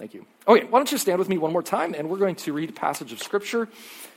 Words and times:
Thank 0.00 0.14
you. 0.14 0.24
Okay, 0.48 0.64
why 0.64 0.78
don't 0.78 0.90
you 0.90 0.96
stand 0.96 1.18
with 1.18 1.28
me 1.28 1.36
one 1.36 1.52
more 1.52 1.62
time, 1.62 1.94
and 1.94 2.08
we're 2.08 2.16
going 2.16 2.36
to 2.36 2.54
read 2.54 2.70
a 2.70 2.72
passage 2.72 3.12
of 3.12 3.22
Scripture 3.22 3.68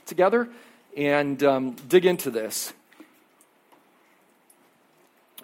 together 0.06 0.48
and 0.96 1.42
um, 1.42 1.76
dig 1.90 2.06
into 2.06 2.30
this. 2.30 2.72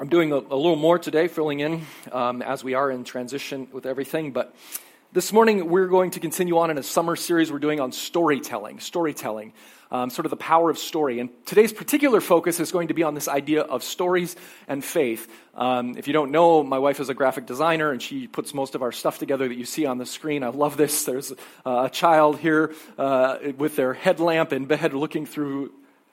I'm 0.00 0.08
doing 0.08 0.32
a, 0.32 0.36
a, 0.36 0.56
little 0.56 0.76
more 0.76 0.98
today, 0.98 1.28
filling 1.28 1.60
in 1.60 1.82
um, 2.10 2.40
as 2.40 2.64
we 2.64 2.72
are 2.72 2.90
in 2.90 3.04
transition 3.04 3.68
with 3.70 3.84
everything, 3.84 4.32
but 4.32 4.54
this 5.12 5.32
morning 5.32 5.68
we're 5.68 5.88
going 5.88 6.12
to 6.12 6.20
continue 6.20 6.58
on 6.58 6.70
in 6.70 6.78
a 6.78 6.82
summer 6.82 7.16
series 7.16 7.50
we're 7.50 7.58
doing 7.58 7.80
on 7.80 7.92
storytelling. 7.92 8.78
Storytelling 8.78 9.52
um, 9.90 10.10
sort 10.10 10.26
of 10.26 10.30
the 10.30 10.36
power 10.36 10.70
of 10.70 10.78
story. 10.78 11.18
And 11.18 11.30
today's 11.46 11.72
particular 11.72 12.20
focus 12.20 12.60
is 12.60 12.70
going 12.70 12.88
to 12.88 12.94
be 12.94 13.02
on 13.02 13.14
this 13.14 13.26
idea 13.26 13.62
of 13.62 13.82
stories 13.82 14.36
and 14.68 14.84
faith. 14.84 15.28
Um, 15.54 15.96
if 15.98 16.06
you 16.06 16.12
don't 16.12 16.30
know, 16.30 16.62
my 16.62 16.78
wife 16.78 17.00
is 17.00 17.08
a 17.08 17.14
graphic 17.14 17.46
designer 17.46 17.90
and 17.90 18.00
she 18.00 18.26
puts 18.28 18.54
most 18.54 18.74
of 18.74 18.82
our 18.82 18.92
stuff 18.92 19.18
together 19.18 19.48
that 19.48 19.56
you 19.56 19.64
see 19.64 19.86
on 19.86 19.98
the 19.98 20.06
screen. 20.06 20.44
I 20.44 20.48
love 20.48 20.76
this. 20.76 21.04
There's 21.04 21.32
uh, 21.66 21.86
a 21.86 21.90
child 21.90 22.38
here 22.38 22.72
uh, 22.96 23.38
with 23.56 23.76
their 23.76 23.94
headlamp 23.94 24.52
in 24.52 24.66
bed 24.66 24.94
looking 24.94 25.26
through 25.26 25.72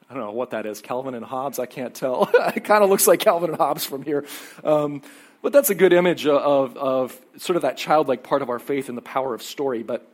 I 0.09 0.13
don't 0.13 0.23
know 0.23 0.31
what 0.31 0.51
that 0.51 0.65
is, 0.65 0.79
Calvin 0.79 1.15
and 1.15 1.25
Hobbes. 1.25 1.59
I 1.59 1.65
can't 1.65 1.93
tell. 1.93 2.29
it 2.55 2.63
kind 2.63 2.81
of 2.81 2.89
looks 2.89 3.07
like 3.07 3.19
Calvin 3.19 3.49
and 3.49 3.59
Hobbes 3.59 3.83
from 3.83 4.03
here. 4.03 4.25
Um, 4.63 5.01
but 5.41 5.53
that's 5.53 5.69
a 5.69 5.75
good 5.75 5.93
image 5.93 6.27
of, 6.27 6.75
of 6.77 7.19
sort 7.37 7.55
of 7.55 7.61
that 7.61 7.77
childlike 7.77 8.23
part 8.23 8.41
of 8.41 8.49
our 8.49 8.59
faith 8.59 8.89
and 8.89 8.97
the 8.97 9.01
power 9.01 9.33
of 9.33 9.41
story. 9.41 9.83
But 9.83 10.07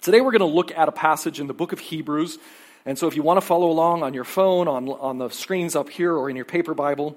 today 0.00 0.20
we're 0.20 0.32
going 0.32 0.40
to 0.40 0.46
look 0.46 0.70
at 0.72 0.88
a 0.88 0.92
passage 0.92 1.40
in 1.40 1.46
the 1.46 1.54
book 1.54 1.72
of 1.72 1.78
Hebrews 1.78 2.38
and 2.86 2.96
so 2.96 3.08
if 3.08 3.16
you 3.16 3.22
want 3.24 3.38
to 3.38 3.40
follow 3.44 3.68
along 3.68 4.04
on 4.04 4.14
your 4.14 4.24
phone, 4.24 4.68
on, 4.68 4.88
on 4.88 5.18
the 5.18 5.28
screens 5.28 5.74
up 5.74 5.90
here, 5.90 6.14
or 6.14 6.30
in 6.30 6.36
your 6.36 6.44
paper 6.44 6.72
Bible, 6.72 7.16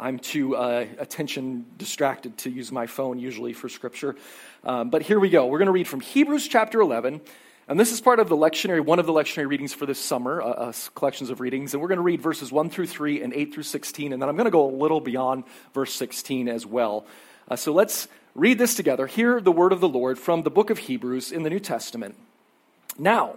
I'm 0.00 0.18
too 0.18 0.56
uh, 0.56 0.86
attention 0.96 1.66
distracted 1.76 2.38
to 2.38 2.50
use 2.50 2.72
my 2.72 2.86
phone 2.86 3.18
usually 3.18 3.52
for 3.52 3.68
scripture. 3.68 4.16
Um, 4.64 4.88
but 4.88 5.02
here 5.02 5.20
we 5.20 5.28
go. 5.28 5.46
We're 5.46 5.58
going 5.58 5.66
to 5.66 5.72
read 5.72 5.86
from 5.86 6.00
Hebrews 6.00 6.48
chapter 6.48 6.80
11. 6.80 7.20
And 7.70 7.78
this 7.78 7.92
is 7.92 8.00
part 8.00 8.18
of 8.18 8.28
the 8.28 8.36
lectionary, 8.36 8.84
one 8.84 8.98
of 8.98 9.06
the 9.06 9.12
lectionary 9.12 9.46
readings 9.46 9.72
for 9.72 9.86
this 9.86 10.00
summer, 10.00 10.42
uh, 10.42 10.46
uh, 10.46 10.72
collections 10.96 11.30
of 11.30 11.38
readings. 11.38 11.72
And 11.72 11.80
we're 11.80 11.86
going 11.86 11.98
to 11.98 12.02
read 12.02 12.20
verses 12.20 12.50
1 12.50 12.68
through 12.68 12.88
3 12.88 13.22
and 13.22 13.32
8 13.32 13.54
through 13.54 13.62
16. 13.62 14.12
And 14.12 14.20
then 14.20 14.28
I'm 14.28 14.34
going 14.34 14.46
to 14.46 14.50
go 14.50 14.68
a 14.68 14.74
little 14.74 15.00
beyond 15.00 15.44
verse 15.72 15.94
16 15.94 16.48
as 16.48 16.66
well. 16.66 17.06
Uh, 17.48 17.54
so 17.54 17.72
let's 17.72 18.08
read 18.34 18.58
this 18.58 18.74
together. 18.74 19.06
Hear 19.06 19.40
the 19.40 19.52
word 19.52 19.72
of 19.72 19.78
the 19.78 19.88
Lord 19.88 20.18
from 20.18 20.42
the 20.42 20.50
book 20.50 20.70
of 20.70 20.78
Hebrews 20.78 21.30
in 21.30 21.44
the 21.44 21.50
New 21.50 21.60
Testament. 21.60 22.16
Now, 22.98 23.36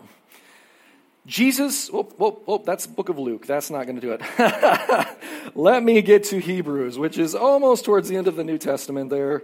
Jesus, 1.28 1.92
oh, 1.94 2.12
oh, 2.20 2.42
oh, 2.47 2.58
that's 2.58 2.88
book 2.88 3.09
of 3.09 3.20
Luke. 3.20 3.45
That's 3.45 3.70
not 3.70 3.86
going 3.86 4.00
to 4.00 4.02
do 4.02 4.18
it. 4.20 5.16
Let 5.56 5.84
me 5.84 6.02
get 6.02 6.23
to 6.25 6.40
Hebrews, 6.40 6.97
which 6.97 7.20
is 7.20 7.36
almost 7.36 7.86
towards 7.86 8.09
the 8.09 8.18
end 8.18 8.28
of 8.28 8.36
the 8.36 8.44
New 8.44 8.58
Testament 8.58 9.12
there. 9.12 9.44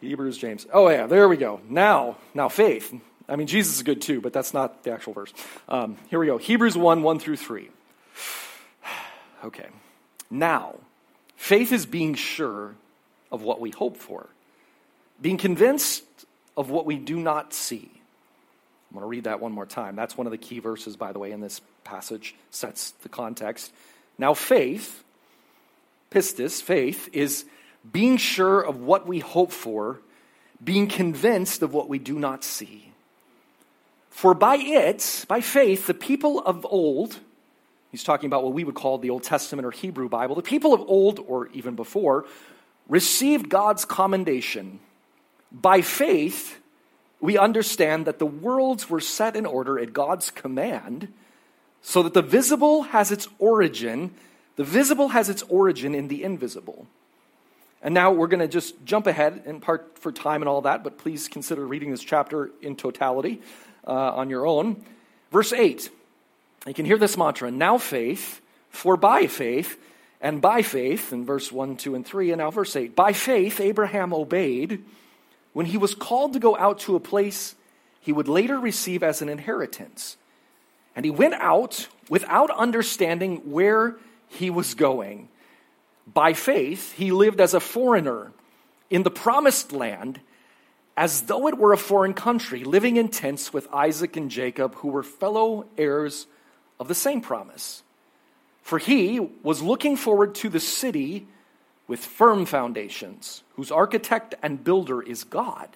Hebrews, 0.00 0.38
James. 0.38 0.64
Oh, 0.72 0.88
yeah, 0.88 1.08
there 1.08 1.28
we 1.28 1.36
go. 1.36 1.60
Now, 1.68 2.18
now 2.34 2.48
faith. 2.48 2.94
I 3.28 3.36
mean, 3.36 3.46
Jesus 3.46 3.76
is 3.76 3.82
good 3.82 4.02
too, 4.02 4.20
but 4.20 4.32
that's 4.32 4.54
not 4.54 4.84
the 4.84 4.92
actual 4.92 5.12
verse. 5.12 5.32
Um, 5.68 5.96
here 6.08 6.18
we 6.18 6.26
go. 6.26 6.38
Hebrews 6.38 6.76
1 6.76 7.02
1 7.02 7.18
through 7.18 7.36
3. 7.36 7.68
Okay. 9.44 9.66
Now, 10.30 10.76
faith 11.34 11.72
is 11.72 11.84
being 11.84 12.14
sure 12.14 12.76
of 13.32 13.42
what 13.42 13.60
we 13.60 13.70
hope 13.70 13.96
for, 13.96 14.28
being 15.20 15.36
convinced 15.36 16.04
of 16.56 16.70
what 16.70 16.86
we 16.86 16.96
do 16.96 17.16
not 17.16 17.52
see. 17.52 17.90
I'm 18.92 18.94
going 18.94 19.02
to 19.02 19.08
read 19.08 19.24
that 19.24 19.40
one 19.40 19.50
more 19.50 19.66
time. 19.66 19.96
That's 19.96 20.16
one 20.16 20.28
of 20.28 20.30
the 20.30 20.38
key 20.38 20.60
verses, 20.60 20.96
by 20.96 21.12
the 21.12 21.18
way, 21.18 21.32
in 21.32 21.40
this 21.40 21.60
passage, 21.82 22.36
sets 22.52 22.92
the 23.02 23.08
context. 23.08 23.72
Now, 24.16 24.32
faith, 24.32 25.02
pistis, 26.10 26.62
faith, 26.62 27.08
is 27.12 27.44
being 27.90 28.18
sure 28.18 28.60
of 28.60 28.80
what 28.80 29.08
we 29.08 29.18
hope 29.18 29.50
for, 29.50 29.98
being 30.62 30.86
convinced 30.86 31.62
of 31.62 31.74
what 31.74 31.88
we 31.88 31.98
do 31.98 32.18
not 32.18 32.44
see. 32.44 32.91
For 34.12 34.34
by 34.34 34.56
it, 34.56 35.24
by 35.26 35.40
faith, 35.40 35.86
the 35.86 35.94
people 35.94 36.40
of 36.40 36.66
old, 36.68 37.18
he's 37.90 38.04
talking 38.04 38.26
about 38.26 38.44
what 38.44 38.52
we 38.52 38.62
would 38.62 38.74
call 38.74 38.98
the 38.98 39.08
Old 39.08 39.22
Testament 39.22 39.66
or 39.66 39.70
Hebrew 39.70 40.08
Bible, 40.08 40.36
the 40.36 40.42
people 40.42 40.74
of 40.74 40.82
old, 40.82 41.18
or 41.18 41.48
even 41.48 41.74
before, 41.74 42.26
received 42.88 43.48
God's 43.48 43.86
commendation. 43.86 44.80
By 45.50 45.80
faith, 45.80 46.60
we 47.20 47.38
understand 47.38 48.04
that 48.06 48.18
the 48.18 48.26
worlds 48.26 48.88
were 48.90 49.00
set 49.00 49.34
in 49.34 49.46
order 49.46 49.78
at 49.78 49.94
God's 49.94 50.30
command 50.30 51.08
so 51.80 52.02
that 52.02 52.12
the 52.12 52.22
visible 52.22 52.82
has 52.82 53.10
its 53.10 53.28
origin, 53.38 54.12
the 54.56 54.64
visible 54.64 55.08
has 55.08 55.30
its 55.30 55.42
origin 55.44 55.94
in 55.94 56.08
the 56.08 56.22
invisible. 56.22 56.86
And 57.82 57.94
now 57.94 58.12
we're 58.12 58.28
going 58.28 58.40
to 58.40 58.46
just 58.46 58.84
jump 58.84 59.06
ahead 59.06 59.42
in 59.46 59.58
part 59.58 59.98
for 59.98 60.12
time 60.12 60.42
and 60.42 60.50
all 60.50 60.60
that, 60.60 60.84
but 60.84 60.98
please 60.98 61.28
consider 61.28 61.66
reading 61.66 61.90
this 61.90 62.04
chapter 62.04 62.50
in 62.60 62.76
totality 62.76 63.40
uh, 63.86 63.90
on 63.90 64.30
your 64.30 64.46
own. 64.46 64.84
Verse 65.30 65.52
8, 65.52 65.90
you 66.66 66.74
can 66.74 66.84
hear 66.84 66.98
this 66.98 67.16
mantra 67.16 67.50
now 67.50 67.78
faith, 67.78 68.40
for 68.70 68.96
by 68.96 69.26
faith, 69.26 69.78
and 70.20 70.40
by 70.40 70.62
faith, 70.62 71.12
in 71.12 71.24
verse 71.24 71.50
1, 71.50 71.76
2, 71.76 71.94
and 71.94 72.06
3, 72.06 72.30
and 72.30 72.38
now 72.38 72.50
verse 72.50 72.76
8, 72.76 72.94
by 72.94 73.12
faith 73.12 73.60
Abraham 73.60 74.12
obeyed 74.12 74.84
when 75.52 75.66
he 75.66 75.78
was 75.78 75.94
called 75.94 76.32
to 76.34 76.38
go 76.38 76.56
out 76.56 76.78
to 76.80 76.96
a 76.96 77.00
place 77.00 77.54
he 78.00 78.12
would 78.12 78.28
later 78.28 78.58
receive 78.58 79.02
as 79.02 79.22
an 79.22 79.28
inheritance. 79.28 80.16
And 80.94 81.04
he 81.04 81.10
went 81.10 81.34
out 81.34 81.88
without 82.08 82.50
understanding 82.50 83.50
where 83.50 83.96
he 84.28 84.50
was 84.50 84.74
going. 84.74 85.28
By 86.12 86.32
faith, 86.32 86.92
he 86.94 87.12
lived 87.12 87.40
as 87.40 87.54
a 87.54 87.60
foreigner 87.60 88.32
in 88.90 89.04
the 89.04 89.10
promised 89.10 89.72
land 89.72 90.20
as 90.96 91.22
though 91.22 91.48
it 91.48 91.58
were 91.58 91.72
a 91.72 91.78
foreign 91.78 92.14
country, 92.14 92.64
living 92.64 92.96
in 92.96 93.08
tents 93.08 93.52
with 93.52 93.72
Isaac 93.72 94.16
and 94.16 94.30
Jacob, 94.30 94.74
who 94.76 94.88
were 94.88 95.02
fellow 95.02 95.66
heirs 95.78 96.26
of 96.78 96.88
the 96.88 96.94
same 96.94 97.20
promise. 97.20 97.82
For 98.62 98.78
he 98.78 99.18
was 99.42 99.62
looking 99.62 99.96
forward 99.96 100.34
to 100.36 100.48
the 100.48 100.60
city 100.60 101.26
with 101.88 102.04
firm 102.04 102.46
foundations, 102.46 103.42
whose 103.56 103.72
architect 103.72 104.34
and 104.42 104.62
builder 104.62 105.02
is 105.02 105.24
God. 105.24 105.68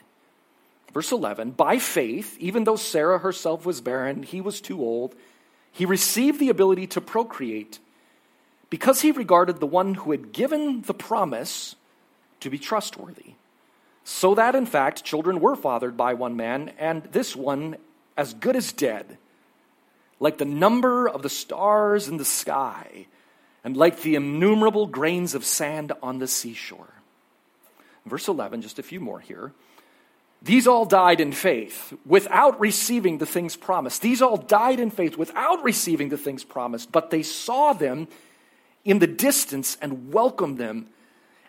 Verse 0.93 1.13
11 1.13 1.53
By 1.53 1.79
faith, 1.79 2.37
even 2.39 2.65
though 2.65 2.77
Sarah 2.77 3.19
herself 3.19 3.67
was 3.67 3.81
barren, 3.81 4.23
he 4.23 4.41
was 4.41 4.61
too 4.61 4.81
old, 4.81 5.15
he 5.73 5.85
received 5.85 6.41
the 6.41 6.49
ability 6.49 6.87
to 6.89 7.01
procreate 7.01 7.79
because 8.71 9.01
he 9.01 9.11
regarded 9.11 9.61
the 9.61 9.67
one 9.67 9.95
who 9.95 10.11
had 10.11 10.33
given 10.33 10.83
the 10.83 10.95
promise 10.95 11.77
to 12.41 12.51
be 12.51 12.59
trustworthy. 12.59 13.35
So 14.09 14.37
that, 14.37 14.55
in 14.55 14.67
fact, 14.67 15.03
children 15.03 15.41
were 15.41 15.57
fathered 15.57 15.97
by 15.97 16.15
one 16.15 16.37
man, 16.37 16.71
and 16.79 17.03
this 17.11 17.35
one 17.35 17.77
as 18.17 18.35
good 18.35 18.55
as 18.55 18.73
dead, 18.73 19.19
like 20.21 20.39
the 20.39 20.45
number 20.45 21.09
of 21.09 21.23
the 21.23 21.29
stars 21.29 22.07
in 22.07 22.17
the 22.17 22.25
sky 22.25 23.07
and 23.65 23.77
like 23.77 24.03
the 24.03 24.15
innumerable 24.15 24.87
grains 24.87 25.35
of 25.35 25.45
sand 25.45 25.93
on 26.05 26.21
the 26.21 26.29
seashore. 26.29 26.95
Verse 28.07 28.29
11, 28.29 28.63
just 28.63 28.79
a 28.79 28.85
few 28.85 29.01
more 29.01 29.19
here. 29.19 29.53
These 30.41 30.69
all 30.69 30.85
died 30.85 31.21
in 31.21 31.33
faith 31.33 31.93
without 32.07 32.61
receiving 32.61 33.19
the 33.19 33.27
things 33.27 33.57
promised. 33.57 34.03
These 34.03 34.23
all 34.23 34.37
died 34.37 34.79
in 34.79 34.93
faith 34.93 35.19
without 35.19 35.65
receiving 35.65 36.11
the 36.11 36.17
things 36.17 36.45
promised, 36.45 36.93
but 36.93 37.11
they 37.11 37.25
saw 37.25 37.73
them 37.73 38.07
in 38.85 39.01
the 39.01 39.09
distance 39.09 39.77
and 39.83 40.13
welcomed 40.13 40.59
them 40.59 40.91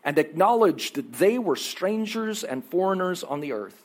and 0.04 0.18
acknowledged 0.18 0.96
that 0.96 1.14
they 1.14 1.38
were 1.38 1.56
strangers 1.56 2.44
and 2.44 2.64
foreigners 2.64 3.24
on 3.24 3.40
the 3.40 3.52
earth. 3.52 3.84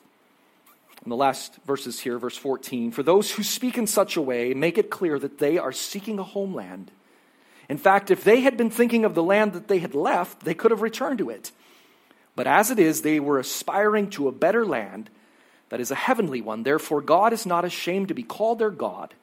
In 1.04 1.10
the 1.10 1.16
last 1.16 1.56
verses 1.66 2.00
here, 2.00 2.18
verse 2.18 2.36
14 2.36 2.92
For 2.92 3.02
those 3.02 3.32
who 3.32 3.42
speak 3.42 3.76
in 3.76 3.86
such 3.86 4.16
a 4.16 4.22
way, 4.22 4.54
make 4.54 4.78
it 4.78 4.90
clear 4.90 5.18
that 5.18 5.38
they 5.38 5.58
are 5.58 5.72
seeking 5.72 6.18
a 6.18 6.24
homeland. 6.24 6.90
In 7.68 7.78
fact, 7.78 8.10
if 8.10 8.22
they 8.22 8.40
had 8.40 8.56
been 8.56 8.70
thinking 8.70 9.04
of 9.04 9.14
the 9.14 9.22
land 9.22 9.52
that 9.54 9.68
they 9.68 9.78
had 9.78 9.94
left, 9.94 10.44
they 10.44 10.54
could 10.54 10.70
have 10.70 10.82
returned 10.82 11.18
to 11.18 11.30
it. 11.30 11.50
But 12.36 12.46
as 12.46 12.70
it 12.70 12.78
is, 12.78 13.02
they 13.02 13.20
were 13.20 13.38
aspiring 13.38 14.10
to 14.10 14.28
a 14.28 14.32
better 14.32 14.64
land 14.64 15.10
that 15.68 15.80
is 15.80 15.90
a 15.90 15.96
heavenly 15.96 16.40
one. 16.40 16.62
Therefore, 16.62 17.00
God 17.00 17.32
is 17.32 17.46
not 17.46 17.64
ashamed 17.64 18.08
to 18.08 18.14
be 18.14 18.22
called 18.22 18.58
their 18.58 18.70
God, 18.70 19.14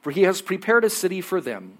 for 0.00 0.10
he 0.10 0.22
has 0.22 0.42
prepared 0.42 0.84
a 0.84 0.90
city 0.90 1.20
for 1.20 1.40
them. 1.40 1.78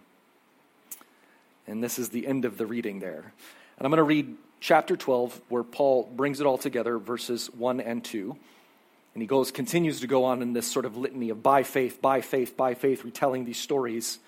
And 1.67 1.83
this 1.83 1.99
is 1.99 2.11
the 2.11 2.27
end 2.27 2.45
of 2.45 2.57
the 2.57 2.67
reading 2.67 3.01
there. 3.01 3.33
And 3.79 3.87
I'm 3.87 3.91
going 3.91 3.99
to 3.99 4.05
read 4.05 4.37
chapter 4.63 4.97
12, 4.97 5.39
where 5.51 5.63
Paul 5.63 6.11
brings 6.15 6.41
it 6.41 6.47
all 6.47 6.57
together, 6.57 6.97
verses 6.97 7.49
1 7.49 7.81
and 7.81 8.03
2. 8.03 8.35
And 9.15 9.23
he 9.23 9.27
goes, 9.27 9.51
continues 9.51 10.01
to 10.01 10.07
go 10.07 10.25
on 10.25 10.41
in 10.41 10.55
this 10.55 10.67
sort 10.67 10.87
of 10.87 10.97
litany 10.97 11.29
of 11.29 11.43
by 11.43 11.65
faith, 11.65 12.01
by 12.01 12.23
faith, 12.23 12.57
by 12.57 12.73
faith, 12.73 13.05
retelling 13.05 13.45
these 13.45 13.59
stories 13.59 14.19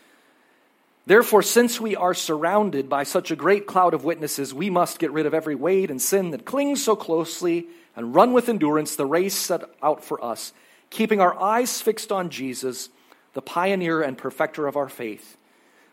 Therefore, 1.06 1.42
since 1.42 1.78
we 1.78 1.96
are 1.96 2.14
surrounded 2.14 2.88
by 2.88 3.02
such 3.02 3.30
a 3.30 3.36
great 3.36 3.66
cloud 3.66 3.92
of 3.92 4.04
witnesses, 4.04 4.54
we 4.54 4.70
must 4.70 4.98
get 4.98 5.12
rid 5.12 5.26
of 5.26 5.34
every 5.34 5.54
weight 5.54 5.90
and 5.90 6.00
sin 6.00 6.30
that 6.30 6.46
clings 6.46 6.82
so 6.82 6.96
closely 6.96 7.66
and 7.94 8.14
run 8.14 8.32
with 8.32 8.48
endurance 8.48 8.96
the 8.96 9.04
race 9.04 9.36
set 9.36 9.62
out 9.82 10.02
for 10.02 10.24
us, 10.24 10.54
keeping 10.88 11.20
our 11.20 11.38
eyes 11.40 11.80
fixed 11.80 12.10
on 12.10 12.30
Jesus, 12.30 12.88
the 13.34 13.42
pioneer 13.42 14.00
and 14.00 14.16
perfecter 14.16 14.66
of 14.66 14.76
our 14.76 14.88
faith. 14.88 15.36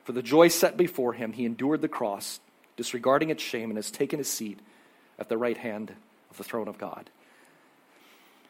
For 0.06 0.14
the 0.14 0.24
joy 0.24 0.48
set 0.48 0.78
before 0.78 1.14
him, 1.14 1.34
he 1.34 1.46
endured 1.46 1.82
the 1.82 1.90
cross, 1.90 2.40
disregarding 2.82 3.30
its 3.30 3.44
shame, 3.44 3.70
and 3.70 3.78
has 3.78 3.92
taken 3.92 4.18
his 4.18 4.28
seat 4.28 4.58
at 5.20 5.30
the 5.30 5.38
right 5.38 5.58
hand 5.58 5.94
of 6.32 6.38
the 6.38 6.44
throne 6.44 6.68
of 6.68 6.80
God. 6.80 7.12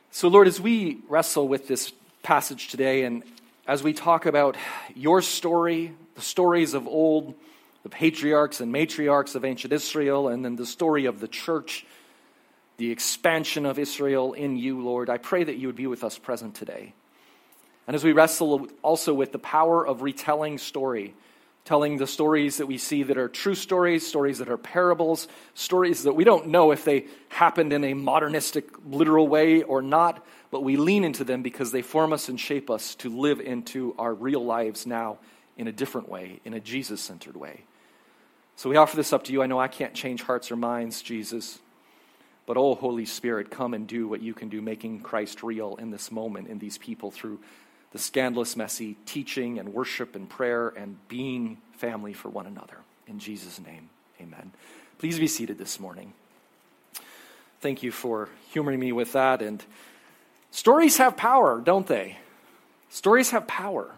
So, 0.10 0.30
Lord, 0.30 0.48
as 0.48 0.62
we 0.62 1.00
wrestle 1.10 1.50
with 1.50 1.68
this 1.68 1.92
passage 2.24 2.70
today 2.70 3.04
and 3.04 3.24
as 3.68 3.84
we 3.84 3.92
talk 3.92 4.26
about 4.26 4.56
your 4.96 5.22
story, 5.22 5.94
the 6.16 6.22
stories 6.22 6.74
of 6.74 6.88
old, 6.88 7.34
the 7.84 7.90
patriarchs 7.90 8.62
and 8.62 8.74
matriarchs 8.74 9.36
of 9.36 9.44
ancient 9.44 9.74
Israel, 9.74 10.30
and 10.30 10.46
then 10.46 10.56
the 10.56 10.66
story 10.66 11.08
of 11.08 11.20
the 11.20 11.28
church, 11.28 11.86
the 12.78 12.90
expansion 12.90 13.66
of 13.66 13.78
Israel 13.78 14.32
in 14.32 14.56
you, 14.56 14.82
Lord, 14.82 15.10
I 15.10 15.18
pray 15.18 15.44
that 15.44 15.58
you 15.58 15.68
would 15.68 15.76
be 15.76 15.88
with 15.88 16.06
us 16.06 16.18
present 16.18 16.56
today. 16.56 16.94
And 17.86 17.96
as 17.96 18.04
we 18.06 18.14
wrestle 18.14 18.70
also 18.82 19.14
with 19.14 19.34
the 19.34 19.40
power 19.40 19.86
of 19.86 20.02
retelling 20.02 20.58
story, 20.58 21.16
telling 21.64 21.98
the 21.98 22.08
stories 22.08 22.58
that 22.58 22.66
we 22.66 22.78
see 22.78 23.04
that 23.04 23.18
are 23.18 23.30
true 23.30 23.56
stories, 23.56 24.06
stories 24.06 24.40
that 24.40 24.50
are 24.50 24.58
parables, 24.58 25.28
stories 25.54 26.04
that 26.04 26.14
we 26.14 26.24
don't 26.24 26.48
know 26.48 26.72
if 26.72 26.84
they 26.84 27.06
happened 27.30 27.72
in 27.72 27.84
a 27.84 27.94
modernistic, 27.94 28.70
literal 28.86 29.28
way 29.28 29.62
or 29.62 29.82
not, 29.82 30.26
but 30.50 30.64
we 30.64 30.76
lean 30.76 31.04
into 31.04 31.24
them 31.24 31.44
because 31.44 31.72
they 31.72 31.82
form 31.82 32.14
us 32.14 32.30
and 32.30 32.40
shape 32.40 32.70
us 32.70 32.96
to 32.96 33.10
live 33.10 33.40
into 33.40 33.96
our 33.98 34.14
real 34.14 34.44
lives 34.44 34.86
now 34.86 35.20
in 35.58 35.68
a 35.68 35.72
different 35.72 36.10
way, 36.10 36.40
in 36.46 36.54
a 36.54 36.60
Jesus 36.60 37.00
centered 37.00 37.38
way. 37.38 37.62
So 38.56 38.70
we 38.70 38.76
offer 38.78 38.96
this 38.96 39.14
up 39.14 39.24
to 39.26 39.34
you. 39.34 39.42
I 39.42 39.48
know 39.48 39.60
I 39.60 39.68
can't 39.68 39.94
change 39.94 40.24
hearts 40.24 40.52
or 40.52 40.56
minds, 40.56 41.02
Jesus. 41.02 41.60
But, 42.46 42.58
oh, 42.58 42.76
Holy 42.76 43.06
Spirit, 43.06 43.50
come 43.50 43.74
and 43.74 43.88
do 43.88 44.08
what 44.08 44.22
you 44.22 44.34
can 44.34 44.50
do, 44.50 44.62
making 44.62 45.02
Christ 45.02 45.44
real 45.44 45.76
in 45.78 45.92
this 45.92 46.12
moment, 46.12 46.48
in 46.48 46.60
these 46.60 46.78
people, 46.78 47.12
through 47.12 47.40
the 47.92 48.00
scandalous, 48.00 48.56
messy 48.56 48.96
teaching 49.06 49.60
and 49.60 49.74
worship 49.74 50.16
and 50.16 50.30
prayer 50.30 50.70
and 50.70 50.98
being 51.08 51.58
family 51.74 52.14
for 52.14 52.30
one 52.30 52.46
another. 52.46 52.78
In 53.08 53.20
Jesus' 53.20 53.60
name, 53.60 53.90
amen. 54.20 54.52
Please 54.98 55.20
be 55.20 55.28
seated 55.28 55.58
this 55.58 55.80
morning. 55.80 56.14
Thank 57.60 57.84
you 57.84 57.92
for 57.92 58.30
humoring 58.52 58.80
me 58.80 58.92
with 58.92 59.14
that. 59.14 59.42
And 59.42 59.64
stories 60.52 60.98
have 60.98 61.18
power, 61.18 61.60
don't 61.60 61.86
they? 61.86 62.18
Stories 62.90 63.32
have 63.32 63.48
power. 63.48 63.92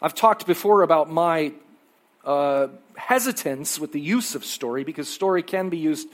I've 0.00 0.14
talked 0.14 0.46
before 0.46 0.82
about 0.82 1.10
my 1.10 1.52
uh, 2.24 2.68
hesitance 2.96 3.78
with 3.78 3.92
the 3.92 4.00
use 4.00 4.34
of 4.34 4.44
story 4.44 4.84
because 4.84 5.08
story 5.08 5.42
can 5.42 5.68
be 5.68 5.78
used 5.78 6.08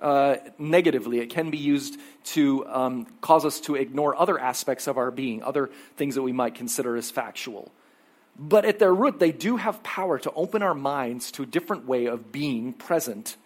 uh, 0.00 0.36
negatively. 0.58 1.20
It 1.20 1.30
can 1.30 1.50
be 1.50 1.58
used 1.58 1.98
to 2.24 2.66
um, 2.66 3.06
cause 3.20 3.44
us 3.44 3.60
to 3.60 3.74
ignore 3.76 4.16
other 4.16 4.38
aspects 4.38 4.86
of 4.86 4.98
our 4.98 5.10
being, 5.10 5.42
other 5.42 5.70
things 5.96 6.14
that 6.16 6.22
we 6.22 6.32
might 6.32 6.54
consider 6.54 6.96
as 6.96 7.10
factual. 7.10 7.72
But 8.38 8.64
at 8.64 8.78
their 8.78 8.94
root, 8.94 9.18
they 9.18 9.32
do 9.32 9.56
have 9.56 9.82
power 9.82 10.18
to 10.18 10.32
open 10.32 10.62
our 10.62 10.74
minds 10.74 11.30
to 11.32 11.42
a 11.42 11.46
different 11.46 11.86
way 11.86 12.06
of 12.06 12.30
being 12.32 12.72
present 12.74 13.36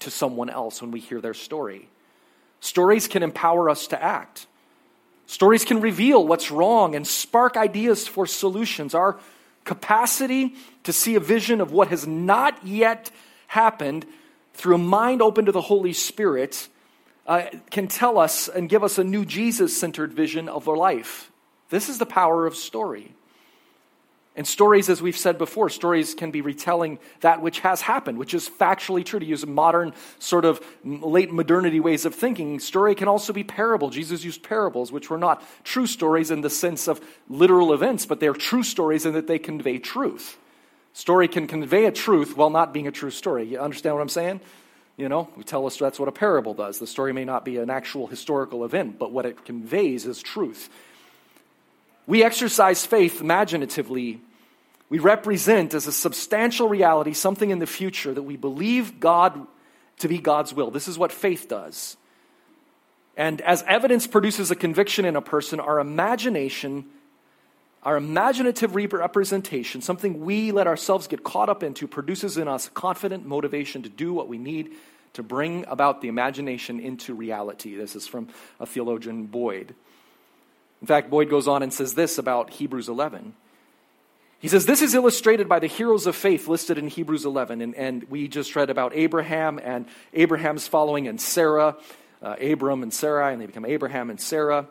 to 0.00 0.10
someone 0.10 0.50
else 0.50 0.80
when 0.80 0.90
we 0.90 1.00
hear 1.00 1.20
their 1.20 1.34
story. 1.34 1.88
Stories 2.60 3.08
can 3.08 3.22
empower 3.22 3.68
us 3.68 3.88
to 3.88 4.02
act. 4.02 4.46
Stories 5.26 5.64
can 5.64 5.80
reveal 5.80 6.24
what's 6.24 6.50
wrong 6.50 6.94
and 6.94 7.06
spark 7.06 7.56
ideas 7.56 8.06
for 8.06 8.26
solutions. 8.26 8.94
Our 8.94 9.18
capacity 9.64 10.54
to 10.84 10.92
see 10.92 11.16
a 11.16 11.20
vision 11.20 11.60
of 11.60 11.72
what 11.72 11.88
has 11.88 12.06
not 12.06 12.64
yet 12.64 13.10
happened 13.48 14.06
through 14.56 14.76
a 14.76 14.78
mind 14.78 15.22
open 15.22 15.44
to 15.44 15.52
the 15.52 15.60
Holy 15.60 15.92
Spirit 15.92 16.68
uh, 17.26 17.44
can 17.70 17.88
tell 17.88 18.18
us 18.18 18.48
and 18.48 18.68
give 18.68 18.82
us 18.82 18.98
a 18.98 19.04
new 19.04 19.24
Jesus 19.24 19.76
centered 19.76 20.14
vision 20.14 20.48
of 20.48 20.68
our 20.68 20.76
life. 20.76 21.30
This 21.68 21.88
is 21.88 21.98
the 21.98 22.06
power 22.06 22.46
of 22.46 22.56
story. 22.56 23.12
And 24.36 24.46
stories, 24.46 24.90
as 24.90 25.00
we've 25.00 25.16
said 25.16 25.38
before, 25.38 25.70
stories 25.70 26.14
can 26.14 26.30
be 26.30 26.42
retelling 26.42 26.98
that 27.20 27.40
which 27.40 27.60
has 27.60 27.80
happened, 27.80 28.18
which 28.18 28.34
is 28.34 28.48
factually 28.48 29.04
true. 29.04 29.18
To 29.18 29.24
use 29.24 29.46
modern, 29.46 29.94
sort 30.18 30.44
of 30.44 30.60
late 30.84 31.32
modernity 31.32 31.80
ways 31.80 32.04
of 32.04 32.14
thinking, 32.14 32.60
story 32.60 32.94
can 32.94 33.08
also 33.08 33.32
be 33.32 33.44
parable. 33.44 33.88
Jesus 33.88 34.24
used 34.24 34.42
parables, 34.42 34.92
which 34.92 35.08
were 35.08 35.16
not 35.18 35.42
true 35.64 35.86
stories 35.86 36.30
in 36.30 36.42
the 36.42 36.50
sense 36.50 36.86
of 36.86 37.00
literal 37.30 37.72
events, 37.72 38.04
but 38.04 38.20
they're 38.20 38.34
true 38.34 38.62
stories 38.62 39.06
in 39.06 39.14
that 39.14 39.26
they 39.26 39.38
convey 39.38 39.78
truth. 39.78 40.36
Story 40.96 41.28
can 41.28 41.46
convey 41.46 41.84
a 41.84 41.92
truth 41.92 42.38
while 42.38 42.48
not 42.48 42.72
being 42.72 42.86
a 42.86 42.90
true 42.90 43.10
story. 43.10 43.44
You 43.44 43.58
understand 43.58 43.94
what 43.94 44.00
I'm 44.00 44.08
saying? 44.08 44.40
You 44.96 45.10
know, 45.10 45.28
we 45.36 45.44
tell 45.44 45.66
us 45.66 45.76
that's 45.76 46.00
what 46.00 46.08
a 46.08 46.12
parable 46.12 46.54
does. 46.54 46.78
The 46.78 46.86
story 46.86 47.12
may 47.12 47.26
not 47.26 47.44
be 47.44 47.58
an 47.58 47.68
actual 47.68 48.06
historical 48.06 48.64
event, 48.64 48.98
but 48.98 49.12
what 49.12 49.26
it 49.26 49.44
conveys 49.44 50.06
is 50.06 50.22
truth. 50.22 50.70
We 52.06 52.24
exercise 52.24 52.86
faith 52.86 53.20
imaginatively 53.20 54.22
we 54.88 54.98
represent 54.98 55.74
as 55.74 55.86
a 55.86 55.92
substantial 55.92 56.68
reality 56.68 57.12
something 57.12 57.50
in 57.50 57.58
the 57.58 57.66
future 57.66 58.14
that 58.14 58.22
we 58.22 58.36
believe 58.36 59.00
God 59.00 59.46
to 59.98 60.08
be 60.08 60.18
God's 60.18 60.54
will. 60.54 60.70
This 60.70 60.88
is 60.88 60.96
what 60.96 61.12
faith 61.12 61.48
does. 61.48 61.96
And 63.16 63.40
as 63.40 63.64
evidence 63.66 64.06
produces 64.06 64.50
a 64.50 64.56
conviction 64.56 65.04
in 65.04 65.16
a 65.16 65.22
person, 65.22 65.58
our 65.58 65.80
imagination, 65.80 66.84
our 67.86 67.96
imaginative 67.96 68.74
representation, 68.74 69.80
something 69.80 70.24
we 70.24 70.50
let 70.50 70.66
ourselves 70.66 71.06
get 71.06 71.22
caught 71.22 71.48
up 71.48 71.62
into, 71.62 71.86
produces 71.86 72.36
in 72.36 72.48
us 72.48 72.68
confident 72.74 73.24
motivation 73.24 73.84
to 73.84 73.88
do 73.88 74.12
what 74.12 74.26
we 74.26 74.38
need 74.38 74.72
to 75.12 75.22
bring 75.22 75.64
about 75.68 76.00
the 76.00 76.08
imagination 76.08 76.80
into 76.80 77.14
reality. 77.14 77.76
This 77.76 77.94
is 77.94 78.08
from 78.08 78.26
a 78.58 78.66
theologian, 78.66 79.26
Boyd. 79.26 79.72
In 80.80 80.88
fact, 80.88 81.10
Boyd 81.10 81.30
goes 81.30 81.46
on 81.46 81.62
and 81.62 81.72
says 81.72 81.94
this 81.94 82.18
about 82.18 82.50
Hebrews 82.50 82.88
11. 82.88 83.34
He 84.40 84.48
says, 84.48 84.66
This 84.66 84.82
is 84.82 84.92
illustrated 84.92 85.48
by 85.48 85.60
the 85.60 85.68
heroes 85.68 86.08
of 86.08 86.16
faith 86.16 86.48
listed 86.48 86.78
in 86.78 86.88
Hebrews 86.88 87.24
11. 87.24 87.60
And, 87.60 87.76
and 87.76 88.02
we 88.10 88.26
just 88.26 88.56
read 88.56 88.68
about 88.68 88.96
Abraham 88.96 89.60
and 89.62 89.86
Abraham's 90.12 90.66
following 90.66 91.06
and 91.06 91.20
Sarah, 91.20 91.76
uh, 92.20 92.34
Abram 92.42 92.82
and 92.82 92.92
Sarai, 92.92 93.32
and 93.32 93.40
they 93.40 93.46
become 93.46 93.64
Abraham 93.64 94.10
and 94.10 94.20
Sarah. 94.20 94.66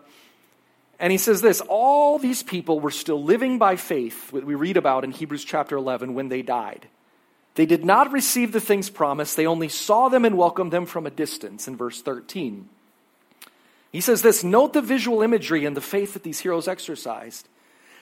And 1.00 1.12
he 1.12 1.18
says 1.18 1.42
this 1.42 1.62
all 1.68 2.18
these 2.18 2.44
people 2.44 2.80
were 2.80 2.92
still 2.92 3.22
living 3.22 3.58
by 3.58 3.76
faith, 3.76 4.32
what 4.32 4.46
we 4.46 4.56
read 4.56 4.78
about 4.78 5.04
in 5.04 5.12
Hebrews 5.12 5.44
chapter 5.44 5.76
11, 5.76 6.14
when 6.14 6.30
they 6.30 6.42
died. 6.42 6.88
They 7.56 7.66
did 7.66 7.86
not 7.86 8.12
receive 8.12 8.52
the 8.52 8.60
things 8.60 8.90
promised, 8.90 9.36
they 9.36 9.48
only 9.48 9.70
saw 9.70 10.10
them 10.10 10.26
and 10.26 10.38
welcomed 10.38 10.72
them 10.72 10.86
from 10.86 11.06
a 11.06 11.12
distance, 11.12 11.68
in 11.68 11.78
verse 11.78 12.02
13. 12.02 12.70
He 13.92 14.02
says 14.02 14.22
this 14.22 14.44
Note 14.44 14.74
the 14.74 14.82
visual 14.82 15.22
imagery 15.22 15.66
and 15.66 15.76
the 15.76 15.82
faith 15.82 16.14
that 16.14 16.24
these 16.24 16.40
heroes 16.40 16.68
exercised. 16.68 17.48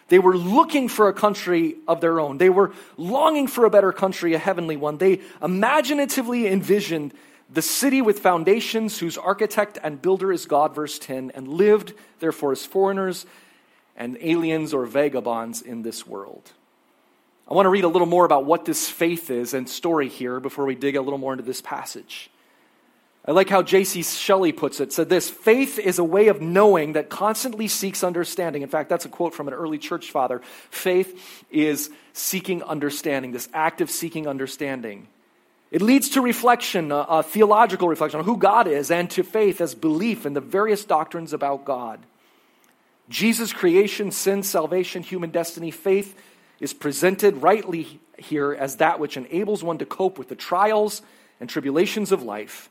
They 0.09 0.19
were 0.19 0.35
looking 0.35 0.89
for 0.89 1.07
a 1.07 1.13
country 1.13 1.77
of 1.87 2.01
their 2.01 2.19
own. 2.19 2.37
They 2.37 2.49
were 2.49 2.73
longing 2.97 3.47
for 3.47 3.65
a 3.65 3.69
better 3.69 3.91
country, 3.91 4.33
a 4.33 4.39
heavenly 4.39 4.75
one. 4.75 4.97
They 4.97 5.21
imaginatively 5.41 6.47
envisioned 6.47 7.13
the 7.53 7.61
city 7.61 8.01
with 8.01 8.19
foundations, 8.19 8.99
whose 8.99 9.17
architect 9.17 9.77
and 9.83 10.01
builder 10.01 10.31
is 10.31 10.45
God, 10.45 10.73
verse 10.73 10.97
10, 10.97 11.31
and 11.35 11.47
lived, 11.47 11.93
therefore, 12.19 12.51
as 12.51 12.65
foreigners 12.65 13.25
and 13.95 14.17
aliens 14.21 14.73
or 14.73 14.85
vagabonds 14.85 15.61
in 15.61 15.83
this 15.83 16.07
world. 16.07 16.51
I 17.47 17.53
want 17.53 17.65
to 17.65 17.69
read 17.69 17.83
a 17.83 17.89
little 17.89 18.07
more 18.07 18.25
about 18.25 18.45
what 18.45 18.65
this 18.65 18.89
faith 18.89 19.29
is 19.29 19.53
and 19.53 19.69
story 19.69 20.09
here 20.09 20.39
before 20.39 20.65
we 20.65 20.75
dig 20.75 20.95
a 20.95 21.01
little 21.01 21.19
more 21.19 21.33
into 21.33 21.43
this 21.43 21.61
passage. 21.61 22.31
I 23.25 23.31
like 23.31 23.49
how 23.49 23.61
J.C. 23.61 24.03
Shelley 24.03 24.51
puts 24.51 24.79
it. 24.79 24.91
Said 24.91 25.09
this 25.09 25.29
faith 25.29 25.79
is 25.79 25.99
a 25.99 26.03
way 26.03 26.27
of 26.27 26.41
knowing 26.41 26.93
that 26.93 27.09
constantly 27.09 27.67
seeks 27.67 28.03
understanding. 28.03 28.63
In 28.63 28.69
fact, 28.69 28.89
that's 28.89 29.05
a 29.05 29.09
quote 29.09 29.33
from 29.33 29.47
an 29.47 29.53
early 29.53 29.77
church 29.77 30.11
father. 30.11 30.41
Faith 30.69 31.45
is 31.49 31.89
seeking 32.11 32.63
understanding, 32.63 33.31
this 33.31 33.47
active 33.53 33.89
seeking 33.89 34.27
understanding. 34.27 35.07
It 35.73 35.81
leads 35.81 36.07
to 36.11 36.21
reflection, 36.21 36.93
a, 36.93 36.99
a 37.09 37.23
theological 37.23 37.89
reflection 37.89 38.19
on 38.21 38.25
who 38.25 38.37
God 38.37 38.67
is, 38.67 38.89
and 38.89 39.09
to 39.11 39.23
faith 39.23 39.59
as 39.59 39.75
belief 39.75 40.25
in 40.25 40.33
the 40.33 40.39
various 40.39 40.85
doctrines 40.85 41.33
about 41.33 41.65
God. 41.65 41.99
Jesus' 43.09 43.51
creation, 43.51 44.11
sin, 44.11 44.43
salvation, 44.43 45.03
human 45.03 45.31
destiny, 45.31 45.71
faith 45.71 46.17
is 46.61 46.73
presented 46.73 47.41
rightly 47.41 47.99
here 48.17 48.53
as 48.53 48.77
that 48.77 49.01
which 49.01 49.17
enables 49.17 49.61
one 49.61 49.79
to 49.79 49.85
cope 49.85 50.17
with 50.17 50.29
the 50.29 50.35
trials 50.35 51.01
and 51.41 51.49
tribulations 51.49 52.13
of 52.13 52.23
life 52.23 52.69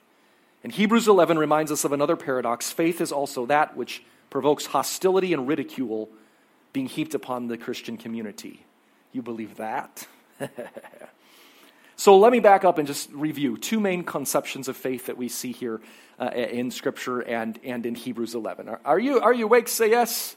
and 0.63 0.73
Hebrews 0.73 1.09
11 1.09 1.39
reminds 1.39 1.73
us 1.73 1.85
of 1.85 1.93
another 1.93 2.17
paradox. 2.17 2.71
Faith 2.71 3.01
is 3.01 3.11
also 3.11 3.47
that 3.47 3.77
which 3.77 4.05
provokes 4.31 4.67
hostility 4.67 5.33
and 5.33 5.49
ridicule 5.49 6.09
being 6.73 6.87
heaped 6.87 7.15
upon 7.15 7.49
the 7.49 7.59
Christian 7.59 7.97
community. 7.97 8.65
You 9.13 9.23
believe 9.23 9.57
that? 9.57 10.07
so 12.03 12.19
let 12.19 12.33
me 12.33 12.41
back 12.41 12.65
up 12.65 12.79
and 12.79 12.89
just 12.89 13.13
review 13.13 13.57
two 13.57 13.79
main 13.79 14.03
conceptions 14.03 14.67
of 14.67 14.77
faith 14.77 15.07
that 15.07 15.17
we 15.17 15.29
see 15.29 15.53
here 15.53 15.81
uh, 16.19 16.31
in 16.35 16.73
Scripture 16.73 17.21
and, 17.21 17.61
and 17.63 17.87
in 17.87 17.95
Hebrews 17.95 18.35
11. 18.35 18.69
Are, 18.69 18.81
are, 18.85 18.99
you, 18.99 19.21
are 19.21 19.33
you 19.33 19.45
awake? 19.45 19.69
Say 19.69 19.91
yes. 19.91 20.35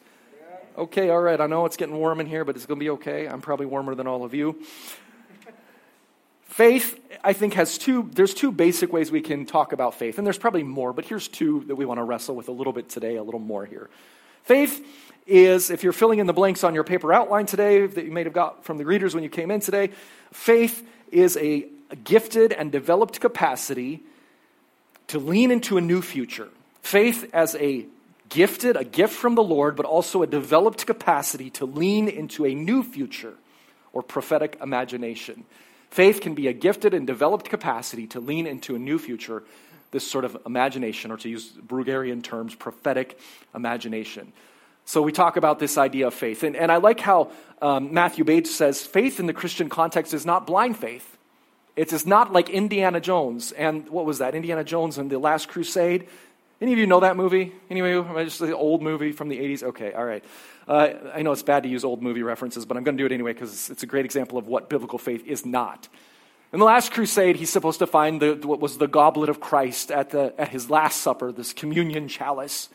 Okay, 0.78 1.10
all 1.10 1.20
right. 1.20 1.42
I 1.42 1.48
know 1.48 1.66
it's 1.66 1.76
getting 1.76 1.98
warm 1.98 2.20
in 2.20 2.28
here, 2.28 2.46
but 2.46 2.56
it's 2.56 2.68
going 2.68 2.80
to 2.80 2.84
be 2.84 2.92
okay. 2.92 3.28
I'm 3.28 3.42
probably 3.42 3.66
warmer 3.66 3.96
than 3.96 4.06
all 4.06 4.24
of 4.24 4.36
you. 4.36 4.62
Faith, 6.44 7.00
I 7.24 7.34
think, 7.34 7.56
has 7.56 7.80
two, 7.80 8.12
there's 8.14 8.36
two 8.36 8.52
basic 8.52 8.94
ways 8.94 9.10
we 9.10 9.22
can 9.22 9.48
talk 9.48 9.74
about 9.74 9.96
faith, 9.96 10.20
and 10.20 10.28
there's 10.28 10.38
probably 10.38 10.62
more, 10.62 10.94
but 10.94 11.06
here's 11.06 11.28
two 11.28 11.64
that 11.66 11.76
we 11.76 11.86
want 11.86 11.98
to 11.98 12.04
wrestle 12.04 12.36
with 12.36 12.48
a 12.48 12.52
little 12.52 12.74
bit 12.74 12.90
today, 12.90 13.16
a 13.16 13.24
little 13.24 13.40
more 13.40 13.66
here. 13.66 13.90
Faith 14.44 14.86
is, 15.26 15.70
if 15.70 15.84
you're 15.84 15.94
filling 15.94 16.20
in 16.20 16.28
the 16.28 16.34
blanks 16.34 16.64
on 16.64 16.76
your 16.76 16.84
paper 16.84 17.12
outline 17.12 17.46
today 17.46 17.86
that 17.86 18.06
you 18.06 18.12
may 18.12 18.24
have 18.24 18.34
got 18.34 18.64
from 18.64 18.78
the 18.78 18.86
readers 18.86 19.14
when 19.16 19.24
you 19.24 19.30
came 19.30 19.52
in 19.52 19.60
today, 19.60 19.90
faith 20.32 20.88
is 21.12 21.38
a, 21.38 21.68
gifted 22.04 22.52
and 22.52 22.72
developed 22.72 23.20
capacity 23.20 24.02
to 25.08 25.20
lean 25.20 25.52
into 25.52 25.78
a 25.78 25.82
new 25.82 26.02
future. 26.02 26.50
Faith 26.82 27.30
as 27.34 27.56
a 27.56 27.86
gifted, 28.30 28.76
a 28.76 28.84
gift 28.84 29.14
from 29.14 29.36
the 29.36 29.44
Lord, 29.44 29.76
but 29.76 29.86
also 29.86 30.24
a 30.24 30.28
developed 30.28 30.86
capacity 30.86 31.50
to 31.52 31.66
lean 31.66 32.08
into 32.08 32.46
a 32.46 32.54
new 32.54 32.84
future 32.84 33.36
or 33.94 34.02
prophetic 34.02 34.58
imagination. 34.62 35.46
Faith 35.90 36.22
can 36.22 36.34
be 36.34 36.48
a 36.48 36.54
gifted 36.54 36.94
and 36.94 37.08
developed 37.08 37.50
capacity 37.50 38.08
to 38.08 38.20
lean 38.20 38.48
into 38.48 38.76
a 38.76 38.80
new 38.80 38.98
future, 38.98 39.44
this 39.92 40.10
sort 40.10 40.26
of 40.26 40.36
imagination, 40.46 41.12
or 41.12 41.18
to 41.18 41.30
use 41.30 41.52
Bruegerian 41.52 42.22
terms, 42.22 42.56
prophetic 42.56 43.18
imagination. 43.54 44.34
So 44.86 45.02
we 45.02 45.12
talk 45.12 45.36
about 45.36 45.60
this 45.60 45.78
idea 45.78 46.08
of 46.08 46.14
faith. 46.14 46.44
And, 46.44 46.56
and 46.56 46.72
I 46.72 46.78
like 46.78 47.00
how 47.00 47.32
um, 47.62 47.94
Matthew 47.94 48.24
Bates 48.24 48.54
says 48.54 48.82
faith 48.82 49.20
in 49.20 49.26
the 49.26 49.34
Christian 49.34 49.68
context 49.68 50.14
is 50.14 50.26
not 50.26 50.46
blind 50.46 50.78
faith. 50.78 51.18
It 51.76 51.92
is 51.92 52.06
not 52.06 52.32
like 52.32 52.50
Indiana 52.50 53.02
Jones. 53.02 53.52
And 53.52 53.90
what 53.90 54.06
was 54.06 54.20
that? 54.20 54.36
Indiana 54.36 54.64
Jones 54.64 54.98
and 54.98 55.10
the 55.10 55.20
Last 55.20 55.50
Crusade. 55.50 56.08
Any 56.62 56.72
of 56.72 56.80
you 56.80 56.88
know 56.88 57.02
that 57.02 57.18
movie? 57.18 57.52
Any 57.70 57.82
of 57.82 57.88
you? 57.88 58.24
Just 58.24 58.40
the 58.40 58.56
old 58.56 58.82
movie 58.82 59.12
from 59.12 59.28
the 59.28 59.38
80s? 59.38 59.64
Okay, 59.64 59.92
all 59.92 60.06
right. 60.06 60.24
Uh, 60.68 60.94
I 61.14 61.22
know 61.22 61.32
it's 61.32 61.44
bad 61.44 61.64
to 61.64 61.70
use 61.70 61.84
old 61.84 62.02
movie 62.02 62.24
references, 62.24 62.66
but 62.66 62.78
I'm 62.78 62.84
going 62.84 62.96
to 62.98 63.02
do 63.02 63.06
it 63.06 63.12
anyway 63.12 63.34
because 63.34 63.70
it's 63.70 63.84
a 63.84 63.88
great 63.88 64.06
example 64.06 64.38
of 64.38 64.48
what 64.48 64.70
biblical 64.70 64.98
faith 64.98 65.26
is 65.26 65.46
not. 65.46 65.90
In 66.54 66.60
the 66.60 66.66
last 66.66 66.94
crusade, 66.94 67.36
he's 67.36 67.50
supposed 67.50 67.80
to 67.80 67.88
find 67.88 68.22
the, 68.22 68.36
what 68.36 68.62
was 68.62 68.78
the 68.78 68.88
goblet 68.88 69.30
of 69.30 69.42
Christ 69.42 69.92
at, 69.92 70.12
the, 70.12 70.34
at 70.38 70.50
his 70.50 70.70
Last 70.70 71.02
Supper, 71.02 71.32
this 71.34 71.52
communion 71.52 72.08
chalice. 72.08 72.70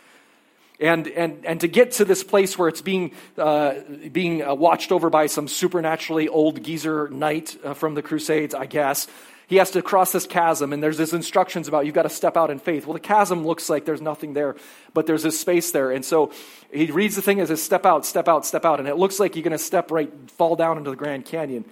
And, 0.81 1.09
and, 1.09 1.45
and 1.45 1.61
to 1.61 1.69
get 1.69 1.93
to 1.93 2.07
this 2.07 2.25
place 2.25 2.57
where 2.57 2.69
it's 2.69 2.81
being, 2.81 3.13
uh, 3.37 3.75
being 4.11 4.43
uh, 4.43 4.55
watched 4.55 4.93
over 4.93 5.11
by 5.11 5.27
some 5.27 5.47
supernaturally 5.47 6.27
old 6.27 6.63
geezer 6.63 7.09
knight 7.11 7.59
uh, 7.63 7.75
from 7.75 7.95
the 7.95 8.03
Crusades, 8.03 8.55
I 8.55 8.65
guess, 8.65 9.07
he 9.51 9.57
has 9.57 9.73
to 9.73 9.83
cross 9.83 10.13
this 10.13 10.29
chasm, 10.29 10.73
and 10.73 10.81
there's 10.81 10.97
this 10.97 11.13
instructions 11.13 11.67
about 11.67 11.85
you've 11.85 11.95
got 11.95 12.05
to 12.05 12.09
step 12.09 12.37
out 12.37 12.53
in 12.53 12.61
faith. 12.61 12.87
Well, 12.87 12.95
the 12.95 13.01
chasm 13.01 13.45
looks 13.45 13.69
like 13.69 13.85
there's 13.85 14.01
nothing 14.01 14.33
there, 14.33 14.55
but 14.95 15.07
there's 15.07 15.25
this 15.25 15.41
space 15.41 15.73
there. 15.73 15.91
And 15.91 16.05
so 16.05 16.31
he 16.73 16.87
reads 16.93 17.17
the 17.17 17.23
thing 17.23 17.41
as 17.41 17.51
a 17.51 17.57
step 17.57 17.85
out, 17.85 18.07
step 18.07 18.29
out, 18.29 18.47
step 18.47 18.65
out, 18.65 18.79
and 18.79 18.89
it 18.89 18.97
looks 18.97 19.19
like 19.19 19.35
you're 19.35 19.43
going 19.43 19.51
to 19.51 19.59
step 19.59 19.91
right, 19.91 20.09
fall 20.31 20.55
down 20.55 20.79
into 20.79 20.91
the 20.91 20.97
Grand 20.97 21.25
Canyon. 21.25 21.65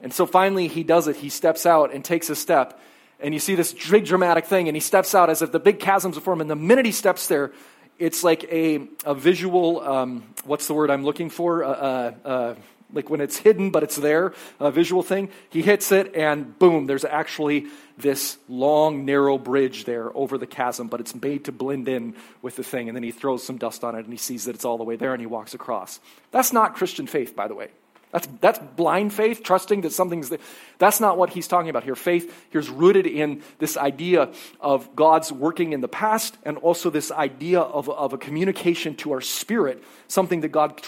And 0.00 0.14
so 0.14 0.24
finally 0.24 0.66
he 0.66 0.82
does 0.82 1.08
it. 1.08 1.16
He 1.16 1.28
steps 1.28 1.66
out 1.66 1.92
and 1.92 2.02
takes 2.02 2.30
a 2.30 2.34
step. 2.34 2.80
And 3.20 3.34
you 3.34 3.40
see 3.40 3.54
this 3.54 3.74
big 3.90 4.06
dramatic 4.06 4.46
thing, 4.46 4.68
and 4.68 4.74
he 4.74 4.80
steps 4.80 5.14
out 5.14 5.28
as 5.28 5.42
if 5.42 5.52
the 5.52 5.60
big 5.60 5.78
chasms 5.78 6.16
are 6.16 6.22
forming. 6.22 6.50
And 6.50 6.50
the 6.50 6.56
minute 6.56 6.86
he 6.86 6.92
steps 6.92 7.26
there, 7.26 7.52
it's 7.98 8.22
like 8.22 8.44
a, 8.44 8.88
a 9.04 9.14
visual, 9.14 9.80
um, 9.80 10.22
what's 10.44 10.66
the 10.66 10.74
word 10.74 10.90
I'm 10.90 11.04
looking 11.04 11.30
for? 11.30 11.64
Uh, 11.64 11.68
uh, 11.68 12.12
uh, 12.24 12.54
like 12.92 13.10
when 13.10 13.20
it's 13.20 13.36
hidden, 13.36 13.70
but 13.70 13.82
it's 13.82 13.96
there, 13.96 14.32
a 14.60 14.70
visual 14.70 15.02
thing. 15.02 15.28
He 15.50 15.60
hits 15.62 15.90
it, 15.90 16.14
and 16.14 16.56
boom, 16.58 16.86
there's 16.86 17.04
actually 17.04 17.66
this 17.98 18.38
long, 18.48 19.04
narrow 19.04 19.38
bridge 19.38 19.84
there 19.84 20.16
over 20.16 20.38
the 20.38 20.46
chasm, 20.46 20.88
but 20.88 21.00
it's 21.00 21.14
made 21.14 21.46
to 21.46 21.52
blend 21.52 21.88
in 21.88 22.14
with 22.42 22.56
the 22.56 22.62
thing. 22.62 22.88
And 22.88 22.96
then 22.96 23.02
he 23.02 23.10
throws 23.10 23.42
some 23.42 23.58
dust 23.58 23.82
on 23.82 23.96
it, 23.96 24.04
and 24.04 24.12
he 24.12 24.18
sees 24.18 24.44
that 24.44 24.54
it's 24.54 24.64
all 24.64 24.78
the 24.78 24.84
way 24.84 24.96
there, 24.96 25.12
and 25.12 25.20
he 25.20 25.26
walks 25.26 25.52
across. 25.52 25.98
That's 26.30 26.52
not 26.52 26.76
Christian 26.76 27.06
faith, 27.06 27.34
by 27.34 27.48
the 27.48 27.54
way. 27.54 27.70
That's, 28.12 28.28
that's 28.40 28.58
blind 28.76 29.12
faith, 29.12 29.42
trusting 29.42 29.82
that 29.82 29.92
something's 29.92 30.28
there. 30.28 30.38
That's 30.78 31.00
not 31.00 31.18
what 31.18 31.30
he's 31.30 31.48
talking 31.48 31.68
about 31.68 31.84
here. 31.84 31.96
Faith 31.96 32.32
here's 32.50 32.68
rooted 32.68 33.06
in 33.06 33.42
this 33.58 33.76
idea 33.76 34.30
of 34.60 34.94
God's 34.94 35.32
working 35.32 35.72
in 35.72 35.80
the 35.80 35.88
past 35.88 36.36
and 36.44 36.56
also 36.58 36.88
this 36.88 37.10
idea 37.10 37.60
of, 37.60 37.90
of 37.90 38.12
a 38.12 38.18
communication 38.18 38.94
to 38.96 39.12
our 39.12 39.20
spirit, 39.20 39.82
something 40.08 40.40
that 40.42 40.48
God 40.48 40.80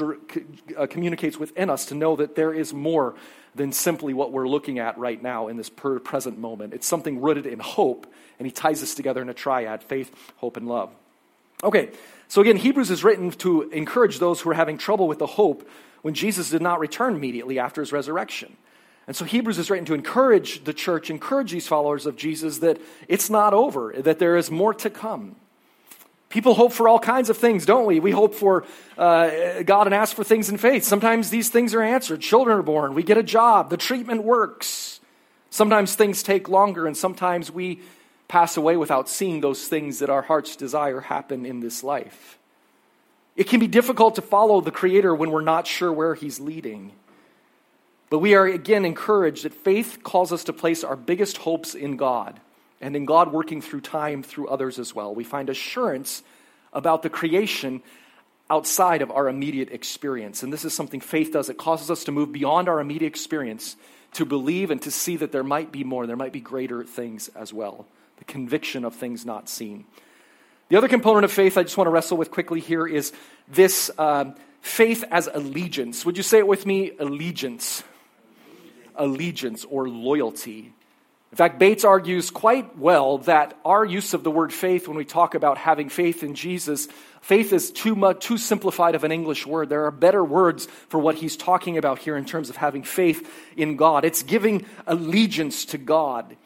uh, 0.76 0.86
communicates 0.86 1.38
within 1.38 1.70
us 1.70 1.86
to 1.86 1.94
know 1.94 2.16
that 2.16 2.36
there 2.36 2.54
is 2.54 2.72
more 2.72 3.14
than 3.54 3.72
simply 3.72 4.14
what 4.14 4.30
we're 4.30 4.48
looking 4.48 4.78
at 4.78 4.96
right 4.96 5.20
now 5.20 5.48
in 5.48 5.56
this 5.56 5.68
present 5.68 6.38
moment. 6.38 6.72
It's 6.72 6.86
something 6.86 7.20
rooted 7.20 7.46
in 7.46 7.58
hope, 7.58 8.06
and 8.38 8.46
he 8.46 8.52
ties 8.52 8.80
this 8.80 8.94
together 8.94 9.20
in 9.20 9.28
a 9.28 9.34
triad 9.34 9.82
faith, 9.82 10.14
hope, 10.36 10.56
and 10.56 10.68
love. 10.68 10.90
Okay, 11.64 11.90
so 12.28 12.40
again, 12.40 12.56
Hebrews 12.56 12.90
is 12.90 13.02
written 13.02 13.32
to 13.32 13.62
encourage 13.70 14.20
those 14.20 14.40
who 14.40 14.50
are 14.50 14.54
having 14.54 14.78
trouble 14.78 15.08
with 15.08 15.18
the 15.18 15.26
hope 15.26 15.68
when 16.02 16.14
Jesus 16.14 16.50
did 16.50 16.62
not 16.62 16.80
return 16.80 17.14
immediately 17.14 17.58
after 17.58 17.80
his 17.80 17.92
resurrection. 17.92 18.56
And 19.06 19.16
so 19.16 19.24
Hebrews 19.24 19.58
is 19.58 19.70
written 19.70 19.86
to 19.86 19.94
encourage 19.94 20.64
the 20.64 20.74
church, 20.74 21.08
encourage 21.08 21.50
these 21.50 21.66
followers 21.66 22.04
of 22.04 22.16
Jesus 22.16 22.58
that 22.58 22.78
it's 23.08 23.30
not 23.30 23.54
over, 23.54 23.94
that 23.96 24.18
there 24.18 24.36
is 24.36 24.50
more 24.50 24.74
to 24.74 24.90
come. 24.90 25.36
People 26.28 26.52
hope 26.52 26.72
for 26.72 26.88
all 26.88 26.98
kinds 26.98 27.30
of 27.30 27.38
things, 27.38 27.64
don't 27.64 27.86
we? 27.86 28.00
We 28.00 28.10
hope 28.10 28.34
for 28.34 28.66
uh, 28.98 29.62
God 29.62 29.86
and 29.86 29.94
ask 29.94 30.14
for 30.14 30.24
things 30.24 30.50
in 30.50 30.58
faith. 30.58 30.84
Sometimes 30.84 31.30
these 31.30 31.48
things 31.48 31.72
are 31.72 31.82
answered. 31.82 32.20
Children 32.20 32.58
are 32.58 32.62
born. 32.62 32.92
We 32.92 33.02
get 33.02 33.16
a 33.16 33.22
job. 33.22 33.70
The 33.70 33.78
treatment 33.78 34.24
works. 34.24 35.00
Sometimes 35.48 35.94
things 35.94 36.22
take 36.22 36.50
longer, 36.50 36.86
and 36.86 36.94
sometimes 36.94 37.50
we 37.50 37.80
pass 38.28 38.58
away 38.58 38.76
without 38.76 39.08
seeing 39.08 39.40
those 39.40 39.66
things 39.68 40.00
that 40.00 40.10
our 40.10 40.20
hearts 40.20 40.54
desire 40.54 41.00
happen 41.00 41.46
in 41.46 41.60
this 41.60 41.82
life. 41.82 42.37
It 43.38 43.46
can 43.46 43.60
be 43.60 43.68
difficult 43.68 44.16
to 44.16 44.22
follow 44.22 44.60
the 44.60 44.72
Creator 44.72 45.14
when 45.14 45.30
we're 45.30 45.42
not 45.42 45.68
sure 45.68 45.92
where 45.92 46.16
He's 46.16 46.40
leading. 46.40 46.90
But 48.10 48.18
we 48.18 48.34
are 48.34 48.44
again 48.44 48.84
encouraged 48.84 49.44
that 49.44 49.54
faith 49.54 50.00
calls 50.02 50.32
us 50.32 50.42
to 50.44 50.52
place 50.52 50.82
our 50.82 50.96
biggest 50.96 51.36
hopes 51.36 51.76
in 51.76 51.96
God 51.96 52.40
and 52.80 52.96
in 52.96 53.04
God 53.04 53.32
working 53.32 53.62
through 53.62 53.82
time 53.82 54.24
through 54.24 54.48
others 54.48 54.80
as 54.80 54.92
well. 54.92 55.14
We 55.14 55.22
find 55.22 55.48
assurance 55.48 56.24
about 56.72 57.04
the 57.04 57.10
creation 57.10 57.80
outside 58.50 59.02
of 59.02 59.12
our 59.12 59.28
immediate 59.28 59.70
experience. 59.70 60.42
And 60.42 60.52
this 60.52 60.64
is 60.64 60.74
something 60.74 60.98
faith 60.98 61.32
does. 61.32 61.48
It 61.48 61.58
causes 61.58 61.92
us 61.92 62.02
to 62.04 62.12
move 62.12 62.32
beyond 62.32 62.68
our 62.68 62.80
immediate 62.80 63.06
experience 63.06 63.76
to 64.14 64.24
believe 64.24 64.72
and 64.72 64.82
to 64.82 64.90
see 64.90 65.14
that 65.16 65.30
there 65.30 65.44
might 65.44 65.70
be 65.70 65.84
more, 65.84 66.08
there 66.08 66.16
might 66.16 66.32
be 66.32 66.40
greater 66.40 66.82
things 66.82 67.28
as 67.36 67.52
well. 67.52 67.86
The 68.16 68.24
conviction 68.24 68.84
of 68.84 68.96
things 68.96 69.24
not 69.24 69.48
seen. 69.48 69.84
The 70.68 70.76
other 70.76 70.88
component 70.88 71.24
of 71.24 71.32
faith 71.32 71.56
I 71.56 71.62
just 71.62 71.78
want 71.78 71.86
to 71.86 71.90
wrestle 71.90 72.18
with 72.18 72.30
quickly 72.30 72.60
here 72.60 72.86
is 72.86 73.12
this 73.48 73.90
um, 73.96 74.34
faith 74.60 75.02
as 75.10 75.26
allegiance. 75.32 76.04
Would 76.04 76.18
you 76.18 76.22
say 76.22 76.38
it 76.38 76.46
with 76.46 76.66
me? 76.66 76.92
Allegiance. 76.98 77.82
Allegiance 78.94 79.64
or 79.64 79.88
loyalty. 79.88 80.74
In 81.30 81.36
fact, 81.36 81.58
Bates 81.58 81.84
argues 81.84 82.30
quite 82.30 82.78
well 82.78 83.18
that 83.18 83.58
our 83.64 83.84
use 83.84 84.12
of 84.12 84.24
the 84.24 84.30
word 84.30 84.52
faith 84.52 84.88
when 84.88 84.96
we 84.96 85.04
talk 85.04 85.34
about 85.34 85.56
having 85.56 85.88
faith 85.88 86.22
in 86.22 86.34
Jesus, 86.34 86.88
faith 87.20 87.52
is 87.52 87.70
too 87.70 87.94
much, 87.94 88.20
too 88.20 88.38
simplified 88.38 88.94
of 88.94 89.04
an 89.04 89.12
English 89.12 89.46
word. 89.46 89.68
There 89.68 89.84
are 89.84 89.90
better 89.90 90.24
words 90.24 90.68
for 90.88 90.98
what 90.98 91.16
he's 91.16 91.36
talking 91.36 91.78
about 91.78 91.98
here 91.98 92.16
in 92.16 92.24
terms 92.24 92.48
of 92.50 92.56
having 92.56 92.82
faith 92.82 93.30
in 93.56 93.76
God. 93.76 94.04
It's 94.04 94.22
giving 94.22 94.64
allegiance 94.86 95.66
to 95.66 95.78
God. 95.78 96.36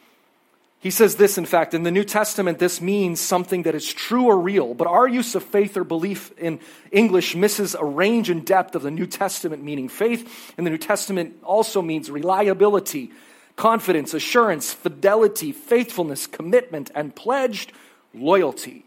He 0.83 0.91
says 0.91 1.15
this, 1.15 1.37
in 1.37 1.45
fact, 1.45 1.73
in 1.73 1.83
the 1.83 1.91
New 1.91 2.03
Testament, 2.03 2.59
this 2.59 2.81
means 2.81 3.21
something 3.21 3.63
that 3.63 3.73
is 3.73 3.93
true 3.93 4.25
or 4.25 4.37
real, 4.37 4.73
but 4.73 4.85
our 4.85 5.07
use 5.07 5.33
of 5.33 5.41
faith 5.41 5.77
or 5.77 5.85
belief 5.85 6.37
in 6.37 6.59
English 6.91 7.37
misses 7.37 7.73
a 7.73 7.85
range 7.85 8.29
and 8.29 8.45
depth 8.45 8.75
of 8.75 8.81
the 8.81 8.91
New 8.91 9.07
Testament 9.07 9.63
meaning. 9.63 9.87
Faith 9.87 10.53
in 10.57 10.65
the 10.65 10.69
New 10.69 10.77
Testament 10.77 11.37
also 11.41 11.81
means 11.81 12.11
reliability, 12.11 13.13
confidence, 13.55 14.13
assurance, 14.13 14.73
fidelity, 14.73 15.53
faithfulness, 15.53 16.27
commitment, 16.27 16.91
and 16.93 17.15
pledged 17.15 17.71
loyalty. 18.13 18.85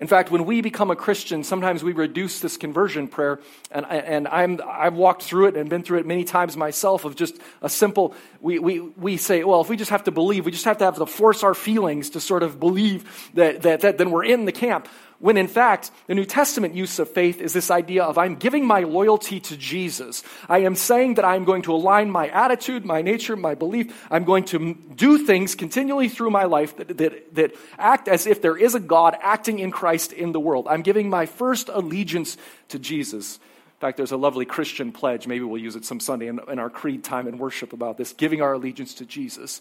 In 0.00 0.08
fact, 0.08 0.32
when 0.32 0.44
we 0.44 0.60
become 0.60 0.90
a 0.90 0.96
Christian, 0.96 1.44
sometimes 1.44 1.84
we 1.84 1.92
reduce 1.92 2.40
this 2.40 2.56
conversion 2.56 3.06
prayer, 3.06 3.38
and, 3.70 3.86
and 3.86 4.26
I'm, 4.26 4.60
I've 4.66 4.94
walked 4.94 5.22
through 5.22 5.46
it 5.46 5.56
and 5.56 5.70
been 5.70 5.84
through 5.84 6.00
it 6.00 6.06
many 6.06 6.24
times 6.24 6.56
myself 6.56 7.04
of 7.04 7.14
just 7.14 7.38
a 7.62 7.68
simple, 7.68 8.12
we, 8.40 8.58
we, 8.58 8.80
we 8.80 9.16
say, 9.16 9.44
well, 9.44 9.60
if 9.60 9.68
we 9.68 9.76
just 9.76 9.92
have 9.92 10.04
to 10.04 10.10
believe, 10.10 10.46
we 10.46 10.50
just 10.50 10.64
have 10.64 10.78
to 10.78 10.84
have 10.84 10.96
to 10.96 11.06
force 11.06 11.44
our 11.44 11.54
feelings 11.54 12.10
to 12.10 12.20
sort 12.20 12.42
of 12.42 12.58
believe 12.58 13.30
that, 13.34 13.62
that, 13.62 13.82
that 13.82 13.98
then 13.98 14.10
we're 14.10 14.24
in 14.24 14.46
the 14.46 14.52
camp. 14.52 14.88
When 15.20 15.36
in 15.36 15.48
fact, 15.48 15.90
the 16.06 16.14
New 16.14 16.24
Testament 16.24 16.74
use 16.74 16.98
of 16.98 17.08
faith 17.08 17.40
is 17.40 17.52
this 17.52 17.70
idea 17.70 18.04
of 18.04 18.18
I'm 18.18 18.36
giving 18.36 18.66
my 18.66 18.80
loyalty 18.80 19.40
to 19.40 19.56
Jesus. 19.56 20.22
I 20.48 20.58
am 20.58 20.74
saying 20.74 21.14
that 21.14 21.24
I'm 21.24 21.44
going 21.44 21.62
to 21.62 21.74
align 21.74 22.10
my 22.10 22.28
attitude, 22.28 22.84
my 22.84 23.00
nature, 23.00 23.36
my 23.36 23.54
belief. 23.54 24.06
I'm 24.10 24.24
going 24.24 24.44
to 24.46 24.74
do 24.74 25.24
things 25.24 25.54
continually 25.54 26.08
through 26.08 26.30
my 26.30 26.44
life 26.44 26.76
that, 26.76 26.98
that, 26.98 27.34
that 27.34 27.54
act 27.78 28.08
as 28.08 28.26
if 28.26 28.42
there 28.42 28.56
is 28.56 28.74
a 28.74 28.80
God 28.80 29.16
acting 29.20 29.60
in 29.60 29.70
Christ 29.70 30.12
in 30.12 30.32
the 30.32 30.40
world. 30.40 30.66
I'm 30.68 30.82
giving 30.82 31.08
my 31.08 31.26
first 31.26 31.68
allegiance 31.72 32.36
to 32.68 32.78
Jesus. 32.78 33.36
In 33.36 33.80
fact, 33.80 33.96
there's 33.96 34.12
a 34.12 34.16
lovely 34.16 34.46
Christian 34.46 34.92
pledge. 34.92 35.26
Maybe 35.26 35.44
we'll 35.44 35.60
use 35.60 35.76
it 35.76 35.84
some 35.84 36.00
Sunday 36.00 36.26
in, 36.26 36.40
in 36.48 36.58
our 36.58 36.70
creed 36.70 37.04
time 37.04 37.26
and 37.26 37.38
worship 37.38 37.72
about 37.72 37.98
this 37.98 38.12
giving 38.12 38.42
our 38.42 38.54
allegiance 38.54 38.94
to 38.94 39.06
Jesus. 39.06 39.60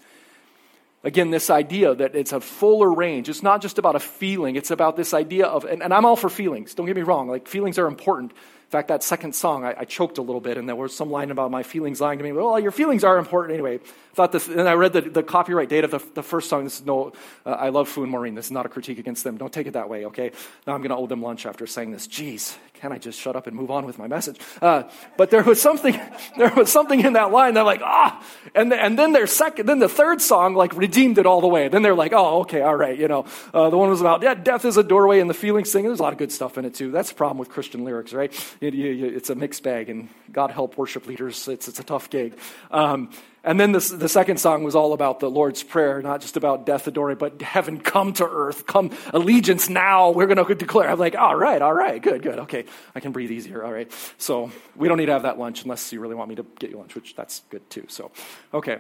Again, 1.06 1.32
this 1.32 1.50
idea 1.50 1.94
that 1.94 2.16
it's 2.16 2.32
a 2.32 2.40
fuller 2.40 2.92
range. 2.92 3.28
It's 3.28 3.44
not 3.44 3.62
just 3.62 3.78
about 3.78 3.96
a 3.96 4.00
feeling, 4.00 4.56
it's 4.56 4.72
about 4.72 4.96
this 4.96 5.14
idea 5.14 5.46
of, 5.48 5.66
and, 5.66 5.84
and, 5.84 5.94
I'm 5.94 6.06
all 6.06 6.16
for 6.16 6.30
feelings, 6.30 6.74
don't 6.76 6.86
get 6.86 6.96
me 6.96 7.02
wrong, 7.02 7.28
like 7.28 7.46
feelings 7.46 7.78
are 7.78 7.88
important. 7.88 8.32
In 8.32 8.70
fact, 8.70 8.88
that 8.88 9.04
second 9.04 9.36
song, 9.36 9.66
I, 9.66 9.76
I, 9.80 9.86
choked 9.86 10.18
a 10.18 10.22
little 10.22 10.42
bit, 10.42 10.58
and 10.58 10.68
there 10.68 10.76
was 10.76 10.96
some 10.96 11.12
line 11.12 11.30
about 11.30 11.52
my 11.52 11.62
feelings 11.62 12.02
lying 12.02 12.18
to 12.18 12.24
me. 12.24 12.32
Well, 12.32 12.60
your 12.60 12.72
feelings 12.72 13.04
are 13.04 13.20
important 13.20 13.54
anyway. 13.54 13.82
Thought 14.14 14.32
this, 14.32 14.48
and 14.48 14.68
I 14.68 14.74
read 14.74 14.94
the, 14.94 15.02
the 15.02 15.22
copyright 15.22 15.70
date 15.70 15.84
of 15.84 15.92
the, 15.92 16.00
the 16.16 16.24
first 16.24 16.50
song. 16.50 16.64
This 16.64 16.80
is 16.80 16.86
no, 16.86 17.12
uh, 17.46 17.52
I 17.52 17.70
love 17.70 17.88
Fu 17.90 18.02
and 18.02 18.12
Maureen. 18.12 18.34
This 18.34 18.46
is 18.46 18.52
not 18.52 18.66
a 18.66 18.70
critique 18.70 18.98
against 18.98 19.24
them. 19.24 19.38
Don't 19.38 19.54
take 19.54 19.68
it 19.68 19.74
that 19.74 19.90
way, 19.90 20.06
okay? 20.06 20.32
Now 20.66 20.74
I'm 20.74 20.80
going 20.80 20.90
to 20.90 20.96
owe 20.96 21.06
them 21.06 21.22
lunch 21.22 21.46
after 21.46 21.68
saying 21.68 21.92
this. 21.92 22.08
Jeez, 22.08 22.58
can 22.84 22.92
I 22.92 22.98
just 22.98 23.18
shut 23.18 23.38
up 23.38 23.48
and 23.48 23.56
move 23.56 23.72
on 23.72 23.86
with 23.86 23.98
my 23.98 24.08
message? 24.08 24.38
Uh, 24.62 24.84
but 25.16 25.30
there 25.30 25.42
was 25.42 25.62
something, 25.62 25.98
there 26.38 26.54
was 26.54 26.70
something 26.70 27.00
in 27.00 27.14
that 27.14 27.32
line 27.32 27.56
I'm 27.56 27.66
like, 27.66 27.80
ah, 27.82 28.22
and, 28.54 28.70
the, 28.70 28.76
and 28.76 29.00
then 29.00 29.14
their 29.14 29.26
second, 29.26 29.68
then 29.68 29.80
the 29.80 29.88
third 29.88 30.22
song 30.22 30.54
like 30.54 30.76
redeemed 30.76 31.18
it 31.18 31.26
all 31.26 31.40
the 31.40 31.48
way. 31.48 31.70
Then 31.70 31.82
they're 31.82 31.96
like, 31.96 32.12
oh, 32.12 32.42
okay, 32.42 32.60
all 32.60 32.76
right, 32.76 33.00
you 33.00 33.08
know, 33.08 33.26
uh, 33.54 33.70
the 33.70 33.78
one 33.78 33.90
was 33.90 34.02
about, 34.02 34.22
yeah, 34.22 34.34
death 34.34 34.66
is 34.66 34.76
a 34.76 34.84
doorway 34.84 35.22
and 35.22 35.30
the 35.30 35.34
feelings 35.34 35.72
thing. 35.72 35.86
There's 35.86 36.02
a 36.02 36.04
lot 36.04 36.12
of 36.12 36.20
good 36.20 36.34
stuff 36.34 36.58
in 36.58 36.66
it 36.66 36.76
too. 36.76 36.92
That's 36.92 37.08
the 37.08 37.16
problem 37.16 37.38
with 37.38 37.48
Christian 37.48 37.86
lyrics, 37.86 38.12
right? 38.12 38.34
It, 38.60 38.76
it, 38.76 39.16
it's 39.16 39.30
a 39.30 39.36
mixed 39.36 39.64
bag 39.64 39.90
and 39.90 40.10
God 40.30 40.52
help 40.52 40.78
worship 40.78 41.08
leaders. 41.08 41.48
It's, 41.48 41.70
it's 41.70 41.80
a 41.80 41.86
tough 41.86 42.10
gig. 42.10 42.38
Um, 42.70 43.12
and 43.46 43.60
then 43.60 43.74
the, 43.74 43.80
the 43.80 44.08
second 44.08 44.38
song 44.38 44.64
was 44.64 44.74
all 44.74 44.94
about 44.94 45.20
the 45.20 45.30
Lord's 45.30 45.64
Prayer, 45.64 46.02
not 46.02 46.22
just 46.22 46.38
about 46.38 46.66
death 46.66 46.88
adoring, 46.88 47.18
but 47.18 47.42
heaven 47.42 47.82
come 47.82 48.14
to 48.14 48.26
earth, 48.26 48.66
come 48.66 48.92
allegiance 49.14 49.68
now. 49.68 50.12
We're 50.12 50.28
going 50.28 50.46
to 50.46 50.56
declare. 50.56 50.90
I'm 50.90 50.98
like, 50.98 51.16
all 51.16 51.36
right, 51.36 51.62
all 51.62 51.74
right, 51.74 52.02
good, 52.02 52.22
good. 52.22 52.40
Okay, 52.40 52.64
I 52.96 53.02
can 53.02 53.12
breathe 53.12 53.32
easier. 53.32 53.62
All 53.66 53.72
right. 53.74 53.92
So 54.18 54.50
we 54.78 54.88
don't 54.88 54.98
need 54.98 55.08
to 55.08 55.12
have 55.12 55.24
that 55.24 55.38
lunch 55.38 55.64
unless 55.64 55.92
you 55.92 56.00
really 56.00 56.16
want 56.16 56.30
me 56.30 56.36
to 56.36 56.46
get 56.58 56.70
you 56.70 56.78
lunch, 56.78 56.96
which 56.96 57.16
that's 57.16 57.42
good 57.50 57.70
too. 57.70 57.86
So, 57.90 58.12
okay. 58.54 58.80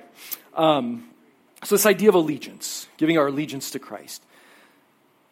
Um, 0.53 1.10
so 1.65 1.75
this 1.75 1.86
idea 1.86 2.08
of 2.08 2.15
allegiance, 2.15 2.88
giving 2.96 3.17
our 3.17 3.27
allegiance 3.27 3.72
to 3.72 3.79
Christ. 3.79 4.24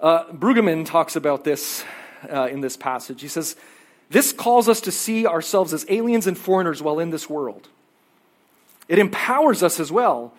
Uh, 0.01 0.25
Brueggemann 0.31 0.85
talks 0.85 1.15
about 1.15 1.45
this 1.45 1.85
uh, 2.29 2.47
in 2.47 2.59
this 2.59 2.75
passage. 2.75 3.21
He 3.21 3.29
says, 3.29 3.55
This 4.09 4.33
calls 4.33 4.67
us 4.67 4.81
to 4.81 4.91
see 4.91 5.25
ourselves 5.25 5.73
as 5.73 5.85
aliens 5.87 6.27
and 6.27 6.37
foreigners 6.37 6.81
while 6.81 6.99
in 6.99 7.11
this 7.11 7.29
world. 7.29 7.69
It 8.91 8.99
empowers 8.99 9.63
us 9.63 9.79
as 9.79 9.89
well. 9.89 10.33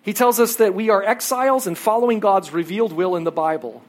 He 0.00 0.14
tells 0.14 0.40
us 0.40 0.56
that 0.56 0.74
we 0.74 0.88
are 0.88 1.02
exiles 1.02 1.66
and 1.66 1.76
following 1.76 2.20
God's 2.20 2.50
revealed 2.50 2.90
will 2.90 3.16
in 3.16 3.24
the 3.24 3.30
Bible. 3.30 3.82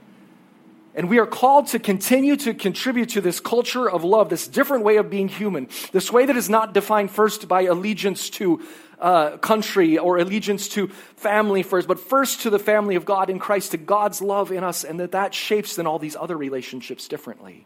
And 0.93 1.09
we 1.09 1.19
are 1.19 1.25
called 1.25 1.67
to 1.67 1.79
continue 1.79 2.35
to 2.35 2.53
contribute 2.53 3.07
to 3.11 3.21
this 3.21 3.39
culture 3.39 3.89
of 3.89 4.03
love, 4.03 4.27
this 4.27 4.45
different 4.45 4.83
way 4.83 4.97
of 4.97 5.09
being 5.09 5.29
human, 5.29 5.69
this 5.93 6.11
way 6.11 6.25
that 6.25 6.35
is 6.35 6.49
not 6.49 6.73
defined 6.73 7.11
first 7.11 7.47
by 7.47 7.61
allegiance 7.61 8.29
to 8.31 8.61
uh, 8.99 9.37
country 9.37 9.97
or 9.97 10.17
allegiance 10.17 10.67
to 10.67 10.89
family 11.15 11.63
first, 11.63 11.87
but 11.87 11.97
first 11.97 12.41
to 12.41 12.49
the 12.49 12.59
family 12.59 12.95
of 12.95 13.05
God 13.05 13.29
in 13.29 13.39
Christ, 13.39 13.71
to 13.71 13.77
God's 13.77 14.21
love 14.21 14.51
in 14.51 14.65
us, 14.65 14.83
and 14.83 14.99
that 14.99 15.13
that 15.13 15.33
shapes 15.33 15.77
then 15.77 15.87
all 15.87 15.97
these 15.97 16.17
other 16.17 16.35
relationships 16.35 17.07
differently. 17.07 17.65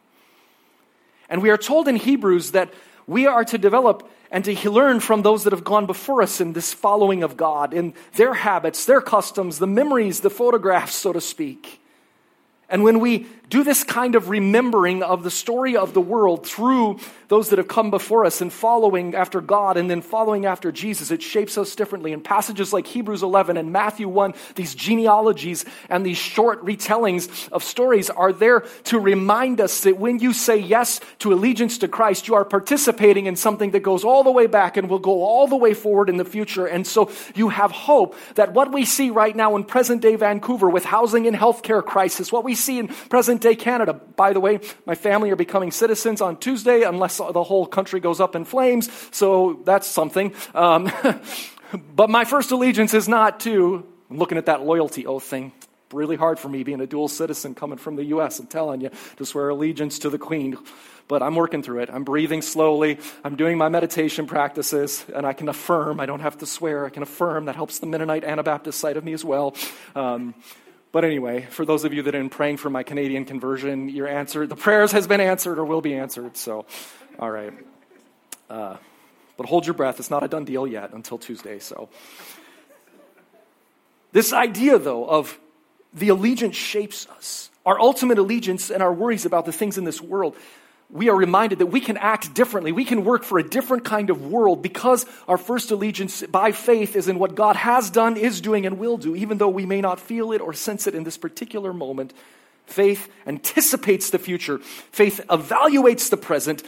And 1.29 1.41
we 1.41 1.49
are 1.49 1.57
told 1.57 1.87
in 1.87 1.95
Hebrews 1.95 2.51
that 2.51 2.71
we 3.07 3.25
are 3.25 3.43
to 3.45 3.57
develop 3.57 4.07
and 4.31 4.43
to 4.45 4.71
learn 4.71 4.99
from 4.99 5.21
those 5.21 5.43
that 5.43 5.53
have 5.53 5.63
gone 5.63 5.85
before 5.85 6.21
us 6.21 6.41
in 6.41 6.53
this 6.53 6.73
following 6.73 7.23
of 7.23 7.37
God, 7.37 7.73
in 7.73 7.93
their 8.15 8.33
habits, 8.33 8.85
their 8.85 9.01
customs, 9.01 9.59
the 9.59 9.67
memories, 9.67 10.19
the 10.19 10.29
photographs, 10.29 10.95
so 10.95 11.13
to 11.13 11.21
speak. 11.21 11.79
And 12.69 12.83
when 12.83 12.99
we 12.99 13.27
do 13.49 13.63
this 13.63 13.85
kind 13.85 14.15
of 14.15 14.29
remembering 14.29 15.01
of 15.03 15.23
the 15.23 15.31
story 15.31 15.77
of 15.77 15.93
the 15.93 16.01
world 16.01 16.45
through 16.45 16.99
those 17.29 17.49
that 17.49 17.59
have 17.59 17.67
come 17.67 17.89
before 17.89 18.25
us 18.25 18.41
and 18.41 18.51
following 18.51 19.15
after 19.15 19.39
God 19.39 19.77
and 19.77 19.89
then 19.89 20.01
following 20.01 20.45
after 20.45 20.71
Jesus, 20.71 21.11
it 21.11 21.21
shapes 21.21 21.57
us 21.57 21.75
differently. 21.75 22.11
In 22.11 22.19
passages 22.19 22.73
like 22.73 22.87
Hebrews 22.87 23.23
11 23.23 23.55
and 23.55 23.71
Matthew 23.71 24.09
1, 24.09 24.33
these 24.55 24.75
genealogies 24.75 25.63
and 25.89 26.05
these 26.05 26.17
short 26.17 26.63
retellings 26.65 27.49
of 27.49 27.63
stories 27.63 28.09
are 28.09 28.33
there 28.33 28.61
to 28.85 28.99
remind 28.99 29.61
us 29.61 29.81
that 29.81 29.97
when 29.97 30.19
you 30.19 30.33
say 30.33 30.57
yes 30.57 30.99
to 31.19 31.31
allegiance 31.33 31.77
to 31.79 31.87
Christ, 31.87 32.27
you 32.27 32.35
are 32.35 32.45
participating 32.45 33.27
in 33.27 33.37
something 33.37 33.71
that 33.71 33.81
goes 33.81 34.03
all 34.03 34.23
the 34.23 34.31
way 34.31 34.47
back 34.47 34.75
and 34.75 34.89
will 34.89 34.99
go 34.99 35.23
all 35.23 35.47
the 35.47 35.55
way 35.55 35.73
forward 35.73 36.09
in 36.09 36.17
the 36.17 36.25
future. 36.25 36.65
And 36.65 36.85
so 36.85 37.11
you 37.33 37.47
have 37.47 37.71
hope 37.71 38.15
that 38.35 38.53
what 38.53 38.73
we 38.73 38.83
see 38.83 39.09
right 39.09 39.35
now 39.35 39.55
in 39.55 39.63
present 39.63 40.01
day 40.01 40.15
Vancouver 40.17 40.69
with 40.69 40.83
housing 40.83 41.27
and 41.27 41.35
healthcare 41.35 41.83
crisis, 41.83 42.29
what 42.29 42.43
we 42.43 42.56
see 42.57 42.79
in 42.79 42.87
present 42.87 43.41
day 43.41 43.55
Canada. 43.55 43.93
By 43.93 44.33
the 44.33 44.39
way, 44.39 44.59
my 44.85 44.95
family 44.95 45.31
are 45.31 45.35
becoming 45.35 45.71
citizens 45.71 46.21
on 46.21 46.37
Tuesday 46.37 46.83
unless 46.83 47.17
the 47.17 47.43
whole 47.43 47.65
country 47.65 47.99
goes 47.99 48.19
up 48.19 48.35
in 48.35 48.45
flames, 48.45 48.89
so 49.11 49.61
that's 49.63 49.87
something. 49.87 50.33
Um, 50.53 50.91
but 51.95 52.09
my 52.09 52.25
first 52.25 52.51
allegiance 52.51 52.93
is 52.93 53.07
not 53.07 53.39
to, 53.41 53.85
I'm 54.09 54.17
looking 54.17 54.37
at 54.37 54.47
that 54.47 54.63
loyalty 54.63 55.05
oath 55.05 55.23
thing. 55.23 55.53
Really 55.93 56.17
hard 56.17 56.37
for 56.37 56.49
me 56.49 56.63
being 56.63 56.81
a 56.81 56.87
dual 56.87 57.07
citizen 57.07 57.55
coming 57.55 57.77
from 57.77 57.95
the 57.95 58.03
U.S. 58.05 58.39
I'm 58.39 58.47
telling 58.47 58.81
you 58.81 58.89
to 59.17 59.25
swear 59.25 59.49
allegiance 59.49 59.99
to 59.99 60.09
the 60.09 60.17
Queen 60.17 60.57
but 61.07 61.23
I'm 61.23 61.35
working 61.35 61.63
through 61.63 61.79
it. 61.79 61.89
I'm 61.91 62.03
breathing 62.03 62.41
slowly. 62.41 62.99
I'm 63.23 63.35
doing 63.35 63.57
my 63.57 63.69
meditation 63.69 64.27
practices, 64.27 65.05
and 65.15 65.25
I 65.25 65.33
can 65.33 65.49
affirm. 65.49 65.99
I 65.99 66.05
don't 66.05 66.19
have 66.19 66.37
to 66.39 66.45
swear. 66.45 66.85
I 66.85 66.89
can 66.89 67.03
affirm. 67.03 67.45
That 67.45 67.55
helps 67.55 67.79
the 67.79 67.85
Mennonite 67.85 68.23
Anabaptist 68.23 68.79
side 68.79 68.97
of 68.97 69.03
me 69.03 69.13
as 69.13 69.23
well. 69.23 69.55
Um, 69.95 70.33
but 70.91 71.03
anyway, 71.03 71.47
for 71.49 71.65
those 71.65 71.83
of 71.83 71.93
you 71.93 72.01
that 72.03 72.13
have 72.13 72.21
been 72.21 72.29
praying 72.29 72.57
for 72.57 72.69
my 72.69 72.83
Canadian 72.83 73.25
conversion, 73.25 73.89
your 73.89 74.07
answer, 74.07 74.47
the 74.47 74.55
prayers 74.55 74.91
has 74.93 75.07
been 75.07 75.21
answered 75.21 75.59
or 75.59 75.65
will 75.65 75.81
be 75.81 75.93
answered. 75.93 76.37
So, 76.37 76.65
all 77.19 77.29
right. 77.29 77.53
Uh, 78.49 78.77
but 79.35 79.45
hold 79.45 79.65
your 79.65 79.73
breath. 79.73 79.99
It's 79.99 80.09
not 80.09 80.23
a 80.23 80.27
done 80.27 80.45
deal 80.45 80.65
yet 80.65 80.93
until 80.93 81.17
Tuesday. 81.17 81.59
So, 81.59 81.89
this 84.11 84.33
idea, 84.33 84.79
though, 84.79 85.05
of 85.05 85.37
the 85.93 86.09
allegiance 86.09 86.55
shapes 86.55 87.07
us. 87.07 87.51
Our 87.65 87.79
ultimate 87.79 88.17
allegiance 88.17 88.71
and 88.71 88.81
our 88.81 88.93
worries 88.93 89.25
about 89.25 89.45
the 89.45 89.51
things 89.51 89.77
in 89.77 89.83
this 89.83 90.01
world 90.01 90.35
we 90.89 91.09
are 91.09 91.15
reminded 91.15 91.59
that 91.59 91.65
we 91.65 91.81
can 91.81 91.97
act 91.97 92.33
differently. 92.33 92.71
We 92.71 92.85
can 92.85 93.03
work 93.03 93.23
for 93.23 93.39
a 93.39 93.47
different 93.47 93.83
kind 93.83 94.09
of 94.09 94.27
world 94.27 94.61
because 94.61 95.05
our 95.27 95.37
first 95.37 95.71
allegiance 95.71 96.23
by 96.23 96.53
faith 96.53 96.95
is 96.95 97.09
in 97.09 97.19
what 97.19 97.35
God 97.35 97.57
has 97.57 97.89
done, 97.89 98.15
is 98.15 98.39
doing, 98.39 98.65
and 98.65 98.79
will 98.79 98.97
do, 98.97 99.15
even 99.15 99.37
though 99.37 99.49
we 99.49 99.65
may 99.65 99.81
not 99.81 99.99
feel 99.99 100.31
it 100.31 100.39
or 100.39 100.53
sense 100.53 100.87
it 100.87 100.95
in 100.95 101.03
this 101.03 101.17
particular 101.17 101.73
moment. 101.73 102.13
Faith 102.65 103.11
anticipates 103.25 104.09
the 104.09 104.19
future, 104.19 104.59
faith 104.59 105.21
evaluates 105.29 106.09
the 106.09 106.17
present, 106.17 106.63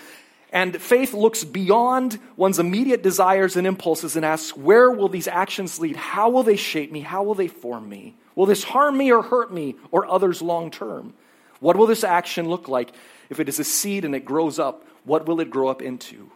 and 0.51 0.81
faith 0.81 1.13
looks 1.13 1.43
beyond 1.43 2.19
one's 2.35 2.59
immediate 2.59 3.03
desires 3.03 3.55
and 3.55 3.67
impulses 3.67 4.15
and 4.15 4.25
asks, 4.25 4.55
Where 4.57 4.91
will 4.91 5.09
these 5.09 5.27
actions 5.27 5.79
lead? 5.79 5.95
How 5.95 6.29
will 6.29 6.43
they 6.43 6.55
shape 6.55 6.91
me? 6.91 7.01
How 7.01 7.23
will 7.23 7.35
they 7.35 7.47
form 7.47 7.87
me? 7.87 8.15
Will 8.35 8.47
this 8.47 8.63
harm 8.63 8.97
me 8.97 9.11
or 9.11 9.21
hurt 9.21 9.53
me 9.53 9.75
or 9.91 10.09
others 10.09 10.41
long 10.41 10.71
term? 10.71 11.13
What 11.59 11.75
will 11.75 11.87
this 11.87 12.03
action 12.03 12.49
look 12.49 12.67
like? 12.67 12.91
If 13.29 13.39
it 13.39 13.47
is 13.47 13.59
a 13.59 13.63
seed 13.63 14.05
and 14.05 14.15
it 14.15 14.25
grows 14.25 14.59
up, 14.59 14.85
what 15.05 15.25
will 15.25 15.39
it 15.39 15.49
grow 15.49 15.67
up 15.67 15.81
into? 15.81 16.31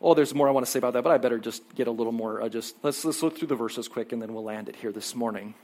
Oh, 0.00 0.14
there's 0.14 0.34
more 0.34 0.48
I 0.48 0.52
want 0.52 0.66
to 0.66 0.70
say 0.70 0.78
about 0.78 0.92
that, 0.92 1.02
but 1.02 1.12
I 1.12 1.18
better 1.18 1.38
just 1.38 1.62
get 1.74 1.86
a 1.86 1.90
little 1.90 2.12
more. 2.12 2.42
Uh, 2.42 2.48
just 2.48 2.76
let's 2.82 3.04
let's 3.04 3.22
look 3.22 3.38
through 3.38 3.48
the 3.48 3.56
verses 3.56 3.88
quick, 3.88 4.12
and 4.12 4.20
then 4.20 4.34
we'll 4.34 4.44
land 4.44 4.68
it 4.68 4.76
here 4.76 4.92
this 4.92 5.14
morning. 5.14 5.54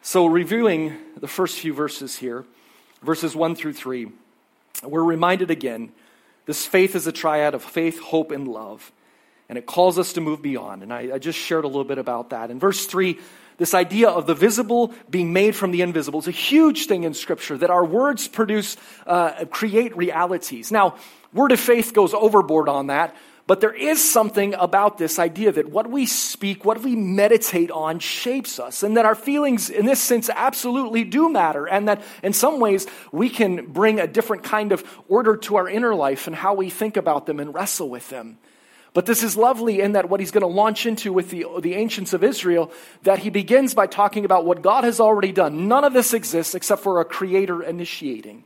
So, 0.00 0.26
reviewing 0.26 0.96
the 1.16 1.28
first 1.28 1.58
few 1.58 1.74
verses 1.74 2.16
here, 2.16 2.44
verses 3.02 3.36
one 3.36 3.54
through 3.54 3.74
three, 3.74 4.10
we're 4.82 5.04
reminded 5.04 5.50
again 5.50 5.92
this 6.46 6.66
faith 6.66 6.94
is 6.94 7.06
a 7.06 7.12
triad 7.12 7.54
of 7.54 7.62
faith, 7.62 8.00
hope, 8.00 8.30
and 8.30 8.46
love, 8.48 8.92
and 9.48 9.58
it 9.58 9.66
calls 9.66 9.98
us 9.98 10.12
to 10.14 10.20
move 10.20 10.42
beyond. 10.42 10.82
And 10.82 10.92
I, 10.92 11.14
I 11.14 11.18
just 11.18 11.38
shared 11.38 11.64
a 11.64 11.68
little 11.68 11.84
bit 11.84 11.98
about 11.98 12.30
that. 12.30 12.50
In 12.50 12.58
verse 12.58 12.86
three, 12.86 13.18
this 13.56 13.74
idea 13.74 14.08
of 14.08 14.26
the 14.26 14.34
visible 14.34 14.92
being 15.08 15.32
made 15.32 15.54
from 15.54 15.70
the 15.70 15.82
invisible 15.82 16.20
is 16.20 16.28
a 16.28 16.32
huge 16.32 16.86
thing 16.86 17.04
in 17.04 17.14
Scripture 17.14 17.56
that 17.58 17.70
our 17.70 17.84
words 17.84 18.28
produce, 18.28 18.76
uh, 19.06 19.44
create 19.46 19.96
realities. 19.96 20.72
Now, 20.72 20.96
word 21.32 21.52
of 21.52 21.60
faith 21.60 21.94
goes 21.94 22.14
overboard 22.14 22.68
on 22.68 22.88
that, 22.88 23.14
but 23.46 23.60
there 23.60 23.74
is 23.74 24.02
something 24.02 24.54
about 24.54 24.96
this 24.96 25.18
idea 25.18 25.52
that 25.52 25.68
what 25.68 25.90
we 25.90 26.06
speak, 26.06 26.64
what 26.64 26.82
we 26.82 26.96
meditate 26.96 27.70
on, 27.70 27.98
shapes 27.98 28.58
us, 28.58 28.82
and 28.82 28.96
that 28.96 29.04
our 29.04 29.14
feelings, 29.14 29.68
in 29.68 29.84
this 29.84 30.00
sense, 30.00 30.30
absolutely 30.30 31.04
do 31.04 31.28
matter, 31.28 31.66
and 31.66 31.88
that 31.88 32.02
in 32.22 32.32
some 32.32 32.58
ways 32.58 32.86
we 33.12 33.28
can 33.28 33.66
bring 33.66 34.00
a 34.00 34.06
different 34.06 34.44
kind 34.44 34.72
of 34.72 34.82
order 35.08 35.36
to 35.36 35.56
our 35.56 35.68
inner 35.68 35.94
life 35.94 36.26
and 36.26 36.34
how 36.34 36.54
we 36.54 36.70
think 36.70 36.96
about 36.96 37.26
them 37.26 37.38
and 37.38 37.54
wrestle 37.54 37.90
with 37.90 38.08
them. 38.08 38.38
But 38.94 39.06
this 39.06 39.24
is 39.24 39.36
lovely 39.36 39.80
in 39.80 39.92
that 39.92 40.08
what 40.08 40.20
he's 40.20 40.30
going 40.30 40.42
to 40.42 40.46
launch 40.46 40.86
into 40.86 41.12
with 41.12 41.30
the, 41.30 41.44
the 41.60 41.74
ancients 41.74 42.12
of 42.12 42.22
Israel, 42.22 42.70
that 43.02 43.18
he 43.18 43.28
begins 43.28 43.74
by 43.74 43.88
talking 43.88 44.24
about 44.24 44.46
what 44.46 44.62
God 44.62 44.84
has 44.84 45.00
already 45.00 45.32
done. 45.32 45.66
None 45.66 45.82
of 45.82 45.92
this 45.92 46.14
exists 46.14 46.54
except 46.54 46.82
for 46.82 47.00
a 47.00 47.04
creator 47.04 47.60
initiating. 47.60 48.44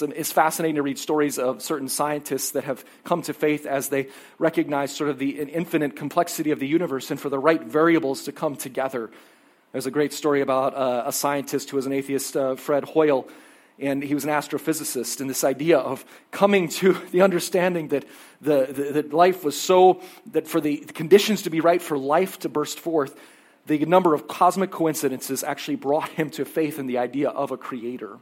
It's 0.00 0.32
fascinating 0.32 0.76
to 0.76 0.82
read 0.82 0.98
stories 0.98 1.38
of 1.38 1.62
certain 1.62 1.88
scientists 1.88 2.52
that 2.52 2.64
have 2.64 2.84
come 3.04 3.22
to 3.22 3.34
faith 3.34 3.64
as 3.66 3.90
they 3.90 4.08
recognize 4.38 4.96
sort 4.96 5.10
of 5.10 5.18
the 5.18 5.38
infinite 5.38 5.94
complexity 5.94 6.50
of 6.50 6.58
the 6.58 6.66
universe 6.66 7.12
and 7.12 7.20
for 7.20 7.28
the 7.28 7.38
right 7.38 7.62
variables 7.62 8.24
to 8.24 8.32
come 8.32 8.56
together. 8.56 9.10
There's 9.70 9.86
a 9.86 9.92
great 9.92 10.12
story 10.12 10.40
about 10.40 10.74
uh, 10.74 11.04
a 11.06 11.12
scientist 11.12 11.70
who 11.70 11.76
was 11.76 11.86
an 11.86 11.92
atheist, 11.92 12.36
uh, 12.36 12.56
Fred 12.56 12.84
Hoyle, 12.84 13.28
and 13.78 14.02
he 14.02 14.14
was 14.14 14.24
an 14.24 14.30
astrophysicist. 14.30 15.20
And 15.20 15.28
this 15.28 15.44
idea 15.44 15.78
of 15.78 16.04
coming 16.30 16.68
to 16.68 16.92
the 17.12 17.22
understanding 17.22 17.88
that, 17.88 18.04
the, 18.40 18.66
the, 18.66 18.82
that 18.92 19.12
life 19.12 19.44
was 19.44 19.58
so, 19.58 20.00
that 20.32 20.46
for 20.46 20.60
the 20.60 20.78
conditions 20.78 21.42
to 21.42 21.50
be 21.50 21.60
right 21.60 21.82
for 21.82 21.98
life 21.98 22.38
to 22.40 22.48
burst 22.48 22.78
forth, 22.78 23.18
the 23.66 23.78
number 23.86 24.14
of 24.14 24.28
cosmic 24.28 24.70
coincidences 24.70 25.42
actually 25.42 25.76
brought 25.76 26.10
him 26.10 26.30
to 26.30 26.44
faith 26.44 26.78
in 26.78 26.86
the 26.86 26.98
idea 26.98 27.30
of 27.30 27.50
a 27.50 27.56
creator. 27.56 28.18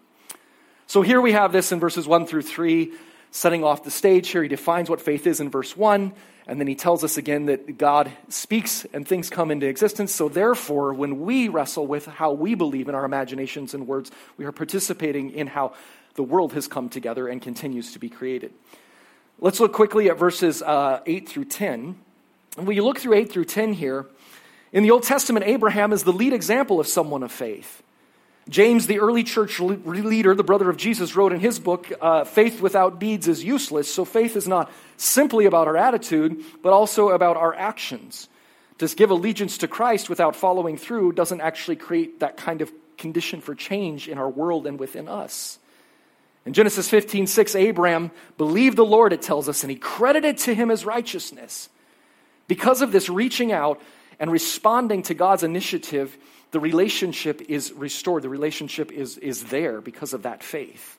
So 0.87 1.03
here 1.03 1.21
we 1.21 1.33
have 1.33 1.53
this 1.53 1.73
in 1.73 1.81
verses 1.81 2.07
1 2.07 2.27
through 2.27 2.43
3, 2.43 2.93
setting 3.33 3.64
off 3.64 3.83
the 3.83 3.90
stage 3.90 4.29
here. 4.29 4.42
He 4.42 4.49
defines 4.49 4.88
what 4.88 5.01
faith 5.01 5.27
is 5.27 5.40
in 5.40 5.51
verse 5.51 5.77
1, 5.77 6.12
and 6.47 6.61
then 6.61 6.68
he 6.68 6.75
tells 6.77 7.03
us 7.03 7.16
again 7.16 7.47
that 7.47 7.79
God 7.79 8.12
speaks 8.29 8.85
and 8.92 9.09
things 9.09 9.31
come 9.31 9.51
into 9.51 9.66
existence. 9.66 10.12
So 10.12 10.29
therefore, 10.29 10.92
when 10.92 11.23
we 11.23 11.49
wrestle 11.49 11.87
with 11.87 12.07
how 12.07 12.33
we 12.33 12.55
believe 12.55 12.88
in 12.88 12.95
our 12.95 13.05
imaginations 13.05 13.75
and 13.75 13.88
words, 13.88 14.12
we 14.37 14.45
are 14.45 14.53
participating 14.53 15.31
in 15.31 15.49
how 15.49 15.73
the 16.14 16.23
world 16.23 16.53
has 16.53 16.68
come 16.68 16.88
together 16.88 17.27
and 17.27 17.40
continues 17.40 17.92
to 17.95 17.99
be 17.99 18.11
created. 18.11 18.53
Let's 19.40 19.61
look 19.61 19.73
quickly 19.73 20.11
at 20.11 20.18
verses 20.18 20.62
uh, 20.62 21.01
8 21.07 21.29
through 21.29 21.47
10. 21.47 21.97
And 22.59 22.66
when 22.66 22.77
you 22.77 22.85
look 22.85 23.01
through 23.01 23.14
8 23.14 23.33
through 23.33 23.47
10 23.47 23.73
here, 23.73 24.07
in 24.73 24.83
the 24.83 24.90
Old 24.90 25.03
Testament, 25.05 25.47
Abraham 25.47 25.92
is 25.92 26.05
the 26.05 26.12
lead 26.12 26.33
example 26.33 26.81
of 26.81 26.87
someone 26.87 27.23
of 27.23 27.33
faith. 27.33 27.83
James, 28.48 28.88
the 28.88 28.98
early 28.98 29.22
church 29.22 29.61
leader, 29.61 30.35
the 30.35 30.42
brother 30.42 30.68
of 30.68 30.76
Jesus, 30.76 31.14
wrote 31.14 31.33
in 31.33 31.40
his 31.40 31.61
book, 31.61 31.92
uh, 32.00 32.24
Faith 32.24 32.61
without 32.61 32.98
deeds 32.98 33.28
is 33.28 33.44
useless. 33.44 33.92
So 33.92 34.05
faith 34.05 34.37
is 34.37 34.48
not 34.48 34.70
simply 34.96 35.46
about 35.46 35.68
our 35.68 35.76
attitude, 35.76 36.44
but 36.61 36.72
also 36.72 37.11
about 37.11 37.37
our 37.37 37.55
actions. 37.55 38.28
To 38.78 38.88
give 38.88 39.11
allegiance 39.11 39.59
to 39.59 39.68
Christ 39.68 40.11
without 40.11 40.35
following 40.35 40.76
through 40.76 41.12
doesn't 41.12 41.40
actually 41.40 41.76
create 41.76 42.20
that 42.20 42.37
kind 42.37 42.62
of 42.62 42.72
condition 42.98 43.40
for 43.40 43.55
change 43.55 44.09
in 44.09 44.18
our 44.18 44.28
world 44.28 44.66
and 44.66 44.78
within 44.78 45.09
us. 45.09 45.59
In 46.44 46.52
Genesis 46.52 46.88
15, 46.88 47.28
6, 47.28 47.55
Abraham 47.55 48.11
believed 48.37 48.76
the 48.76 48.85
Lord, 48.85 49.12
it 49.12 49.22
tells 49.22 49.48
us, 49.48 49.62
and 49.62 49.70
he 49.70 49.76
credited 49.76 50.38
to 50.38 50.55
him 50.55 50.70
as 50.72 50.85
righteousness. 50.85 51.68
Because 52.48 52.83
of 52.83 52.90
this 52.90 53.09
reaching 53.09 53.52
out 53.52 53.81
and 54.18 54.33
responding 54.33 55.02
to 55.05 55.14
God's 55.14 55.44
initiative, 55.44 56.18
the 56.53 56.61
relationship 56.61 57.43
is 57.49 57.73
restored. 57.73 58.23
The 58.23 58.29
relationship 58.29 58.93
is, 58.93 59.19
is 59.19 59.45
there 59.45 59.81
because 59.81 60.12
of 60.12 60.23
that 60.23 60.43
faith. 60.43 60.99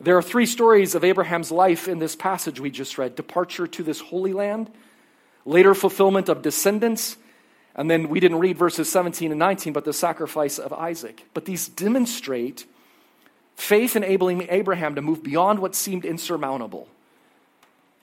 There 0.00 0.16
are 0.16 0.22
three 0.22 0.46
stories 0.46 0.94
of 0.94 1.04
Abraham's 1.04 1.50
life 1.50 1.88
in 1.88 1.98
this 1.98 2.16
passage 2.16 2.60
we 2.60 2.70
just 2.70 2.96
read 2.98 3.14
departure 3.14 3.66
to 3.66 3.82
this 3.82 4.00
holy 4.00 4.32
land, 4.32 4.70
later 5.44 5.74
fulfillment 5.74 6.28
of 6.28 6.42
descendants, 6.42 7.16
and 7.74 7.90
then 7.90 8.08
we 8.08 8.20
didn't 8.20 8.38
read 8.38 8.56
verses 8.56 8.90
17 8.90 9.30
and 9.30 9.38
19, 9.38 9.72
but 9.72 9.84
the 9.84 9.92
sacrifice 9.92 10.58
of 10.58 10.72
Isaac. 10.72 11.24
But 11.34 11.44
these 11.44 11.68
demonstrate 11.68 12.64
Faith 13.58 13.96
enabling 13.96 14.46
Abraham 14.50 14.94
to 14.94 15.02
move 15.02 15.20
beyond 15.20 15.58
what 15.58 15.74
seemed 15.74 16.04
insurmountable. 16.04 16.86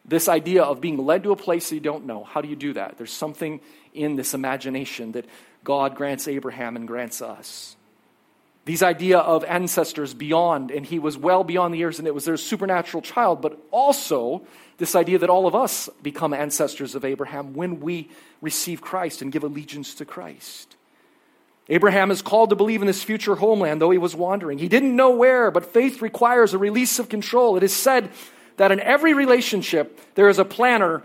This 0.04 0.28
idea 0.28 0.64
of 0.64 0.82
being 0.82 0.98
led 0.98 1.24
to 1.24 1.32
a 1.32 1.38
place 1.38 1.72
you 1.72 1.80
don't 1.80 2.06
know. 2.06 2.26
How 2.26 2.42
do 2.42 2.50
you 2.50 2.58
do 2.58 2.74
that? 2.74 2.98
There's 2.98 3.14
something 3.14 3.62
in 3.94 4.18
this 4.18 4.34
imagination 4.34 5.14
that 5.14 5.26
God 5.66 5.96
grants 5.96 6.30
Abraham 6.30 6.78
and 6.78 6.88
grants 6.88 7.22
us. 7.22 7.76
These 8.64 8.82
idea 8.82 9.20
of 9.20 9.44
ancestors 9.44 10.14
beyond, 10.14 10.72
and 10.72 10.86
he 10.86 10.98
was 10.98 11.18
well 11.18 11.44
beyond 11.44 11.74
the 11.74 11.78
years, 11.78 12.00
and 12.00 12.08
it 12.08 12.16
was 12.16 12.26
their 12.26 12.38
supernatural 12.38 13.02
child, 13.02 13.42
but 13.42 13.60
also 13.70 14.44
this 14.78 14.96
idea 14.96 15.20
that 15.20 15.30
all 15.30 15.46
of 15.46 15.54
us 15.54 15.90
become 16.02 16.34
ancestors 16.34 16.96
of 16.96 17.04
Abraham 17.04 17.54
when 17.54 17.80
we 17.80 18.10
receive 18.42 18.82
Christ 18.82 19.22
and 19.22 19.32
give 19.32 19.44
allegiance 19.44 19.94
to 19.96 20.06
Christ. 20.06 20.76
Abraham 21.68 22.12
is 22.12 22.22
called 22.22 22.52
to 22.52 22.56
believe 22.56 22.82
in 22.82 22.88
this 22.88 23.04
future 23.04 23.36
homeland, 23.36 23.82
though 23.82 23.92
he 23.92 23.98
was 23.98 24.16
wandering. 24.16 24.58
He 24.60 24.68
didn't 24.68 24.96
know 24.96 25.12
where, 25.12 25.52
but 25.52 25.74
faith 25.74 26.02
requires 26.02 26.54
a 26.54 26.58
release 26.58 27.00
of 27.00 27.10
control. 27.10 27.58
It 27.58 27.64
is 27.64 27.74
said 27.74 28.10
that 28.58 28.72
in 28.72 28.80
every 28.80 29.14
relationship, 29.14 30.00
there 30.16 30.30
is 30.30 30.40
a 30.40 30.46
planner, 30.46 31.04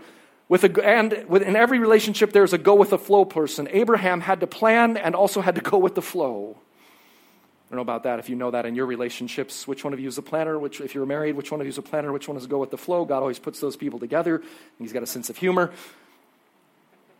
with 0.51 0.65
a, 0.65 0.85
and 0.85 1.13
in 1.13 1.55
every 1.55 1.79
relationship, 1.79 2.33
there's 2.33 2.51
a 2.51 2.57
go 2.57 2.75
with 2.75 2.89
the 2.89 2.97
flow 2.97 3.23
person. 3.23 3.69
Abraham 3.71 4.19
had 4.19 4.41
to 4.41 4.47
plan 4.47 4.97
and 4.97 5.15
also 5.15 5.39
had 5.39 5.55
to 5.55 5.61
go 5.61 5.77
with 5.77 5.95
the 5.95 6.01
flow. 6.01 6.57
I 6.59 7.69
don't 7.69 7.77
know 7.77 7.83
about 7.83 8.03
that. 8.03 8.19
If 8.19 8.27
you 8.27 8.35
know 8.35 8.51
that 8.51 8.65
in 8.65 8.75
your 8.75 8.85
relationships, 8.85 9.65
which 9.65 9.85
one 9.85 9.93
of 9.93 10.01
you 10.01 10.09
is 10.09 10.17
a 10.17 10.21
planner? 10.21 10.59
Which, 10.59 10.81
if 10.81 10.93
you're 10.93 11.05
married, 11.05 11.37
which 11.37 11.51
one 11.51 11.61
of 11.61 11.67
you 11.67 11.69
is 11.69 11.77
a 11.77 11.81
planner? 11.81 12.11
Which 12.11 12.27
one 12.27 12.35
is 12.35 12.43
a 12.43 12.49
go 12.49 12.57
with 12.57 12.69
the 12.69 12.77
flow? 12.77 13.05
God 13.05 13.19
always 13.19 13.39
puts 13.39 13.61
those 13.61 13.77
people 13.77 13.97
together. 13.97 14.43
He's 14.77 14.91
got 14.91 15.03
a 15.03 15.07
sense 15.07 15.29
of 15.29 15.37
humor. 15.37 15.71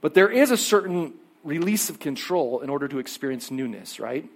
But 0.02 0.14
there 0.14 0.30
is 0.30 0.52
a 0.52 0.58
certain 0.58 1.14
release 1.46 1.90
of 1.90 2.02
control 2.02 2.60
in 2.60 2.70
order 2.70 2.90
to 2.90 3.00
experience 3.00 3.50
newness, 3.50 3.98
right? 3.98 4.30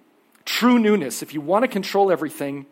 True 0.45 0.79
newness. 0.79 1.21
If 1.21 1.34
you 1.34 1.41
want 1.41 1.63
to 1.63 1.67
control 1.67 2.13
everything, 2.13 2.65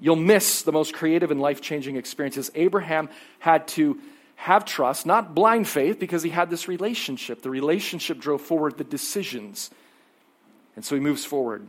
you'll 0.00 0.16
miss 0.16 0.62
the 0.62 0.72
most 0.72 0.92
creative 0.92 1.30
and 1.30 1.40
life 1.40 1.60
changing 1.60 1.94
experiences. 1.94 2.50
Abraham 2.56 3.08
had 3.38 3.68
to 3.68 4.00
have 4.40 4.64
trust, 4.64 5.04
not 5.04 5.34
blind 5.34 5.68
faith, 5.68 6.00
because 6.00 6.22
he 6.22 6.30
had 6.30 6.48
this 6.48 6.66
relationship. 6.66 7.42
The 7.42 7.50
relationship 7.50 8.18
drove 8.18 8.40
forward 8.40 8.78
the 8.78 8.84
decisions. 8.84 9.70
And 10.76 10.82
so 10.82 10.94
he 10.94 11.00
moves 11.00 11.26
forward. 11.26 11.66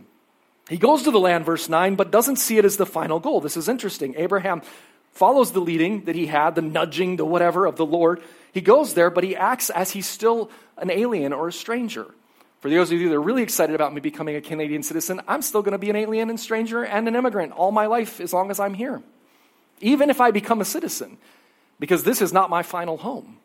He 0.70 0.78
goes 0.78 1.04
to 1.04 1.12
the 1.12 1.20
land, 1.20 1.46
verse 1.46 1.68
9, 1.68 1.96
but 1.96 2.12
doesn't 2.12 2.38
see 2.38 2.58
it 2.58 2.64
as 2.64 2.78
the 2.78 2.86
final 2.86 3.20
goal. 3.20 3.42
This 3.42 3.58
is 3.58 3.68
interesting. 3.68 4.16
Abraham 4.16 4.62
follows 5.12 5.52
the 5.52 5.60
leading 5.60 6.06
that 6.06 6.16
he 6.16 6.28
had, 6.28 6.56
the 6.56 6.62
nudging, 6.62 7.18
the 7.18 7.26
whatever 7.26 7.66
of 7.66 7.76
the 7.76 7.86
Lord. 7.86 8.24
He 8.54 8.62
goes 8.62 8.94
there, 8.94 9.10
but 9.10 9.26
he 9.26 9.36
acts 9.36 9.70
as 9.70 9.92
he's 9.92 10.08
still 10.08 10.50
an 10.78 10.90
alien 10.90 11.34
or 11.34 11.50
a 11.50 11.54
stranger. 11.54 12.06
For 12.62 12.70
those 12.70 12.90
of 12.90 13.02
you 13.02 13.10
that 13.10 13.16
are 13.16 13.22
really 13.22 13.44
excited 13.44 13.76
about 13.76 13.94
me 13.94 14.00
becoming 14.00 14.38
a 14.38 14.42
Canadian 14.42 14.84
citizen, 14.84 15.20
I'm 15.28 15.42
still 15.42 15.62
going 15.62 15.74
to 15.74 15.78
be 15.78 15.90
an 15.90 15.98
alien 15.98 16.30
and 16.30 16.40
stranger 16.40 16.86
and 16.86 17.06
an 17.10 17.18
immigrant 17.18 17.52
all 17.52 17.74
my 17.74 17.88
life 17.88 18.22
as 18.22 18.32
long 18.32 18.50
as 18.50 18.62
I'm 18.62 18.76
here. 18.76 19.02
Even 19.82 20.10
if 20.10 20.22
I 20.22 20.32
become 20.32 20.62
a 20.62 20.66
citizen, 20.66 21.18
because 21.82 22.04
this 22.04 22.22
is 22.22 22.32
not 22.32 22.52
my 22.52 22.62
final 22.62 22.96
home, 22.96 23.38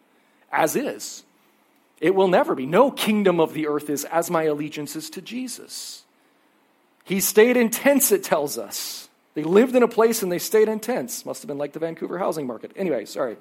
as 0.52 0.76
is. 0.76 1.24
It 2.02 2.14
will 2.14 2.28
never 2.28 2.54
be. 2.54 2.66
No 2.66 2.90
kingdom 2.90 3.40
of 3.40 3.54
the 3.54 3.66
earth 3.66 3.88
is 3.88 4.04
as 4.04 4.30
my 4.30 4.42
allegiance 4.42 4.94
is 4.94 5.08
to 5.10 5.22
Jesus. 5.22 6.04
He 7.02 7.20
stayed 7.20 7.56
in 7.56 7.70
tents, 7.70 8.12
it 8.12 8.22
tells 8.22 8.58
us. 8.58 9.08
They 9.32 9.42
lived 9.42 9.74
in 9.74 9.82
a 9.82 9.88
place 9.88 10.22
and 10.22 10.30
they 10.30 10.38
stayed 10.38 10.68
in 10.68 10.80
tents. 10.80 11.24
Must 11.24 11.40
have 11.40 11.48
been 11.48 11.56
like 11.56 11.72
the 11.72 11.78
Vancouver 11.78 12.18
housing 12.18 12.46
market. 12.46 12.72
Anyway, 12.76 13.06
sorry. 13.06 13.38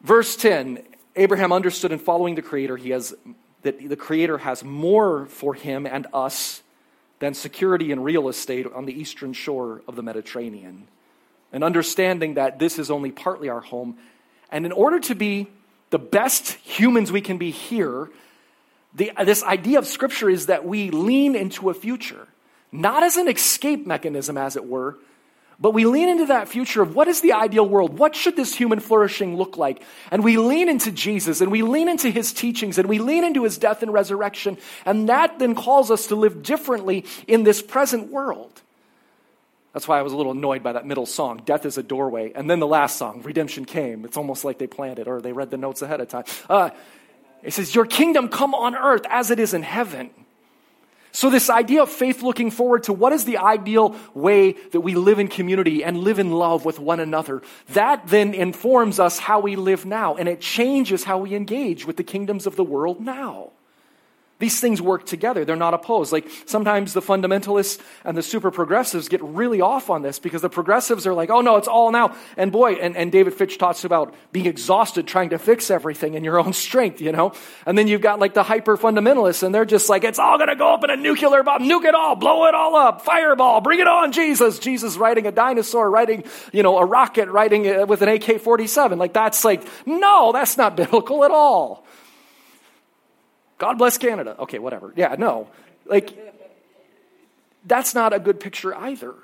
Verse 0.00 0.34
10 0.34 0.82
Abraham 1.14 1.52
understood 1.52 1.92
in 1.92 1.98
following 1.98 2.36
the 2.36 2.42
Creator 2.42 2.78
he 2.78 2.90
has, 2.90 3.14
that 3.62 3.86
the 3.86 3.96
Creator 3.96 4.38
has 4.38 4.64
more 4.64 5.26
for 5.26 5.52
him 5.52 5.86
and 5.86 6.06
us 6.14 6.62
than 7.18 7.34
security 7.34 7.92
and 7.92 8.02
real 8.02 8.28
estate 8.30 8.66
on 8.74 8.86
the 8.86 8.98
eastern 8.98 9.34
shore 9.34 9.82
of 9.86 9.94
the 9.94 10.02
Mediterranean. 10.02 10.88
And 11.56 11.64
understanding 11.64 12.34
that 12.34 12.58
this 12.58 12.78
is 12.78 12.90
only 12.90 13.10
partly 13.10 13.48
our 13.48 13.62
home. 13.62 13.96
And 14.52 14.66
in 14.66 14.72
order 14.72 15.00
to 15.00 15.14
be 15.14 15.46
the 15.88 15.98
best 15.98 16.52
humans 16.52 17.10
we 17.10 17.22
can 17.22 17.38
be 17.38 17.50
here, 17.50 18.10
the, 18.94 19.10
this 19.24 19.42
idea 19.42 19.78
of 19.78 19.86
Scripture 19.86 20.28
is 20.28 20.46
that 20.46 20.66
we 20.66 20.90
lean 20.90 21.34
into 21.34 21.70
a 21.70 21.74
future, 21.74 22.28
not 22.72 23.02
as 23.02 23.16
an 23.16 23.26
escape 23.26 23.86
mechanism, 23.86 24.36
as 24.36 24.56
it 24.56 24.66
were, 24.66 24.98
but 25.58 25.70
we 25.70 25.86
lean 25.86 26.10
into 26.10 26.26
that 26.26 26.46
future 26.46 26.82
of 26.82 26.94
what 26.94 27.08
is 27.08 27.22
the 27.22 27.32
ideal 27.32 27.66
world? 27.66 27.98
What 27.98 28.14
should 28.14 28.36
this 28.36 28.54
human 28.54 28.78
flourishing 28.78 29.38
look 29.38 29.56
like? 29.56 29.82
And 30.10 30.22
we 30.22 30.36
lean 30.36 30.68
into 30.68 30.92
Jesus 30.92 31.40
and 31.40 31.50
we 31.50 31.62
lean 31.62 31.88
into 31.88 32.10
his 32.10 32.34
teachings 32.34 32.76
and 32.76 32.86
we 32.86 32.98
lean 32.98 33.24
into 33.24 33.44
his 33.44 33.56
death 33.56 33.82
and 33.82 33.94
resurrection. 33.94 34.58
And 34.84 35.08
that 35.08 35.38
then 35.38 35.54
calls 35.54 35.90
us 35.90 36.08
to 36.08 36.16
live 36.16 36.42
differently 36.42 37.06
in 37.26 37.44
this 37.44 37.62
present 37.62 38.10
world. 38.10 38.60
That's 39.76 39.86
why 39.86 39.98
I 39.98 40.02
was 40.02 40.14
a 40.14 40.16
little 40.16 40.32
annoyed 40.32 40.62
by 40.62 40.72
that 40.72 40.86
middle 40.86 41.04
song, 41.04 41.42
Death 41.44 41.66
is 41.66 41.76
a 41.76 41.82
Doorway. 41.82 42.32
And 42.34 42.48
then 42.48 42.60
the 42.60 42.66
last 42.66 42.96
song, 42.96 43.20
Redemption 43.20 43.66
Came. 43.66 44.06
It's 44.06 44.16
almost 44.16 44.42
like 44.42 44.56
they 44.56 44.66
planned 44.66 44.98
it 44.98 45.06
or 45.06 45.20
they 45.20 45.34
read 45.34 45.50
the 45.50 45.58
notes 45.58 45.82
ahead 45.82 46.00
of 46.00 46.08
time. 46.08 46.24
Uh, 46.48 46.70
it 47.42 47.52
says, 47.52 47.74
Your 47.74 47.84
kingdom 47.84 48.30
come 48.30 48.54
on 48.54 48.74
earth 48.74 49.02
as 49.10 49.30
it 49.30 49.38
is 49.38 49.52
in 49.52 49.62
heaven. 49.62 50.08
So, 51.12 51.28
this 51.28 51.50
idea 51.50 51.82
of 51.82 51.90
faith 51.90 52.22
looking 52.22 52.50
forward 52.50 52.84
to 52.84 52.94
what 52.94 53.12
is 53.12 53.26
the 53.26 53.36
ideal 53.36 53.94
way 54.14 54.52
that 54.52 54.80
we 54.80 54.94
live 54.94 55.18
in 55.18 55.28
community 55.28 55.84
and 55.84 55.98
live 55.98 56.18
in 56.18 56.30
love 56.30 56.64
with 56.64 56.78
one 56.78 56.98
another, 56.98 57.42
that 57.74 58.06
then 58.06 58.32
informs 58.32 58.98
us 58.98 59.18
how 59.18 59.40
we 59.40 59.56
live 59.56 59.84
now, 59.84 60.16
and 60.16 60.26
it 60.26 60.40
changes 60.40 61.04
how 61.04 61.18
we 61.18 61.34
engage 61.34 61.86
with 61.86 61.98
the 61.98 62.02
kingdoms 62.02 62.46
of 62.46 62.56
the 62.56 62.64
world 62.64 63.02
now. 63.02 63.52
These 64.38 64.60
things 64.60 64.82
work 64.82 65.06
together. 65.06 65.46
They're 65.46 65.56
not 65.56 65.72
opposed. 65.72 66.12
Like 66.12 66.28
sometimes 66.44 66.92
the 66.92 67.00
fundamentalists 67.00 67.80
and 68.04 68.18
the 68.18 68.22
super 68.22 68.50
progressives 68.50 69.08
get 69.08 69.22
really 69.22 69.62
off 69.62 69.88
on 69.88 70.02
this 70.02 70.18
because 70.18 70.42
the 70.42 70.50
progressives 70.50 71.06
are 71.06 71.14
like, 71.14 71.30
oh 71.30 71.40
no, 71.40 71.56
it's 71.56 71.68
all 71.68 71.90
now. 71.90 72.14
And 72.36 72.52
boy, 72.52 72.74
and, 72.74 72.98
and 72.98 73.10
David 73.10 73.32
Fitch 73.32 73.56
talks 73.56 73.84
about 73.84 74.14
being 74.32 74.44
exhausted 74.44 75.06
trying 75.06 75.30
to 75.30 75.38
fix 75.38 75.70
everything 75.70 76.12
in 76.14 76.22
your 76.22 76.38
own 76.38 76.52
strength, 76.66 77.00
you 77.00 77.12
know? 77.12 77.32
And 77.64 77.78
then 77.78 77.88
you've 77.88 78.02
got 78.02 78.18
like 78.18 78.34
the 78.34 78.42
hyper 78.42 78.76
fundamentalists 78.76 79.42
and 79.42 79.54
they're 79.54 79.64
just 79.64 79.88
like, 79.88 80.04
it's 80.04 80.18
all 80.18 80.36
going 80.36 80.50
to 80.50 80.56
go 80.56 80.74
up 80.74 80.84
in 80.84 80.90
a 80.90 80.96
nuclear 80.96 81.42
bomb, 81.42 81.62
nuke 81.62 81.84
it 81.84 81.94
all, 81.94 82.14
blow 82.14 82.46
it 82.46 82.54
all 82.54 82.76
up, 82.76 83.02
fireball, 83.02 83.62
bring 83.62 83.80
it 83.80 83.88
on, 83.88 84.12
Jesus. 84.12 84.58
Jesus 84.58 84.98
riding 84.98 85.26
a 85.26 85.32
dinosaur, 85.32 85.90
riding, 85.90 86.24
you 86.52 86.62
know, 86.62 86.76
a 86.76 86.84
rocket, 86.84 87.30
riding 87.30 87.66
uh, 87.66 87.86
with 87.86 88.02
an 88.02 88.10
AK 88.10 88.42
47. 88.42 88.98
Like 88.98 89.14
that's 89.14 89.46
like, 89.46 89.66
no, 89.86 90.32
that's 90.32 90.58
not 90.58 90.76
biblical 90.76 91.24
at 91.24 91.30
all. 91.30 91.86
God 93.58 93.78
bless 93.78 93.98
Canada. 93.98 94.36
Okay, 94.40 94.58
whatever. 94.58 94.92
Yeah, 94.96 95.16
no. 95.18 95.48
Like, 95.86 96.16
that's 97.64 97.94
not 97.94 98.12
a 98.12 98.18
good 98.18 98.40
picture 98.40 98.74
either. 98.74 99.14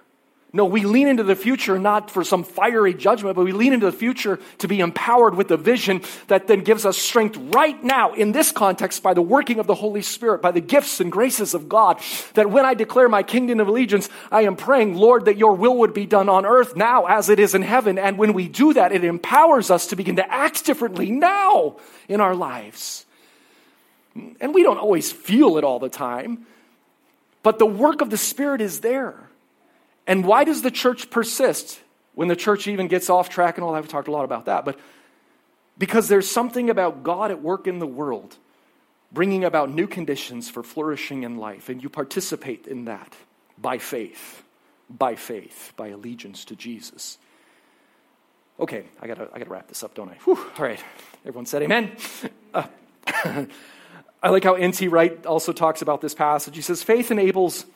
No, 0.55 0.67
we 0.67 0.85
lean 0.85 1.09
into 1.09 1.23
the 1.23 1.35
future 1.35 1.79
not 1.79 2.11
for 2.11 2.23
some 2.25 2.45
fiery 2.45 2.93
judgment, 2.93 3.37
but 3.37 3.45
we 3.45 3.53
lean 3.53 3.73
into 3.73 3.87
the 3.87 3.97
future 3.97 4.39
to 4.59 4.69
be 4.69 4.81
empowered 4.81 5.35
with 5.35 5.49
the 5.49 5.57
vision 5.57 6.03
that 6.27 6.47
then 6.47 6.61
gives 6.61 6.85
us 6.85 6.99
strength 6.99 7.39
right 7.55 7.83
now 7.83 8.13
in 8.13 8.33
this 8.33 8.53
context 8.53 9.03
by 9.03 9.15
the 9.15 9.23
working 9.23 9.59
of 9.59 9.67
the 9.67 9.75
Holy 9.75 10.03
Spirit, 10.03 10.43
by 10.43 10.51
the 10.51 10.61
gifts 10.61 11.01
and 11.01 11.11
graces 11.11 11.55
of 11.55 11.71
God. 11.71 12.03
That 12.35 12.51
when 12.51 12.67
I 12.67 12.75
declare 12.75 13.09
my 13.09 13.23
kingdom 13.23 13.61
of 13.61 13.69
allegiance, 13.69 14.11
I 14.31 14.43
am 14.43 14.57
praying, 14.57 14.95
Lord, 14.95 15.25
that 15.25 15.39
your 15.39 15.55
will 15.55 15.79
would 15.79 15.95
be 15.95 16.05
done 16.05 16.29
on 16.29 16.45
earth 16.45 16.77
now 16.77 17.07
as 17.07 17.31
it 17.31 17.41
is 17.41 17.55
in 17.55 17.63
heaven. 17.63 17.99
And 17.99 18.19
when 18.19 18.35
we 18.35 18.47
do 18.47 18.75
that, 18.75 18.93
it 18.93 19.05
empowers 19.05 19.71
us 19.71 19.87
to 19.87 19.97
begin 19.97 20.17
to 20.17 20.31
act 20.31 20.67
differently 20.67 21.11
now 21.11 21.77
in 22.09 22.21
our 22.21 22.35
lives. 22.35 23.07
And 24.15 24.55
we 24.55 24.63
don't 24.63 24.79
always 24.79 25.11
feel 25.11 25.57
it 25.59 25.65
all 25.65 25.79
the 25.79 25.89
time, 25.89 26.47
but 27.43 27.59
the 27.59 27.67
work 27.67 28.01
of 28.01 28.11
the 28.11 28.17
Spirit 28.17 28.61
is 28.61 28.81
there. 28.81 29.15
And 30.07 30.25
why 30.25 30.45
does 30.45 30.63
the 30.63 30.71
church 30.71 31.11
persist 31.11 31.81
when 32.15 32.29
the 32.29 32.37
church 32.37 32.67
even 32.67 32.89
gets 32.89 33.09
off 33.09 33.29
track 33.29 33.57
and 33.57 33.65
all? 33.65 33.73
We've 33.75 33.89
talked 33.89 34.09
a 34.09 34.13
lot 34.13 34.25
about 34.25 34.47
that. 34.47 34.65
But 34.65 34.79
because 35.79 36.09
there's 36.09 36.31
something 36.31 36.71
about 36.71 37.03
God 37.03 37.31
at 37.31 37.41
work 37.41 37.67
in 37.67 37.79
the 37.79 37.87
world, 37.87 38.37
bringing 39.13 39.45
about 39.45 39.71
new 39.71 39.87
conditions 39.87 40.49
for 40.49 40.63
flourishing 40.63 41.23
in 41.23 41.37
life. 41.37 41.69
And 41.69 41.83
you 41.83 41.89
participate 41.89 42.67
in 42.67 42.87
that 42.87 43.15
by 43.59 43.79
faith, 43.79 44.43
by 44.89 45.15
faith, 45.15 45.73
by 45.77 45.89
allegiance 45.89 46.45
to 46.47 46.57
Jesus. 46.57 47.19
Okay, 48.59 48.85
I 49.01 49.07
gotta, 49.07 49.29
I 49.33 49.39
gotta 49.39 49.51
wrap 49.51 49.69
this 49.69 49.83
up, 49.83 49.95
don't 49.95 50.09
I? 50.09 50.15
Whew, 50.25 50.37
all 50.37 50.65
right, 50.65 50.83
everyone 51.25 51.47
said 51.47 51.63
amen. 51.63 51.93
Uh, 52.55 53.47
I 54.23 54.29
like 54.31 54.45
how 54.45 54.55
N.T. 54.55 54.89
Wright 54.89 55.25
also 55.27 55.53
talks 55.53 55.83
about 55.83 56.01
this 56.01 56.15
passage. 56.15 56.55
He 56.55 56.63
says, 56.63 56.83
Faith 56.83 57.11
enables 57.11 57.67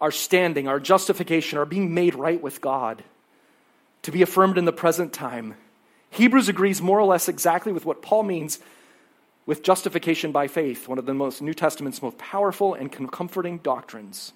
our 0.00 0.10
standing, 0.10 0.66
our 0.66 0.80
justification, 0.80 1.58
our 1.58 1.66
being 1.66 1.92
made 1.92 2.14
right 2.14 2.40
with 2.40 2.60
God, 2.60 3.04
to 4.02 4.10
be 4.10 4.22
affirmed 4.22 4.56
in 4.56 4.64
the 4.64 4.72
present 4.72 5.12
time. 5.12 5.54
Hebrews 6.10 6.48
agrees 6.48 6.80
more 6.80 6.98
or 6.98 7.04
less 7.04 7.28
exactly 7.28 7.72
with 7.72 7.84
what 7.84 8.00
Paul 8.00 8.22
means 8.22 8.58
with 9.44 9.62
justification 9.62 10.32
by 10.32 10.48
faith, 10.48 10.88
one 10.88 10.98
of 10.98 11.06
the 11.06 11.14
most 11.14 11.42
New 11.42 11.54
Testament's 11.54 12.02
most 12.02 12.16
powerful 12.18 12.74
and 12.74 12.90
comforting 12.90 13.58
doctrines. 13.58 14.32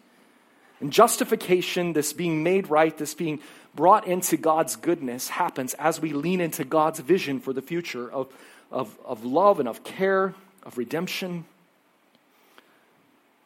And 0.81 0.93
justification, 0.93 1.93
this 1.95 2.13
being 2.13 2.43
made 2.43 2.69
right, 2.69 2.97
this 2.97 3.15
being 3.15 3.41
brought 3.75 4.07
into 4.07 4.37
God's 4.37 4.77
goodness, 4.77 5.29
happens 5.29 5.75
as 5.75 6.01
we 6.01 6.13
lean 6.13 6.41
into 6.41 6.65
God's 6.65 7.01
vision 7.01 7.41
for 7.41 7.53
the 7.53 7.63
future 7.63 8.11
of, 8.11 8.29
of, 8.71 8.99
of 9.05 9.25
love 9.25 9.61
and 9.61 9.69
of 9.69 9.85
care, 9.85 10.35
of 10.65 10.79
redemption. 10.79 11.45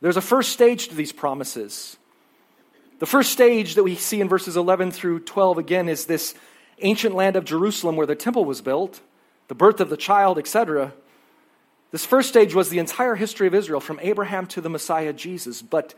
There's 0.01 0.17
a 0.17 0.23
first 0.23 0.53
stage 0.53 0.89
to 0.89 0.95
these 0.95 1.13
promises. 1.13 1.97
The 2.99 3.07
first 3.07 3.33
stage 3.33 3.75
that 3.75 3.85
we 3.85 3.95
see 3.95 4.21
in 4.21 4.29
verses 4.29 4.57
11 4.57 4.91
through 4.91 5.21
12 5.21 5.59
again 5.59 5.89
is 5.89 6.07
this 6.07 6.35
ancient 6.81 7.15
land 7.15 7.37
of 7.37 7.45
Jerusalem 7.45 7.97
where 7.97 8.07
the 8.07 8.15
temple 8.15 8.45
was 8.45 8.61
built, 8.61 9.01
the 9.49 9.55
birth 9.55 9.81
of 9.81 9.91
the 9.91 9.97
child, 9.97 10.39
etc. 10.39 10.93
This 11.91 12.05
first 12.05 12.29
stage 12.29 12.55
was 12.55 12.69
the 12.69 12.79
entire 12.79 13.15
history 13.15 13.47
of 13.47 13.55
Israel 13.55 13.81
from 13.81 13.99
Abraham 14.03 14.47
to 14.49 14.61
the 14.61 14.69
Messiah 14.69 15.13
Jesus. 15.13 15.63
But 15.63 15.95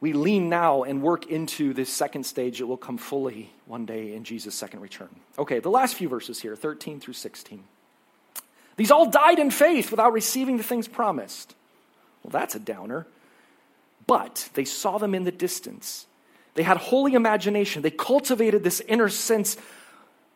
we 0.00 0.12
lean 0.12 0.48
now 0.48 0.82
and 0.82 1.02
work 1.02 1.26
into 1.26 1.74
this 1.74 1.90
second 1.90 2.24
stage 2.24 2.58
that 2.58 2.66
will 2.66 2.76
come 2.76 2.98
fully 2.98 3.52
one 3.66 3.86
day 3.86 4.14
in 4.14 4.24
Jesus' 4.24 4.54
second 4.54 4.80
return. 4.80 5.08
Okay, 5.38 5.60
the 5.60 5.70
last 5.70 5.94
few 5.94 6.08
verses 6.08 6.40
here, 6.40 6.56
13 6.56 6.98
through 6.98 7.14
16. 7.14 7.62
These 8.76 8.90
all 8.90 9.10
died 9.10 9.38
in 9.38 9.50
faith 9.50 9.90
without 9.90 10.12
receiving 10.12 10.56
the 10.56 10.62
things 10.62 10.88
promised. 10.88 11.54
Well, 12.22 12.30
that's 12.30 12.54
a 12.54 12.60
downer. 12.60 13.06
But 14.06 14.48
they 14.54 14.64
saw 14.64 14.98
them 14.98 15.14
in 15.14 15.24
the 15.24 15.32
distance 15.32 16.06
they 16.54 16.62
had 16.62 16.76
holy 16.76 17.14
imagination. 17.14 17.82
They 17.82 17.90
cultivated 17.90 18.62
this 18.62 18.80
inner 18.80 19.08
sense 19.08 19.56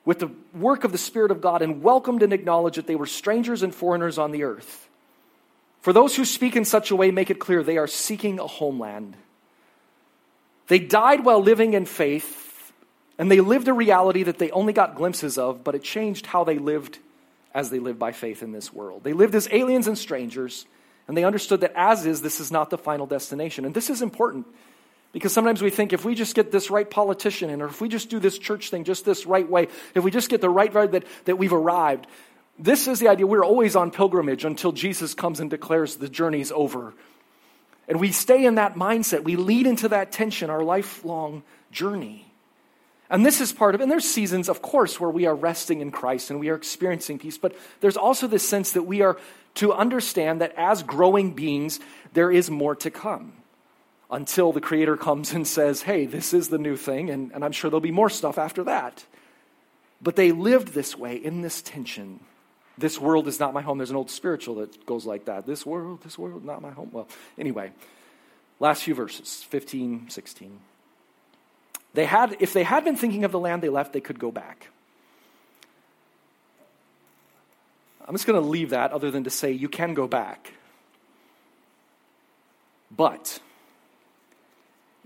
with 0.05 0.21
the 0.21 0.31
work 0.55 0.85
of 0.85 0.93
the 0.93 0.99
Spirit 0.99 1.31
of 1.31 1.41
God 1.41 1.63
and 1.63 1.83
welcomed 1.83 2.23
and 2.23 2.33
acknowledged 2.33 2.79
that 2.79 2.87
they 2.87 2.97
were 2.97 3.07
strangers 3.07 3.63
and 3.63 3.75
foreigners 3.75 4.19
on 4.19 4.31
the 4.31 4.45
earth. 4.45 4.89
For 5.81 5.93
those 5.93 6.17
who 6.17 6.25
speak 6.25 6.57
in 6.57 6.65
such 6.65 6.91
a 6.91 6.97
way, 6.97 7.11
make 7.11 7.31
it 7.31 7.39
clear 7.39 7.63
they 7.63 7.77
are 7.77 7.87
seeking 7.87 8.39
a 8.39 8.47
homeland. 8.47 9.17
They 10.69 10.79
died 10.79 11.25
while 11.25 11.41
living 11.41 11.75
in 11.75 11.87
faith, 11.87 12.73
and 13.19 13.31
they 13.31 13.41
lived 13.41 13.69
a 13.69 13.73
reality 13.73 14.23
that 14.25 14.39
they 14.39 14.51
only 14.51 14.73
got 14.73 14.97
glimpses 14.97 15.39
of, 15.39 15.63
but 15.63 15.75
it 15.75 15.83
changed 15.83 16.27
how 16.27 16.45
they 16.45 16.59
lived 16.59 16.99
as 17.57 17.71
they 17.71 17.79
lived 17.79 17.99
by 17.99 18.13
faith 18.13 18.43
in 18.43 18.53
this 18.53 18.71
world. 18.71 19.03
They 19.03 19.15
lived 19.15 19.35
as 19.35 19.49
aliens 19.51 19.89
and 19.89 19.97
strangers, 19.97 20.67
and 21.09 21.17
they 21.17 21.25
understood 21.25 21.63
that 21.63 21.73
as 21.75 22.05
is, 22.05 22.21
this 22.21 22.39
is 22.39 22.53
not 22.53 22.69
the 22.69 22.77
final 22.77 23.07
destination. 23.07 23.65
And 23.65 23.75
this 23.75 23.89
is 23.89 24.03
important 24.03 24.47
because 25.13 25.33
sometimes 25.33 25.63
we 25.63 25.71
think 25.71 25.95
if 25.95 26.05
we 26.05 26.15
just 26.15 26.35
get 26.35 26.53
this 26.53 26.71
right 26.71 26.89
politician 26.89 27.49
in, 27.49 27.63
or 27.63 27.67
if 27.69 27.81
we 27.81 27.89
just 27.89 28.11
do 28.11 28.19
this 28.19 28.39
church 28.39 28.69
thing 28.69 28.85
just 28.85 29.07
this 29.07 29.25
right 29.25 29.49
way, 29.49 29.69
if 29.95 30.05
we 30.05 30.11
just 30.11 30.29
get 30.29 30.43
the 30.43 30.51
right 30.51 30.73
right 30.75 30.93
that, 30.93 31.05
that 31.25 31.37
we've 31.39 31.55
arrived. 31.55 32.07
This 32.59 32.89
is 32.89 33.01
the 33.01 33.09
idea. 33.09 33.27
We're 33.27 33.45
always 33.45 33.75
on 33.75 33.91
pilgrimage 33.91 34.45
until 34.45 34.73
Jesus 34.73 35.15
comes 35.15 35.41
and 35.41 35.49
declares 35.49 35.97
the 35.97 36.11
journey's 36.11 36.53
over. 36.53 36.93
And 37.89 38.01
we 38.01 38.13
stay 38.13 38.45
in 38.45 38.57
that 38.57 38.75
mindset. 38.75 39.25
We 39.25 39.37
lead 39.37 39.67
into 39.67 39.89
that 39.89 40.13
tension, 40.13 40.51
our 40.51 40.63
lifelong 40.63 41.43
journey. 41.71 42.31
And 43.09 43.25
this 43.25 43.41
is 43.41 43.53
part 43.53 43.75
of. 43.75 43.81
And 43.81 43.91
there's 43.91 44.09
seasons, 44.09 44.49
of 44.49 44.63
course, 44.63 44.99
where 44.99 45.11
we 45.11 45.27
are 45.27 45.35
resting 45.35 45.81
in 45.81 45.91
Christ 45.91 46.31
and 46.31 46.41
we 46.41 46.49
are 46.49 46.55
experiencing 46.55 47.19
peace. 47.19 47.39
But 47.39 47.57
there's 47.81 47.97
also 47.97 48.27
this 48.27 48.47
sense 48.47 48.73
that 48.73 48.83
we 48.83 49.03
are 49.03 49.17
to 49.57 49.73
understand 49.73 50.41
that 50.41 50.55
as 50.57 50.83
growing 50.83 51.33
beings, 51.33 51.81
there 52.13 52.31
is 52.31 52.51
more 52.51 52.75
to 52.77 52.91
come 52.91 53.33
until 54.11 54.53
the 54.53 54.61
Creator 54.61 54.97
comes 54.97 55.33
and 55.33 55.47
says, 55.47 55.83
hey, 55.83 56.07
this 56.07 56.33
is 56.33 56.49
the 56.49 56.59
new 56.59 56.77
thing, 56.77 57.11
and, 57.11 57.33
and 57.33 57.45
I'm 57.45 57.53
sure 57.53 57.71
there'll 57.71 57.81
be 57.81 57.91
more 57.91 58.11
stuff 58.11 58.39
after 58.39 58.65
that. 58.65 59.05
But 60.01 60.17
they 60.17 60.33
lived 60.33 60.69
this 60.69 60.97
way 60.97 61.17
in 61.17 61.41
this 61.41 61.63
tension. 61.63 62.21
This 62.79 63.01
world 63.01 63.27
is 63.27 63.41
not 63.41 63.55
my 63.55 63.63
home. 63.63 63.79
There's 63.79 63.91
an 63.91 63.97
old 63.97 64.11
spiritual 64.11 64.57
that 64.57 64.85
goes 64.85 65.07
like 65.07 65.25
that. 65.25 65.47
This 65.47 65.65
world, 65.65 66.03
this 66.03 66.19
world, 66.19 66.45
not 66.45 66.61
my 66.61 66.71
home. 66.71 66.91
Well, 66.93 67.09
anyway, 67.39 67.73
last 68.61 68.83
few 68.83 68.95
verses 68.95 69.43
15, 69.49 70.11
16. 70.11 70.61
They 71.97 72.05
had, 72.05 72.37
if 72.41 72.53
they 72.53 72.63
had 72.63 72.85
been 72.85 72.95
thinking 72.95 73.25
of 73.25 73.33
the 73.33 73.39
land 73.39 73.63
they 73.63 73.71
left, 73.71 73.95
they 73.95 74.03
could 74.03 74.19
go 74.19 74.31
back. 74.31 74.69
I'm 78.07 78.15
just 78.15 78.27
going 78.27 78.41
to 78.41 78.47
leave 78.47 78.71
that 78.71 78.93
other 78.93 79.11
than 79.11 79.25
to 79.25 79.31
say 79.31 79.51
you 79.51 79.71
can 79.71 79.95
go 79.95 80.07
back. 80.07 80.53
But 82.95 83.41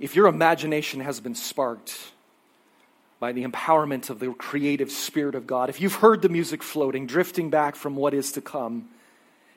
if 0.01 0.17
your 0.17 0.27
imagination 0.27 0.99
has 0.99 1.21
been 1.21 1.37
sparked 1.37 1.97
by 3.21 3.31
the 3.31 3.45
empowerment 3.45 4.11
of 4.11 4.19
the 4.19 4.33
creative 4.33 4.91
spirit 4.91 5.37
of 5.37 5.47
God, 5.47 5.71
if 5.71 5.81
you've 5.81 5.95
heard 5.95 6.23
the 6.23 6.29
music 6.29 6.61
floating, 6.61 7.07
drifting 7.07 7.51
back 7.51 7.77
from 7.77 7.95
what 7.95 8.15
is 8.15 8.33
to 8.33 8.41
come, 8.41 8.89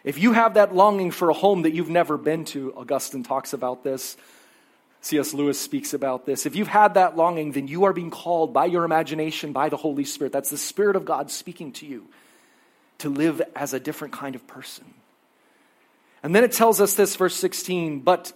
if 0.04 0.20
you 0.20 0.34
have 0.34 0.54
that 0.54 0.76
longing 0.76 1.10
for 1.10 1.32
a 1.32 1.34
home 1.34 1.64
that 1.64 1.74
you've 1.74 1.90
never 1.90 2.16
been 2.16 2.46
to, 2.46 2.76
Augustine 2.76 3.24
talks 3.24 3.54
about 3.54 3.84
this, 3.84 4.18
C.S. 5.04 5.34
Lewis 5.34 5.60
speaks 5.60 5.94
about 5.94 6.26
this. 6.26 6.46
If 6.46 6.56
you've 6.56 6.70
had 6.70 6.94
that 6.94 7.18
longing, 7.18 7.52
then 7.52 7.68
you 7.68 7.84
are 7.84 7.92
being 7.92 8.10
called 8.10 8.54
by 8.54 8.66
your 8.68 8.86
imagination, 8.86 9.52
by 9.52 9.68
the 9.68 9.76
Holy 9.76 10.06
Spirit. 10.06 10.32
That's 10.32 10.50
the 10.50 10.58
Spirit 10.58 10.96
of 10.96 11.04
God 11.04 11.30
speaking 11.30 11.74
to 11.74 11.86
you 11.86 12.08
to 13.00 13.10
live 13.10 13.42
as 13.54 13.74
a 13.74 13.82
different 13.82 14.14
kind 14.14 14.34
of 14.34 14.48
person. 14.48 14.86
And 16.24 16.34
then 16.34 16.46
it 16.46 16.54
tells 16.54 16.80
us 16.80 16.94
this, 16.94 17.18
verse 17.18 17.36
16, 17.36 18.00
but 18.00 18.32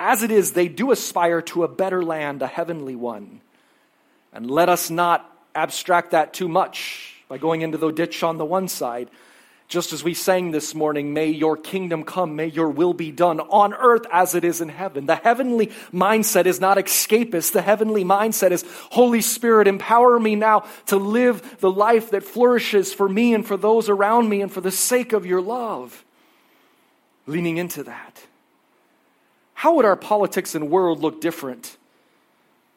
as 0.00 0.24
it 0.24 0.32
is, 0.32 0.52
they 0.52 0.66
do 0.66 0.90
aspire 0.90 1.42
to 1.42 1.62
a 1.62 1.68
better 1.68 2.02
land, 2.02 2.42
a 2.42 2.48
heavenly 2.48 2.96
one. 2.96 3.40
And 4.32 4.50
let 4.50 4.68
us 4.68 4.90
not 4.90 5.30
abstract 5.54 6.10
that 6.10 6.34
too 6.34 6.48
much 6.48 7.14
by 7.28 7.38
going 7.38 7.60
into 7.62 7.78
the 7.78 7.92
ditch 7.92 8.24
on 8.24 8.36
the 8.36 8.44
one 8.44 8.66
side. 8.66 9.10
Just 9.70 9.92
as 9.92 10.02
we 10.02 10.14
sang 10.14 10.50
this 10.50 10.74
morning, 10.74 11.14
may 11.14 11.28
your 11.28 11.56
kingdom 11.56 12.02
come, 12.02 12.34
may 12.34 12.48
your 12.48 12.70
will 12.70 12.92
be 12.92 13.12
done 13.12 13.38
on 13.38 13.72
earth 13.72 14.04
as 14.10 14.34
it 14.34 14.44
is 14.44 14.60
in 14.60 14.68
heaven. 14.68 15.06
The 15.06 15.14
heavenly 15.14 15.68
mindset 15.94 16.46
is 16.46 16.60
not 16.60 16.76
escapist. 16.76 17.52
The 17.52 17.62
heavenly 17.62 18.04
mindset 18.04 18.50
is 18.50 18.64
Holy 18.90 19.20
Spirit, 19.20 19.68
empower 19.68 20.18
me 20.18 20.34
now 20.34 20.64
to 20.86 20.96
live 20.96 21.60
the 21.60 21.70
life 21.70 22.10
that 22.10 22.24
flourishes 22.24 22.92
for 22.92 23.08
me 23.08 23.32
and 23.32 23.46
for 23.46 23.56
those 23.56 23.88
around 23.88 24.28
me 24.28 24.42
and 24.42 24.50
for 24.50 24.60
the 24.60 24.72
sake 24.72 25.12
of 25.12 25.24
your 25.24 25.40
love. 25.40 26.04
Leaning 27.28 27.56
into 27.56 27.84
that. 27.84 28.24
How 29.54 29.76
would 29.76 29.84
our 29.84 29.94
politics 29.94 30.56
and 30.56 30.68
world 30.68 30.98
look 30.98 31.20
different 31.20 31.76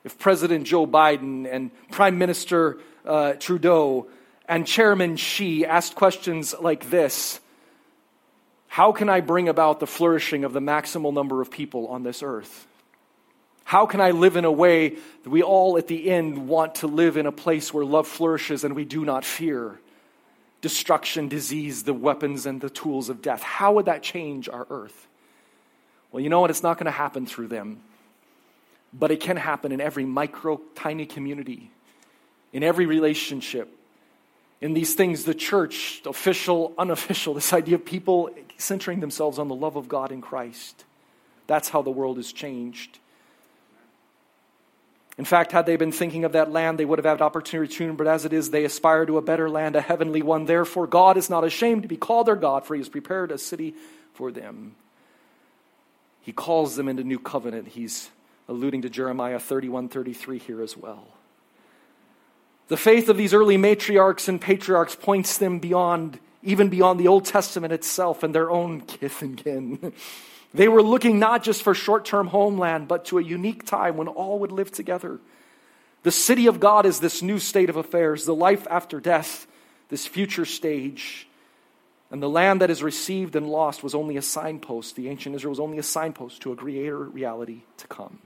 if 0.04 0.20
President 0.20 0.68
Joe 0.68 0.86
Biden 0.86 1.52
and 1.52 1.72
Prime 1.90 2.20
Minister 2.20 2.78
uh, 3.04 3.34
Trudeau 3.34 4.06
and 4.48 4.68
Chairman 4.68 5.16
Xi 5.16 5.66
asked 5.66 5.96
questions 5.96 6.54
like 6.60 6.90
this 6.90 7.40
How 8.68 8.92
can 8.92 9.10
I 9.10 9.22
bring 9.22 9.50
about 9.50 9.80
the 9.80 9.88
flourishing 9.88 10.44
of 10.44 10.54
the 10.54 10.60
maximal 10.60 11.14
number 11.14 11.42
of 11.42 11.50
people 11.50 11.88
on 11.88 12.04
this 12.04 12.22
earth? 12.24 12.68
How 13.64 13.86
can 13.86 14.02
I 14.02 14.12
live 14.12 14.36
in 14.36 14.46
a 14.46 14.52
way 14.52 14.90
that 15.24 15.30
we 15.30 15.42
all 15.42 15.78
at 15.78 15.88
the 15.88 16.10
end 16.10 16.48
want 16.48 16.76
to 16.76 16.88
live 16.88 17.16
in 17.18 17.26
a 17.26 17.32
place 17.32 17.74
where 17.74 17.86
love 17.86 18.08
flourishes 18.08 18.64
and 18.64 18.76
we 18.76 18.86
do 18.86 19.06
not 19.06 19.24
fear 19.26 19.80
destruction, 20.62 21.28
disease, 21.28 21.84
the 21.84 21.94
weapons, 21.94 22.46
and 22.46 22.62
the 22.62 22.70
tools 22.70 23.10
of 23.10 23.22
death? 23.22 23.42
How 23.42 23.74
would 23.74 23.86
that 23.86 24.04
change 24.04 24.50
our 24.50 24.68
earth? 24.70 25.08
Well, 26.12 26.22
you 26.22 26.30
know 26.30 26.42
what? 26.42 26.50
It's 26.50 26.64
not 26.64 26.78
going 26.78 26.86
to 26.86 26.92
happen 26.92 27.26
through 27.26 27.48
them. 27.48 27.82
but 28.94 29.10
it 29.12 29.20
can 29.22 29.38
happen 29.38 29.72
in 29.72 29.82
every 29.82 30.06
micro, 30.06 30.62
tiny 30.76 31.06
community, 31.06 31.72
in 32.52 32.64
every 32.64 32.86
relationship. 32.86 33.76
In 34.62 34.74
these 34.74 34.94
things, 34.94 35.26
the 35.26 35.34
church, 35.34 36.02
official, 36.06 36.74
unofficial, 36.78 37.34
this 37.36 37.54
idea 37.54 37.76
of 37.76 37.86
people 37.86 38.30
centering 38.58 39.00
themselves 39.00 39.40
on 39.40 39.48
the 39.48 39.56
love 39.56 39.76
of 39.76 39.88
God 39.88 40.12
in 40.12 40.22
Christ. 40.22 40.86
That's 41.48 41.70
how 41.70 41.82
the 41.82 41.92
world 41.92 42.18
is 42.18 42.32
changed. 42.32 43.00
In 45.18 45.26
fact, 45.26 45.52
had 45.52 45.66
they 45.66 45.76
been 45.76 45.92
thinking 45.92 46.26
of 46.26 46.32
that 46.32 46.52
land, 46.52 46.80
they 46.80 46.86
would 46.86 46.98
have 46.98 47.06
had 47.06 47.22
opportunity 47.22 47.72
to 47.76 47.94
but 47.94 48.08
as 48.08 48.26
it 48.26 48.34
is, 48.34 48.50
they 48.50 48.66
aspire 48.66 49.06
to 49.06 49.18
a 49.18 49.22
better 49.22 49.50
land, 49.50 49.76
a 49.76 49.82
heavenly 49.82 50.24
one. 50.24 50.46
Therefore, 50.46 50.88
God 50.88 51.18
is 51.18 51.30
not 51.30 51.44
ashamed 51.44 51.84
to 51.84 51.88
be 51.88 51.98
called 51.98 52.28
their 52.28 52.36
God, 52.36 52.66
for 52.66 52.74
he 52.74 52.80
has 52.80 52.90
prepared 52.90 53.32
a 53.32 53.38
city 53.38 53.76
for 54.14 54.32
them. 54.32 54.76
He 56.22 56.32
calls 56.32 56.76
them 56.76 56.88
into 56.88 57.04
new 57.04 57.20
covenant. 57.20 57.68
He's 57.68 58.10
alluding 58.48 58.82
to 58.84 58.90
Jeremiah 58.90 59.40
31 59.40 59.90
33 59.90 60.40
here 60.40 60.64
as 60.64 60.76
well. 60.76 61.08
The 62.68 62.78
faith 62.78 63.10
of 63.10 63.18
these 63.18 63.34
early 63.34 63.58
matriarchs 63.58 64.28
and 64.28 64.40
patriarchs 64.40 64.96
points 64.96 65.38
them 65.38 65.60
beyond, 65.60 66.20
even 66.42 66.70
beyond 66.70 67.00
the 67.00 67.08
Old 67.08 67.26
Testament 67.26 67.74
itself 67.74 68.24
and 68.24 68.34
their 68.34 68.50
own 68.50 68.82
kith 68.82 69.22
and 69.22 69.38
kin. 69.38 69.94
They 70.54 70.68
were 70.68 70.84
looking 70.84 71.18
not 71.18 71.44
just 71.44 71.64
for 71.64 71.74
short 71.74 72.06
term 72.06 72.28
homeland, 72.28 72.88
but 72.88 73.06
to 73.06 73.18
a 73.18 73.24
unique 73.24 73.66
time 73.66 73.98
when 73.98 74.08
all 74.08 74.40
would 74.40 74.52
live 74.52 74.72
together. 74.72 75.20
The 76.04 76.12
city 76.12 76.48
of 76.48 76.60
God 76.60 76.86
is 76.86 77.00
this 77.00 77.22
new 77.22 77.40
state 77.40 77.70
of 77.70 77.76
affairs, 77.76 78.26
the 78.26 78.36
life 78.36 78.68
after 78.70 79.00
death, 79.00 79.48
this 79.90 80.06
future 80.06 80.46
stage. 80.46 81.28
And 82.12 82.22
the 82.22 82.30
land 82.30 82.62
that 82.62 82.70
is 82.70 82.84
received 82.84 83.36
and 83.36 83.50
lost 83.50 83.82
was 83.82 83.96
only 83.96 84.18
a 84.18 84.22
signpost. 84.22 84.96
The 84.96 85.10
ancient 85.10 85.36
Israel 85.36 85.50
was 85.50 85.60
only 85.60 85.80
a 85.80 85.84
signpost 85.84 86.42
to 86.44 86.52
a 86.52 86.56
greater 86.56 87.00
reality 87.00 87.62
to 87.78 87.88
come. 87.88 88.20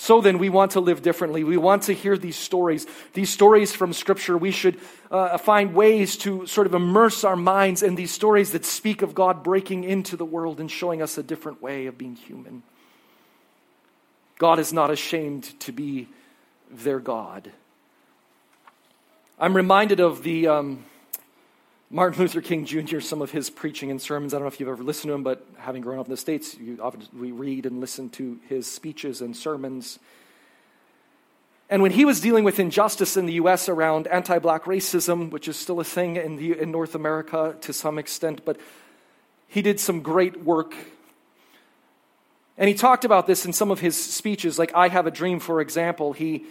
So 0.00 0.20
then, 0.20 0.38
we 0.38 0.48
want 0.48 0.70
to 0.72 0.80
live 0.80 1.02
differently. 1.02 1.42
We 1.42 1.56
want 1.56 1.82
to 1.84 1.92
hear 1.92 2.16
these 2.16 2.36
stories, 2.36 2.86
these 3.14 3.30
stories 3.30 3.74
from 3.74 3.92
Scripture. 3.92 4.38
We 4.38 4.52
should 4.52 4.78
uh, 5.10 5.36
find 5.38 5.74
ways 5.74 6.16
to 6.18 6.46
sort 6.46 6.68
of 6.68 6.74
immerse 6.74 7.24
our 7.24 7.34
minds 7.34 7.82
in 7.82 7.96
these 7.96 8.12
stories 8.12 8.52
that 8.52 8.64
speak 8.64 9.02
of 9.02 9.12
God 9.12 9.42
breaking 9.42 9.82
into 9.82 10.16
the 10.16 10.24
world 10.24 10.60
and 10.60 10.70
showing 10.70 11.02
us 11.02 11.18
a 11.18 11.22
different 11.24 11.60
way 11.60 11.86
of 11.86 11.98
being 11.98 12.14
human. 12.14 12.62
God 14.38 14.60
is 14.60 14.72
not 14.72 14.92
ashamed 14.92 15.58
to 15.60 15.72
be 15.72 16.06
their 16.70 17.00
God. 17.00 17.50
I'm 19.36 19.54
reminded 19.54 19.98
of 19.98 20.22
the. 20.22 20.46
Um, 20.46 20.84
Martin 21.90 22.20
Luther 22.20 22.42
King 22.42 22.66
Jr., 22.66 23.00
some 23.00 23.22
of 23.22 23.30
his 23.30 23.48
preaching 23.48 23.90
and 23.90 24.00
sermons. 24.00 24.34
I 24.34 24.36
don't 24.36 24.42
know 24.42 24.48
if 24.48 24.60
you've 24.60 24.68
ever 24.68 24.82
listened 24.82 25.08
to 25.08 25.14
him, 25.14 25.22
but 25.22 25.46
having 25.56 25.80
grown 25.80 25.98
up 25.98 26.04
in 26.04 26.10
the 26.10 26.18
States, 26.18 26.54
you 26.58 26.78
often 26.82 27.02
we 27.18 27.32
read 27.32 27.64
and 27.64 27.80
listen 27.80 28.10
to 28.10 28.38
his 28.46 28.66
speeches 28.70 29.22
and 29.22 29.34
sermons. 29.34 29.98
And 31.70 31.80
when 31.80 31.90
he 31.92 32.04
was 32.04 32.20
dealing 32.20 32.44
with 32.44 32.60
injustice 32.60 33.16
in 33.16 33.24
the 33.24 33.34
U.S. 33.34 33.70
around 33.70 34.06
anti 34.06 34.38
black 34.38 34.64
racism, 34.64 35.30
which 35.30 35.48
is 35.48 35.56
still 35.56 35.80
a 35.80 35.84
thing 35.84 36.16
in, 36.16 36.36
the, 36.36 36.58
in 36.58 36.70
North 36.70 36.94
America 36.94 37.56
to 37.62 37.72
some 37.72 37.98
extent, 37.98 38.44
but 38.44 38.60
he 39.46 39.62
did 39.62 39.80
some 39.80 40.02
great 40.02 40.44
work. 40.44 40.74
And 42.58 42.68
he 42.68 42.74
talked 42.74 43.06
about 43.06 43.26
this 43.26 43.46
in 43.46 43.54
some 43.54 43.70
of 43.70 43.80
his 43.80 43.96
speeches, 43.96 44.58
like 44.58 44.74
I 44.74 44.88
Have 44.88 45.06
a 45.06 45.10
Dream, 45.10 45.40
for 45.40 45.62
example. 45.62 46.12
He 46.12 46.44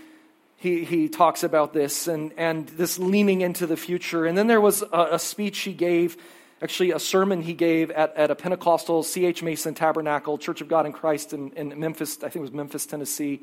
he, 0.57 0.83
he 0.83 1.07
talks 1.07 1.43
about 1.43 1.71
this 1.71 2.07
and, 2.07 2.33
and 2.35 2.67
this 2.69 2.97
leaning 2.97 3.41
into 3.41 3.67
the 3.67 3.77
future. 3.77 4.25
And 4.25 4.37
then 4.37 4.47
there 4.47 4.59
was 4.59 4.81
a, 4.81 5.09
a 5.13 5.19
speech 5.19 5.59
he 5.59 5.73
gave, 5.73 6.17
actually, 6.63 6.91
a 6.91 6.99
sermon 6.99 7.43
he 7.43 7.53
gave 7.53 7.91
at, 7.91 8.15
at 8.17 8.31
a 8.31 8.35
Pentecostal 8.35 9.03
C.H. 9.03 9.43
Mason 9.43 9.75
Tabernacle, 9.75 10.37
Church 10.39 10.59
of 10.61 10.67
God 10.67 10.87
in 10.87 10.93
Christ 10.93 11.31
in, 11.31 11.51
in 11.51 11.79
Memphis, 11.79 12.17
I 12.17 12.29
think 12.29 12.37
it 12.37 12.41
was 12.41 12.51
Memphis, 12.51 12.87
Tennessee. 12.87 13.41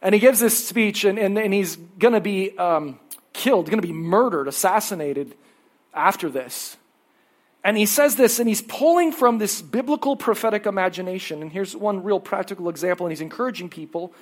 And 0.00 0.14
he 0.14 0.20
gives 0.20 0.38
this 0.38 0.66
speech, 0.66 1.04
and, 1.04 1.18
and, 1.18 1.36
and 1.36 1.52
he's 1.52 1.74
going 1.76 2.14
to 2.14 2.20
be 2.20 2.56
um, 2.56 3.00
killed, 3.32 3.66
going 3.66 3.80
to 3.80 3.86
be 3.86 3.92
murdered, 3.92 4.46
assassinated 4.46 5.34
after 5.92 6.28
this. 6.28 6.76
And 7.64 7.76
he 7.76 7.86
says 7.86 8.14
this, 8.14 8.38
and 8.38 8.48
he's 8.48 8.62
pulling 8.62 9.10
from 9.10 9.38
this 9.38 9.60
biblical 9.60 10.14
prophetic 10.14 10.66
imagination. 10.66 11.42
And 11.42 11.50
here's 11.50 11.74
one 11.74 12.04
real 12.04 12.20
practical 12.20 12.68
example, 12.68 13.06
and 13.06 13.12
he's 13.12 13.22
encouraging 13.22 13.70
people 13.70 14.12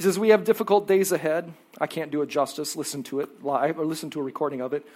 he 0.00 0.04
says, 0.04 0.18
We 0.18 0.30
have 0.30 0.44
difficult 0.44 0.88
days 0.88 1.12
ahead. 1.12 1.52
I 1.78 1.86
can't 1.86 2.10
do 2.10 2.22
it 2.22 2.30
justice. 2.30 2.74
Listen 2.74 3.02
to 3.02 3.20
it 3.20 3.44
live 3.44 3.78
or 3.78 3.84
listen 3.84 4.08
to 4.10 4.20
a 4.20 4.22
recording 4.22 4.62
of 4.62 4.72
it. 4.72 4.86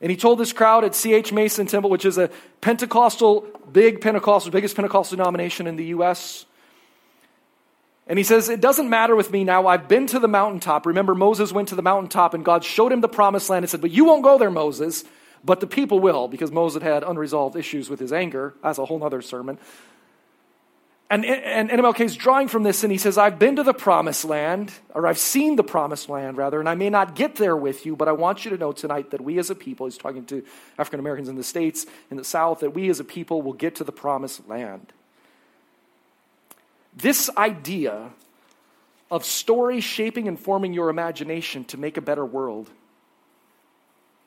And 0.00 0.12
he 0.12 0.16
told 0.16 0.38
this 0.38 0.52
crowd 0.52 0.84
at 0.84 0.94
C.H. 0.94 1.32
Mason 1.32 1.66
Temple, 1.66 1.90
which 1.90 2.04
is 2.04 2.16
a 2.16 2.30
Pentecostal, 2.60 3.48
big 3.72 4.00
Pentecostal, 4.00 4.52
biggest 4.52 4.76
Pentecostal 4.76 5.16
denomination 5.16 5.66
in 5.66 5.74
the 5.74 5.86
U.S. 5.86 6.46
And 8.06 8.16
he 8.16 8.22
says, 8.22 8.48
It 8.48 8.60
doesn't 8.60 8.88
matter 8.88 9.16
with 9.16 9.32
me 9.32 9.42
now. 9.42 9.66
I've 9.66 9.88
been 9.88 10.06
to 10.06 10.20
the 10.20 10.28
mountaintop. 10.28 10.86
Remember, 10.86 11.16
Moses 11.16 11.50
went 11.50 11.66
to 11.70 11.74
the 11.74 11.82
mountaintop 11.82 12.32
and 12.32 12.44
God 12.44 12.62
showed 12.62 12.92
him 12.92 13.00
the 13.00 13.08
promised 13.08 13.50
land 13.50 13.64
and 13.64 13.70
said, 13.70 13.80
But 13.80 13.90
you 13.90 14.04
won't 14.04 14.22
go 14.22 14.38
there, 14.38 14.52
Moses, 14.52 15.02
but 15.44 15.58
the 15.58 15.66
people 15.66 15.98
will, 15.98 16.28
because 16.28 16.52
Moses 16.52 16.80
had 16.80 17.02
unresolved 17.02 17.56
issues 17.56 17.90
with 17.90 17.98
his 17.98 18.12
anger. 18.12 18.54
That's 18.62 18.78
a 18.78 18.84
whole 18.84 19.02
other 19.02 19.20
sermon. 19.20 19.58
And, 21.10 21.24
and, 21.24 21.70
MLK 21.70 22.02
is 22.02 22.14
drawing 22.14 22.46
from 22.46 22.62
this, 22.62 22.84
and 22.84 22.92
he 22.92 22.98
says, 22.98 23.18
I've 23.18 23.36
been 23.36 23.56
to 23.56 23.64
the 23.64 23.74
promised 23.74 24.24
land, 24.24 24.72
or 24.94 25.08
I've 25.08 25.18
seen 25.18 25.56
the 25.56 25.64
promised 25.64 26.08
land, 26.08 26.36
rather, 26.36 26.60
and 26.60 26.68
I 26.68 26.76
may 26.76 26.88
not 26.88 27.16
get 27.16 27.34
there 27.34 27.56
with 27.56 27.84
you, 27.84 27.96
but 27.96 28.06
I 28.06 28.12
want 28.12 28.44
you 28.44 28.52
to 28.52 28.56
know 28.56 28.70
tonight 28.70 29.10
that 29.10 29.20
we 29.20 29.36
as 29.40 29.50
a 29.50 29.56
people, 29.56 29.86
he's 29.86 29.98
talking 29.98 30.24
to 30.26 30.44
African 30.78 31.00
Americans 31.00 31.28
in 31.28 31.34
the 31.34 31.42
States, 31.42 31.84
in 32.12 32.16
the 32.16 32.22
South, 32.22 32.60
that 32.60 32.74
we 32.74 32.88
as 32.90 33.00
a 33.00 33.04
people 33.04 33.42
will 33.42 33.54
get 33.54 33.74
to 33.76 33.84
the 33.84 33.90
promised 33.90 34.46
land. 34.48 34.92
This 36.96 37.28
idea 37.36 38.10
of 39.10 39.24
story 39.24 39.80
shaping 39.80 40.28
and 40.28 40.38
forming 40.38 40.72
your 40.72 40.90
imagination 40.90 41.64
to 41.64 41.76
make 41.76 41.96
a 41.96 42.00
better 42.00 42.24
world 42.24 42.70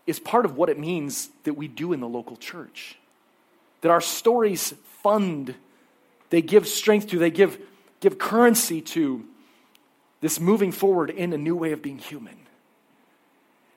is 0.05 0.19
part 0.19 0.43
of 0.43 0.57
what 0.57 0.67
it 0.67 0.77
means 0.77 1.29
that 1.45 1.53
we 1.53 1.69
do 1.69 1.93
in 1.93 2.01
the 2.01 2.09
local 2.09 2.35
church. 2.35 2.97
That 3.79 3.91
our 3.91 4.01
stories 4.01 4.73
fund 5.01 5.55
they 6.33 6.41
give 6.41 6.67
strength 6.67 7.09
to, 7.09 7.19
they 7.19 7.29
give, 7.29 7.59
give 7.99 8.17
currency 8.17 8.81
to 8.81 9.23
this 10.19 10.39
moving 10.39 10.71
forward 10.71 11.11
in 11.11 11.31
a 11.31 11.37
new 11.37 11.55
way 11.55 11.73
of 11.73 11.83
being 11.83 11.99
human. 11.99 12.35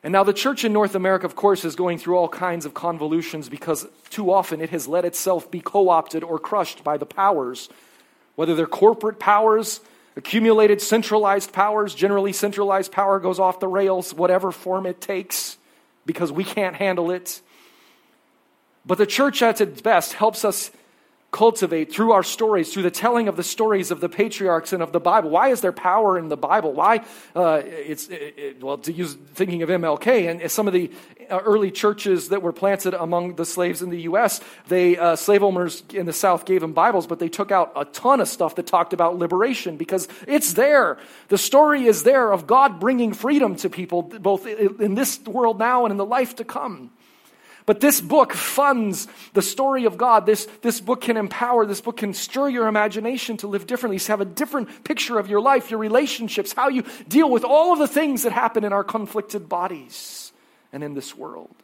And 0.02 0.10
now, 0.10 0.24
the 0.24 0.32
church 0.32 0.64
in 0.64 0.72
North 0.72 0.94
America, 0.94 1.26
of 1.26 1.36
course, 1.36 1.66
is 1.66 1.76
going 1.76 1.98
through 1.98 2.16
all 2.16 2.30
kinds 2.30 2.64
of 2.64 2.72
convolutions 2.72 3.50
because 3.50 3.86
too 4.08 4.32
often 4.32 4.62
it 4.62 4.70
has 4.70 4.88
let 4.88 5.04
itself 5.04 5.50
be 5.50 5.60
co 5.60 5.90
opted 5.90 6.24
or 6.24 6.38
crushed 6.38 6.82
by 6.82 6.96
the 6.96 7.04
powers, 7.04 7.68
whether 8.36 8.54
they're 8.54 8.66
corporate 8.66 9.18
powers, 9.18 9.80
accumulated 10.16 10.80
centralized 10.80 11.52
powers, 11.52 11.94
generally 11.94 12.32
centralized 12.32 12.90
power 12.90 13.20
goes 13.20 13.38
off 13.38 13.60
the 13.60 13.68
rails, 13.68 14.14
whatever 14.14 14.50
form 14.50 14.86
it 14.86 15.02
takes, 15.02 15.58
because 16.06 16.32
we 16.32 16.42
can't 16.42 16.76
handle 16.76 17.10
it. 17.10 17.42
But 18.86 18.96
the 18.96 19.04
church 19.04 19.42
at 19.42 19.60
its 19.60 19.82
best 19.82 20.14
helps 20.14 20.42
us 20.42 20.70
cultivate 21.36 21.92
through 21.92 22.12
our 22.12 22.22
stories, 22.22 22.72
through 22.72 22.82
the 22.82 22.90
telling 22.90 23.28
of 23.28 23.36
the 23.36 23.42
stories 23.42 23.90
of 23.90 24.00
the 24.00 24.08
patriarchs 24.08 24.72
and 24.72 24.82
of 24.82 24.92
the 24.92 24.98
Bible. 24.98 25.28
Why 25.28 25.48
is 25.50 25.60
there 25.60 25.70
power 25.70 26.18
in 26.18 26.30
the 26.30 26.36
Bible? 26.36 26.72
Why? 26.72 27.04
Uh, 27.34 27.60
it's 27.62 28.08
it, 28.08 28.34
it, 28.38 28.62
well 28.62 28.78
to 28.78 28.90
use 28.90 29.12
thinking 29.34 29.62
of 29.62 29.68
MLK 29.68 30.30
and 30.30 30.50
some 30.50 30.66
of 30.66 30.72
the 30.72 30.90
uh, 31.30 31.38
early 31.44 31.70
churches 31.70 32.30
that 32.30 32.40
were 32.40 32.54
planted 32.54 32.94
among 32.94 33.34
the 33.34 33.44
slaves 33.44 33.82
in 33.82 33.90
the 33.90 34.00
U.S. 34.02 34.40
They 34.68 34.96
uh, 34.96 35.14
slave 35.14 35.42
owners 35.42 35.82
in 35.92 36.06
the 36.06 36.12
South 36.14 36.46
gave 36.46 36.62
them 36.62 36.72
Bibles, 36.72 37.06
but 37.06 37.18
they 37.18 37.28
took 37.28 37.52
out 37.52 37.70
a 37.76 37.84
ton 37.84 38.22
of 38.22 38.28
stuff 38.28 38.54
that 38.54 38.66
talked 38.66 38.94
about 38.94 39.18
liberation 39.18 39.76
because 39.76 40.08
it's 40.26 40.54
there. 40.54 40.96
The 41.28 41.36
story 41.36 41.84
is 41.84 42.02
there 42.02 42.32
of 42.32 42.46
God 42.46 42.80
bringing 42.80 43.12
freedom 43.12 43.56
to 43.56 43.68
people, 43.68 44.00
both 44.02 44.46
in 44.46 44.94
this 44.94 45.20
world 45.26 45.58
now 45.58 45.84
and 45.84 45.90
in 45.92 45.98
the 45.98 46.06
life 46.06 46.36
to 46.36 46.44
come. 46.44 46.92
But 47.66 47.80
this 47.80 48.00
book 48.00 48.32
funds 48.32 49.08
the 49.32 49.42
story 49.42 49.86
of 49.86 49.98
God. 49.98 50.24
This, 50.24 50.46
this 50.62 50.80
book 50.80 51.00
can 51.00 51.16
empower, 51.16 51.66
this 51.66 51.80
book 51.80 51.96
can 51.96 52.14
stir 52.14 52.48
your 52.48 52.68
imagination 52.68 53.36
to 53.38 53.48
live 53.48 53.66
differently, 53.66 53.98
to 53.98 54.12
have 54.12 54.20
a 54.20 54.24
different 54.24 54.84
picture 54.84 55.18
of 55.18 55.28
your 55.28 55.40
life, 55.40 55.70
your 55.70 55.80
relationships, 55.80 56.52
how 56.52 56.68
you 56.68 56.84
deal 57.08 57.28
with 57.28 57.44
all 57.44 57.72
of 57.72 57.80
the 57.80 57.88
things 57.88 58.22
that 58.22 58.30
happen 58.30 58.62
in 58.62 58.72
our 58.72 58.84
conflicted 58.84 59.48
bodies 59.48 60.32
and 60.72 60.84
in 60.84 60.94
this 60.94 61.16
world. 61.16 61.54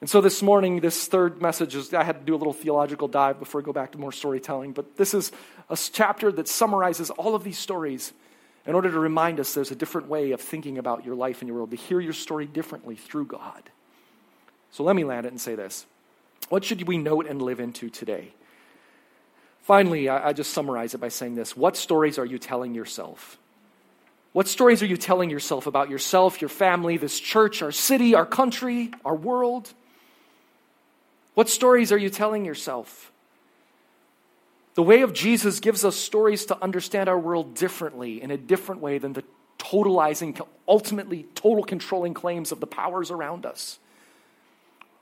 And 0.00 0.08
so 0.08 0.20
this 0.20 0.42
morning, 0.42 0.78
this 0.78 1.08
third 1.08 1.42
message 1.42 1.74
is 1.74 1.92
I 1.92 2.04
had 2.04 2.20
to 2.20 2.24
do 2.24 2.36
a 2.36 2.38
little 2.38 2.52
theological 2.52 3.08
dive 3.08 3.40
before 3.40 3.60
I 3.60 3.64
go 3.64 3.72
back 3.72 3.92
to 3.92 3.98
more 3.98 4.12
storytelling. 4.12 4.74
But 4.74 4.96
this 4.96 5.12
is 5.12 5.32
a 5.68 5.76
chapter 5.76 6.30
that 6.30 6.46
summarizes 6.46 7.10
all 7.10 7.34
of 7.34 7.42
these 7.42 7.58
stories 7.58 8.12
in 8.64 8.76
order 8.76 8.92
to 8.92 9.00
remind 9.00 9.40
us 9.40 9.54
there's 9.54 9.72
a 9.72 9.76
different 9.76 10.06
way 10.06 10.30
of 10.30 10.40
thinking 10.40 10.78
about 10.78 11.04
your 11.04 11.16
life 11.16 11.40
and 11.40 11.48
your 11.48 11.56
world, 11.56 11.72
to 11.72 11.76
hear 11.76 11.98
your 11.98 12.12
story 12.12 12.46
differently 12.46 12.94
through 12.94 13.26
God. 13.26 13.70
So 14.70 14.84
let 14.84 14.96
me 14.96 15.04
land 15.04 15.26
it 15.26 15.32
and 15.32 15.40
say 15.40 15.54
this 15.54 15.86
What 16.48 16.64
should 16.64 16.86
we 16.86 16.98
note 16.98 17.26
and 17.26 17.40
live 17.42 17.60
into 17.60 17.88
today? 17.90 18.32
Finally, 19.62 20.08
I, 20.08 20.28
I 20.28 20.32
just 20.32 20.52
summarize 20.52 20.94
it 20.94 20.98
by 20.98 21.08
saying 21.08 21.34
this 21.34 21.56
What 21.56 21.76
stories 21.76 22.18
are 22.18 22.24
you 22.24 22.38
telling 22.38 22.74
yourself? 22.74 23.38
What 24.32 24.46
stories 24.46 24.82
are 24.82 24.86
you 24.86 24.96
telling 24.96 25.30
yourself 25.30 25.66
about 25.66 25.90
yourself, 25.90 26.40
your 26.40 26.50
family, 26.50 26.96
this 26.96 27.18
church, 27.18 27.62
our 27.62 27.72
city, 27.72 28.14
our 28.14 28.26
country, 28.26 28.92
our 29.04 29.14
world? 29.14 29.72
What 31.34 31.48
stories 31.48 31.92
are 31.92 31.98
you 31.98 32.10
telling 32.10 32.44
yourself? 32.44 33.10
The 34.74 34.82
way 34.82 35.02
of 35.02 35.12
Jesus 35.12 35.60
gives 35.60 35.84
us 35.84 35.96
stories 35.96 36.46
to 36.46 36.62
understand 36.62 37.08
our 37.08 37.18
world 37.18 37.54
differently, 37.54 38.22
in 38.22 38.30
a 38.30 38.36
different 38.36 38.80
way 38.80 38.98
than 38.98 39.12
the 39.12 39.24
totalizing, 39.58 40.40
ultimately 40.68 41.26
total 41.34 41.64
controlling 41.64 42.14
claims 42.14 42.52
of 42.52 42.60
the 42.60 42.66
powers 42.66 43.10
around 43.10 43.44
us. 43.44 43.78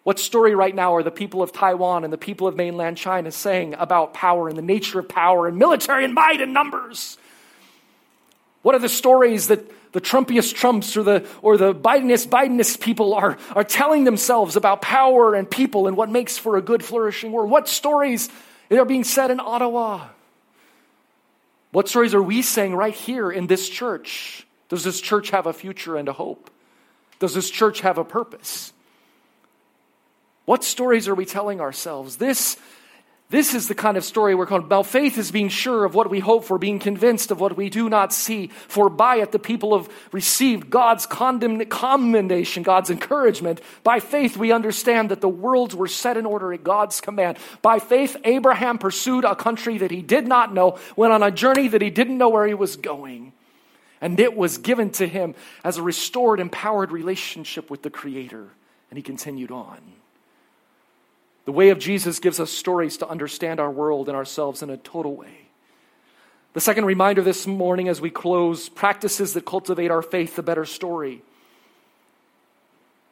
What 0.07 0.21
story 0.21 0.55
right 0.55 0.73
now 0.73 0.95
are 0.95 1.03
the 1.03 1.11
people 1.11 1.43
of 1.43 1.51
Taiwan 1.51 2.05
and 2.05 2.13
the 2.13 2.17
people 2.17 2.47
of 2.47 2.55
mainland 2.55 2.97
China 2.97 3.33
saying 3.33 3.75
about 3.77 4.15
power 4.15 4.49
and 4.49 4.57
the 4.57 4.63
nature 4.63 5.01
of 5.01 5.09
power 5.09 5.49
and 5.49 5.57
military 5.57 6.05
and 6.05 6.15
might 6.15 6.41
and 6.41 6.55
numbers? 6.55 7.19
What 8.63 8.77
are 8.77 8.79
the 8.79 8.89
stories 8.89 9.49
that 9.49 9.69
the 9.91 10.01
Trumpiest 10.01 10.55
Trumps 10.55 10.97
or 10.97 11.03
the, 11.03 11.29
or 11.43 11.57
the 11.57 11.75
Bidenist 11.75 12.29
Bidenist 12.29 12.81
people 12.81 13.15
are, 13.15 13.37
are 13.57 13.65
telling 13.65 14.05
themselves 14.05 14.55
about 14.55 14.81
power 14.81 15.35
and 15.35 15.51
people 15.51 15.89
and 15.89 15.97
what 15.97 16.09
makes 16.09 16.39
for 16.39 16.57
a 16.57 16.63
good, 16.63 16.85
flourishing 16.85 17.33
world? 17.33 17.51
What 17.51 17.69
stories 17.69 18.29
are 18.71 18.85
being 18.85 19.03
said 19.03 19.33
in 19.33 19.41
Ottawa? 19.41 20.07
What 21.73 21.89
stories 21.89 22.15
are 22.15 22.23
we 22.23 22.43
saying 22.43 22.77
right 22.77 22.95
here 22.95 23.29
in 23.29 23.49
this 23.49 23.69
church? 23.69 24.47
Does 24.69 24.85
this 24.85 25.01
church 25.01 25.31
have 25.31 25.47
a 25.47 25.53
future 25.53 25.97
and 25.97 26.09
a 26.09 26.13
hope? 26.13 26.49
Does 27.19 27.35
this 27.35 27.51
church 27.51 27.81
have 27.81 27.99
a 27.99 28.05
purpose? 28.05 28.73
What 30.47 30.65
stories 30.65 31.09
are 31.09 31.15
we 31.15 31.27
telling 31.27 31.61
ourselves? 31.61 32.17
This 32.17 32.57
this 33.29 33.55
is 33.55 33.67
the 33.67 33.75
kind 33.75 33.97
of 33.97 34.05
story 34.05 34.37
we're 34.37 34.47
calling 34.47 34.67
about. 34.67 34.87
Faith 34.87 35.19
is 35.19 35.33
being 35.33 35.49
sure 35.49 35.85
of 35.85 35.97
what 35.97 36.09
we 36.09 36.21
hope 36.21 36.45
for, 36.45 36.59
being 36.59 36.79
convinced 36.79 37.33
of 37.33 37.41
what 37.41 37.57
we 37.57 37.69
do 37.69 37.91
not 37.91 38.13
see. 38.13 38.47
For 38.69 38.89
by 38.89 39.17
it 39.17 39.33
the 39.33 39.41
people 39.41 39.77
have 39.77 39.93
received 40.13 40.71
God's 40.71 41.07
commendation, 41.07 42.63
God's 42.63 42.91
encouragement. 42.91 43.61
By 43.83 43.99
faith 43.99 44.37
we 44.37 44.53
understand 44.53 45.11
that 45.11 45.21
the 45.21 45.29
worlds 45.29 45.75
were 45.75 45.89
set 45.89 46.17
in 46.17 46.25
order 46.25 46.53
at 46.53 46.63
God's 46.63 47.01
command. 47.01 47.39
By 47.63 47.81
faith 47.81 48.17
Abraham 48.23 48.79
pursued 48.79 49.25
a 49.25 49.35
country 49.35 49.79
that 49.79 49.91
he 49.91 50.03
did 50.03 50.29
not 50.29 50.55
know, 50.55 50.79
went 50.95 51.13
on 51.13 51.25
a 51.25 51.33
journey 51.33 51.67
that 51.67 51.83
he 51.83 51.91
didn't 51.91 52.19
know 52.19 52.29
where 52.29 52.47
he 52.47 52.55
was 52.55 52.77
going. 52.77 53.33
And 54.01 54.21
it 54.21 54.37
was 54.37 54.59
given 54.59 54.91
to 54.91 55.09
him 55.09 55.35
as 55.65 55.79
a 55.79 55.83
restored, 55.83 56.39
empowered 56.39 56.93
relationship 56.93 57.71
with 57.71 57.83
the 57.83 57.91
Creator. 57.91 58.47
And 58.89 58.97
he 58.97 59.03
continued 59.03 59.51
on. 59.51 59.79
The 61.47 61.53
way 61.53 61.71
of 61.71 61.79
Jesus 61.79 62.19
gives 62.19 62.39
us 62.41 62.51
stories 62.51 62.99
to 62.99 63.09
understand 63.09 63.61
our 63.61 63.71
world 63.71 64.09
and 64.09 64.17
ourselves 64.17 64.63
in 64.63 64.69
a 64.69 64.77
total 64.77 65.17
way. 65.17 65.47
The 66.53 66.61
second 66.61 66.87
reminder 66.87 67.23
this 67.23 67.47
morning 67.47 67.89
as 67.89 68.01
we 68.01 68.11
close 68.11 68.69
practices 68.69 69.35
that 69.35 69.47
cultivate 69.47 69.91
our 69.91 70.03
faith, 70.03 70.37
the 70.37 70.43
better 70.43 70.65
story. 70.65 71.23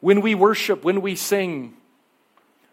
When 0.01 0.21
we 0.21 0.35
worship, 0.35 0.83
when 0.83 1.01
we 1.01 1.15
sing, 1.15 1.75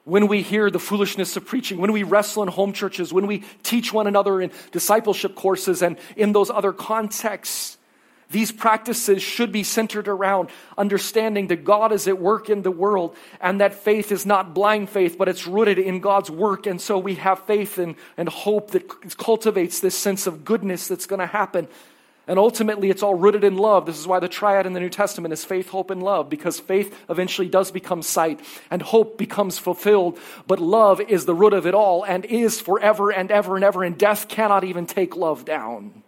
when 0.05 0.27
we 0.27 0.43
hear 0.43 0.69
the 0.69 0.81
foolishness 0.81 1.37
of 1.37 1.47
preaching, 1.47 1.79
when 1.79 1.93
we 1.93 2.03
wrestle 2.03 2.43
in 2.43 2.49
home 2.49 2.73
churches, 2.73 3.13
when 3.13 3.29
we 3.29 3.45
teach 3.63 3.93
one 3.93 4.09
another 4.09 4.41
in 4.41 4.51
discipleship 4.73 5.37
courses 5.37 5.81
and 5.81 5.97
in 6.17 6.33
those 6.33 6.51
other 6.51 6.73
contexts, 6.73 7.79
these 8.33 8.51
practices 8.51 9.23
should 9.23 9.53
be 9.53 9.63
centered 9.63 10.09
around 10.09 10.49
understanding 10.77 11.47
that 11.49 11.65
God 11.65 11.93
is 11.93 12.09
at 12.09 12.19
work 12.19 12.51
in 12.51 12.63
the 12.63 12.71
world 12.71 13.17
and 13.41 13.61
that 13.61 13.75
faith 13.75 14.11
is 14.11 14.27
not 14.27 14.55
blind 14.55 14.91
faith, 14.91 15.17
but 15.17 15.29
it's 15.29 15.47
rooted 15.47 15.79
in 15.79 16.01
God's 16.01 16.31
work. 16.31 16.67
And 16.67 16.81
so 16.81 16.99
we 16.99 17.15
have 17.17 17.45
faith 17.47 17.79
and, 17.79 17.95
and 18.17 18.29
hope 18.29 18.73
that 18.73 19.17
cultivates 19.19 19.81
this 19.81 19.97
sense 19.97 20.27
of 20.27 20.45
goodness 20.45 20.89
that's 20.89 21.07
going 21.07 21.21
to 21.21 21.27
happen. 21.27 21.69
And 22.27 22.39
ultimately, 22.39 22.89
it's 22.89 23.03
all 23.03 23.17
rooted 23.17 23.43
in 23.43 23.57
love. 23.57 23.85
This 23.85 23.99
is 23.99 24.07
why 24.07 24.21
the 24.21 24.29
triad 24.29 24.65
in 24.65 24.75
the 24.75 24.81
New 24.81 24.89
Testament 24.89 25.33
is 25.33 25.45
faith, 25.45 25.69
hope, 25.71 25.91
and 25.91 26.03
love, 26.03 26.31
because 26.31 26.61
faith 26.61 26.97
eventually 27.11 27.49
does 27.49 27.73
become 27.73 28.01
sight 28.01 28.41
and 28.71 28.81
hope 28.81 29.19
becomes 29.19 29.59
fulfilled. 29.59 30.19
But 30.47 30.61
love 30.61 31.01
is 31.01 31.27
the 31.27 31.35
root 31.35 31.53
of 31.53 31.67
it 31.67 31.75
all 31.75 32.05
and 32.05 32.25
is 32.25 32.61
forever 32.61 33.11
and 33.11 33.31
ever 33.33 33.57
and 33.57 33.65
ever, 33.65 33.83
and 33.83 33.99
death 33.99 34.29
cannot 34.29 34.63
even 34.63 34.87
take 34.87 35.17
love 35.17 35.45
down. 35.45 36.02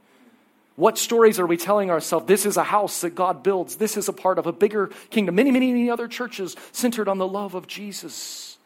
What 0.76 0.98
stories 0.98 1.38
are 1.38 1.46
we 1.46 1.56
telling 1.56 1.90
ourselves? 1.90 2.26
This 2.26 2.44
is 2.44 2.56
a 2.56 2.64
house 2.64 3.02
that 3.02 3.14
God 3.14 3.42
builds. 3.42 3.76
This 3.76 3.96
is 3.96 4.08
a 4.08 4.12
part 4.12 4.38
of 4.38 4.46
a 4.46 4.52
bigger 4.52 4.90
kingdom. 5.10 5.36
Many, 5.36 5.52
many, 5.52 5.72
many 5.72 5.88
other 5.88 6.08
churches 6.08 6.56
centered 6.72 7.08
on 7.08 7.18
the 7.18 7.28
love 7.28 7.54
of 7.54 7.66
Jesus. 7.66 8.58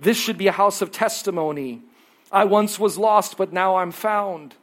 This 0.00 0.16
should 0.16 0.36
be 0.36 0.48
a 0.48 0.52
house 0.52 0.82
of 0.82 0.90
testimony. 0.90 1.82
I 2.32 2.44
once 2.44 2.78
was 2.78 2.98
lost, 2.98 3.36
but 3.36 3.52
now 3.52 3.76
I'm 3.76 3.92
found. 3.92 4.54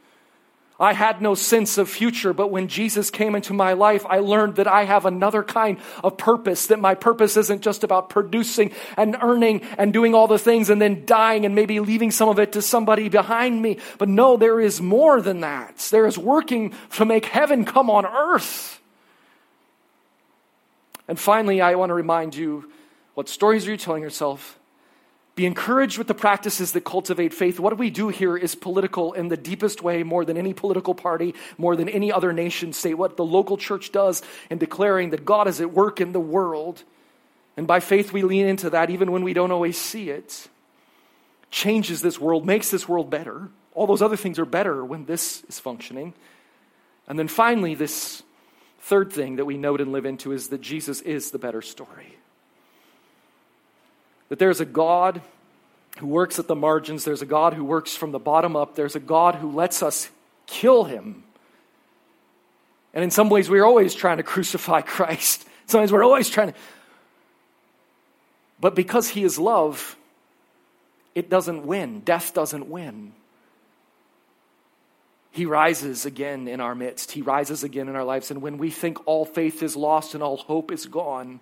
I 0.84 0.92
had 0.94 1.22
no 1.22 1.34
sense 1.34 1.78
of 1.78 1.90
future, 1.90 2.34
but 2.34 2.52
when 2.52 2.68
Jesus 2.68 3.10
came 3.10 3.36
into 3.36 3.54
my 3.54 3.72
life, 3.72 4.06
I 4.06 4.20
learned 4.20 4.58
that 4.58 4.68
I 4.68 4.84
have 4.84 5.06
another 5.06 5.42
kind 5.42 5.78
of 6.04 6.18
purpose, 6.18 6.68
that 6.68 6.80
my 6.80 6.94
purpose 6.94 7.38
isn't 7.38 7.62
just 7.62 7.86
about 7.86 8.10
producing 8.10 8.72
and 8.98 9.16
earning 9.22 9.62
and 9.78 9.94
doing 9.94 10.14
all 10.14 10.28
the 10.28 10.38
things 10.38 10.70
and 10.70 10.82
then 10.82 11.06
dying 11.06 11.46
and 11.46 11.56
maybe 11.56 11.80
leaving 11.80 12.12
some 12.12 12.28
of 12.28 12.38
it 12.38 12.52
to 12.52 12.62
somebody 12.62 13.08
behind 13.08 13.62
me. 13.62 13.78
But 13.98 14.10
no, 14.10 14.36
there 14.36 14.60
is 14.60 14.82
more 14.82 15.22
than 15.22 15.40
that. 15.40 15.78
There 15.90 16.06
is 16.06 16.18
working 16.18 16.74
to 16.98 17.06
make 17.06 17.26
heaven 17.26 17.64
come 17.64 17.90
on 17.90 18.06
earth. 18.06 18.82
And 21.08 21.18
finally, 21.18 21.62
I 21.62 21.76
want 21.76 21.92
to 21.92 21.96
remind 21.96 22.36
you 22.36 22.70
what 23.14 23.30
stories 23.30 23.66
are 23.68 23.72
you 23.72 23.78
telling 23.78 24.04
yourself? 24.04 24.60
Be 25.36 25.48
encouraged 25.48 25.98
with 25.98 26.08
the 26.08 26.14
practices 26.14 26.74
that 26.74 26.82
cultivate 26.82 27.34
faith. 27.34 27.60
What 27.60 27.76
we 27.78 27.90
do 27.90 28.10
here 28.10 28.38
is 28.38 28.54
political 28.54 29.14
in 29.14 29.30
the 29.30 29.38
deepest 29.38 29.82
way, 29.82 30.04
more 30.04 30.26
than 30.26 30.38
any 30.38 30.54
political 30.54 30.94
party, 30.94 31.34
more 31.58 31.76
than 31.76 31.90
any 31.90 32.12
other 32.12 32.32
nation 32.32 32.72
state. 32.72 32.94
What 32.94 33.18
the 33.18 33.26
local 33.26 33.58
church 33.58 33.92
does 33.92 34.22
in 34.52 34.60
declaring 34.60 35.10
that 35.10 35.26
God 35.26 35.48
is 35.48 35.60
at 35.60 35.74
work 35.74 36.00
in 36.00 36.12
the 36.12 36.20
world. 36.20 36.84
And 37.58 37.66
by 37.66 37.80
faith, 37.80 38.14
we 38.14 38.22
lean 38.22 38.46
into 38.46 38.70
that 38.72 38.92
even 38.92 39.12
when 39.12 39.24
we 39.24 39.34
don't 39.34 39.52
always 39.52 39.78
see 39.78 40.12
it. 40.12 40.48
Changes 41.50 42.04
this 42.04 42.20
world, 42.20 42.46
makes 42.46 42.70
this 42.70 42.88
world 42.88 43.10
better. 43.10 43.50
All 43.74 43.88
those 43.88 44.04
other 44.04 44.18
things 44.18 44.38
are 44.38 44.46
better 44.46 44.86
when 44.86 45.06
this 45.06 45.44
is 45.50 45.60
functioning. 45.60 46.14
And 47.08 47.18
then 47.18 47.28
finally, 47.28 47.74
this 47.74 48.22
third 48.82 49.12
thing 49.12 49.38
that 49.38 49.46
we 49.46 49.58
note 49.58 49.82
and 49.82 49.92
live 49.92 50.06
into 50.06 50.32
is 50.32 50.50
that 50.50 50.62
Jesus 50.62 51.02
is 51.02 51.32
the 51.32 51.40
better 51.40 51.62
story 51.64 52.13
that 54.34 54.40
there's 54.40 54.62
a 54.62 54.66
God 54.66 55.22
who 56.00 56.08
works 56.08 56.40
at 56.40 56.48
the 56.48 56.56
margins, 56.56 57.06
there's 57.06 57.22
a 57.22 57.26
God 57.28 57.54
who 57.54 57.64
works 57.64 57.96
from 57.96 58.12
the 58.12 58.18
bottom 58.18 58.56
up, 58.56 58.74
there's 58.74 58.96
a 58.96 59.00
God 59.00 59.36
who 59.36 59.52
lets 59.52 59.84
us 59.84 60.10
kill 60.48 60.86
him. 60.86 61.24
And 62.96 63.04
in 63.04 63.12
some 63.12 63.30
ways, 63.30 63.48
we're 63.48 63.64
always 63.64 63.94
trying 63.94 64.18
to 64.18 64.24
crucify 64.34 64.82
Christ. 64.82 65.48
Sometimes 65.68 65.92
we're 65.92 66.04
always 66.04 66.32
trying 66.32 66.52
to. 66.52 66.58
But 68.60 68.74
because 68.74 69.08
he 69.08 69.24
is 69.24 69.38
love, 69.38 69.98
it 71.14 71.30
doesn't 71.30 71.68
win. 71.68 72.00
Death 72.00 72.34
doesn't 72.34 72.68
win. 72.68 73.14
He 75.30 75.46
rises 75.46 76.08
again 76.08 76.48
in 76.48 76.60
our 76.60 76.74
midst. 76.74 77.12
He 77.12 77.22
rises 77.22 77.64
again 77.64 77.88
in 77.88 77.96
our 77.96 78.04
lives. 78.04 78.32
And 78.32 78.42
when 78.42 78.58
we 78.58 78.72
think 78.72 79.08
all 79.08 79.26
faith 79.26 79.62
is 79.62 79.76
lost 79.76 80.16
and 80.16 80.24
all 80.24 80.38
hope 80.38 80.72
is 80.72 80.88
gone, 80.88 81.40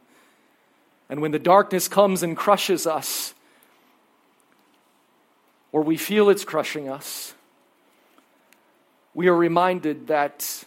and 1.12 1.22
when 1.22 1.32
the 1.32 1.40
darkness 1.40 1.90
comes 1.90 2.24
and 2.24 2.38
crushes 2.38 2.88
us, 2.88 3.34
or 5.74 5.82
we 5.82 5.98
feel 5.98 6.30
it's 6.30 6.46
crushing 6.46 6.88
us, 6.88 7.34
we 9.14 9.28
are 9.28 9.36
reminded 9.36 10.08
that 10.08 10.64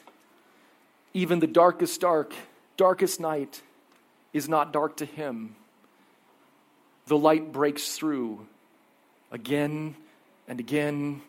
even 1.15 1.39
the 1.41 1.47
darkest 1.47 1.99
dark, 2.03 2.35
darkest 2.77 3.21
night 3.21 3.63
is 4.35 4.47
not 4.47 4.71
dark 4.71 4.99
to 4.99 5.07
him. 5.07 5.57
The 7.07 7.17
light 7.17 7.51
breaks 7.51 7.97
through 7.97 8.47
again 9.33 9.97
and 10.47 10.61
again 10.61 11.23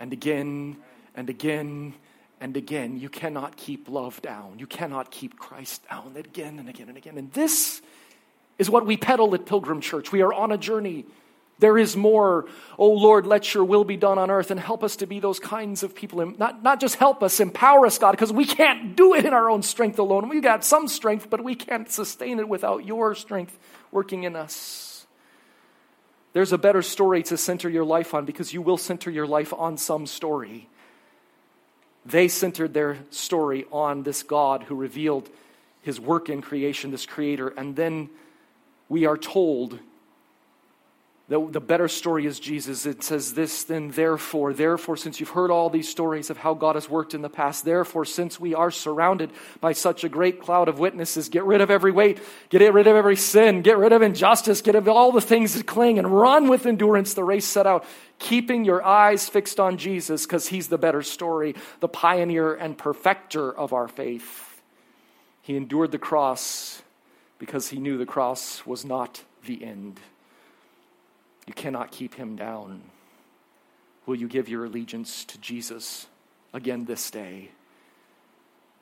and 0.00 0.12
again 0.12 0.76
and 1.14 1.30
again 1.30 1.94
and 2.40 2.56
again. 2.56 2.98
You 2.98 3.10
cannot 3.10 3.56
keep 3.56 3.88
love 3.88 4.20
down. 4.22 4.58
You 4.58 4.66
cannot 4.66 5.12
keep 5.12 5.38
Christ 5.38 5.88
down 5.88 6.14
again 6.16 6.58
and 6.58 6.68
again 6.68 6.88
and 6.88 6.98
again. 6.98 7.16
And 7.16 7.32
this 7.32 7.80
is 8.58 8.70
what 8.70 8.86
we 8.86 8.96
peddle 8.96 9.34
at 9.34 9.46
Pilgrim 9.46 9.80
Church. 9.80 10.12
We 10.12 10.22
are 10.22 10.32
on 10.32 10.52
a 10.52 10.58
journey. 10.58 11.04
There 11.58 11.78
is 11.78 11.96
more. 11.96 12.46
Oh 12.78 12.92
Lord, 12.92 13.26
let 13.26 13.54
your 13.54 13.64
will 13.64 13.84
be 13.84 13.96
done 13.96 14.18
on 14.18 14.30
earth 14.30 14.50
and 14.50 14.60
help 14.60 14.84
us 14.84 14.96
to 14.96 15.06
be 15.06 15.20
those 15.20 15.38
kinds 15.38 15.82
of 15.82 15.94
people. 15.94 16.24
Not, 16.38 16.62
not 16.62 16.80
just 16.80 16.96
help 16.96 17.22
us, 17.22 17.40
empower 17.40 17.86
us, 17.86 17.98
God, 17.98 18.12
because 18.12 18.32
we 18.32 18.44
can't 18.44 18.94
do 18.94 19.14
it 19.14 19.24
in 19.24 19.32
our 19.32 19.50
own 19.50 19.62
strength 19.62 19.98
alone. 19.98 20.28
We've 20.28 20.42
got 20.42 20.64
some 20.64 20.88
strength, 20.88 21.28
but 21.30 21.42
we 21.42 21.54
can't 21.54 21.90
sustain 21.90 22.38
it 22.38 22.48
without 22.48 22.84
your 22.84 23.14
strength 23.14 23.58
working 23.90 24.24
in 24.24 24.36
us. 24.36 25.06
There's 26.34 26.52
a 26.52 26.58
better 26.58 26.82
story 26.82 27.22
to 27.24 27.38
center 27.38 27.70
your 27.70 27.84
life 27.84 28.12
on 28.12 28.26
because 28.26 28.52
you 28.52 28.60
will 28.60 28.76
center 28.76 29.10
your 29.10 29.26
life 29.26 29.54
on 29.54 29.78
some 29.78 30.06
story. 30.06 30.68
They 32.04 32.28
centered 32.28 32.74
their 32.74 32.98
story 33.10 33.64
on 33.72 34.02
this 34.02 34.22
God 34.22 34.64
who 34.64 34.74
revealed 34.74 35.30
his 35.80 35.98
work 35.98 36.28
in 36.28 36.42
creation, 36.42 36.90
this 36.90 37.06
creator, 37.06 37.48
and 37.48 37.74
then 37.74 38.10
we 38.88 39.06
are 39.06 39.16
told 39.16 39.78
that 41.28 41.52
the 41.52 41.60
better 41.60 41.88
story 41.88 42.24
is 42.24 42.38
Jesus. 42.38 42.86
It 42.86 43.02
says 43.02 43.34
this, 43.34 43.64
then 43.64 43.90
therefore, 43.90 44.52
therefore, 44.52 44.96
since 44.96 45.18
you've 45.18 45.30
heard 45.30 45.50
all 45.50 45.68
these 45.68 45.88
stories 45.88 46.30
of 46.30 46.36
how 46.36 46.54
God 46.54 46.76
has 46.76 46.88
worked 46.88 47.14
in 47.14 47.22
the 47.22 47.28
past, 47.28 47.64
therefore, 47.64 48.04
since 48.04 48.38
we 48.38 48.54
are 48.54 48.70
surrounded 48.70 49.32
by 49.60 49.72
such 49.72 50.04
a 50.04 50.08
great 50.08 50.40
cloud 50.40 50.68
of 50.68 50.78
witnesses, 50.78 51.28
get 51.28 51.42
rid 51.42 51.60
of 51.60 51.68
every 51.68 51.90
weight, 51.90 52.20
get 52.48 52.72
rid 52.72 52.86
of 52.86 52.94
every 52.94 53.16
sin, 53.16 53.62
get 53.62 53.76
rid 53.76 53.92
of 53.92 54.02
injustice, 54.02 54.62
get 54.62 54.74
rid 54.74 54.84
of 54.84 54.88
all 54.88 55.10
the 55.10 55.20
things 55.20 55.54
that 55.54 55.66
cling, 55.66 55.98
and 55.98 56.06
run 56.06 56.48
with 56.48 56.64
endurance 56.64 57.14
the 57.14 57.24
race 57.24 57.46
set 57.46 57.66
out, 57.66 57.84
keeping 58.20 58.64
your 58.64 58.84
eyes 58.84 59.28
fixed 59.28 59.58
on 59.58 59.78
Jesus, 59.78 60.26
because 60.26 60.46
he's 60.46 60.68
the 60.68 60.78
better 60.78 61.02
story, 61.02 61.56
the 61.80 61.88
pioneer 61.88 62.54
and 62.54 62.78
perfecter 62.78 63.52
of 63.52 63.72
our 63.72 63.88
faith. 63.88 64.62
He 65.42 65.56
endured 65.56 65.90
the 65.90 65.98
cross 65.98 66.82
because 67.38 67.68
he 67.68 67.78
knew 67.78 67.98
the 67.98 68.06
cross 68.06 68.64
was 68.64 68.84
not 68.84 69.22
the 69.44 69.64
end. 69.64 70.00
You 71.46 71.54
cannot 71.54 71.92
keep 71.92 72.14
him 72.14 72.36
down. 72.36 72.82
Will 74.06 74.16
you 74.16 74.28
give 74.28 74.48
your 74.48 74.64
allegiance 74.64 75.24
to 75.26 75.38
Jesus 75.38 76.06
again 76.52 76.84
this 76.84 77.10
day 77.10 77.50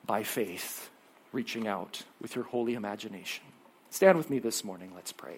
by 0.05 0.23
faith, 0.23 0.89
reaching 1.31 1.67
out 1.67 2.03
with 2.21 2.35
your 2.35 2.45
holy 2.45 2.75
imagination? 2.75 3.43
Stand 3.89 4.17
with 4.17 4.29
me 4.29 4.39
this 4.39 4.63
morning. 4.63 4.91
Let's 4.95 5.11
pray. 5.11 5.37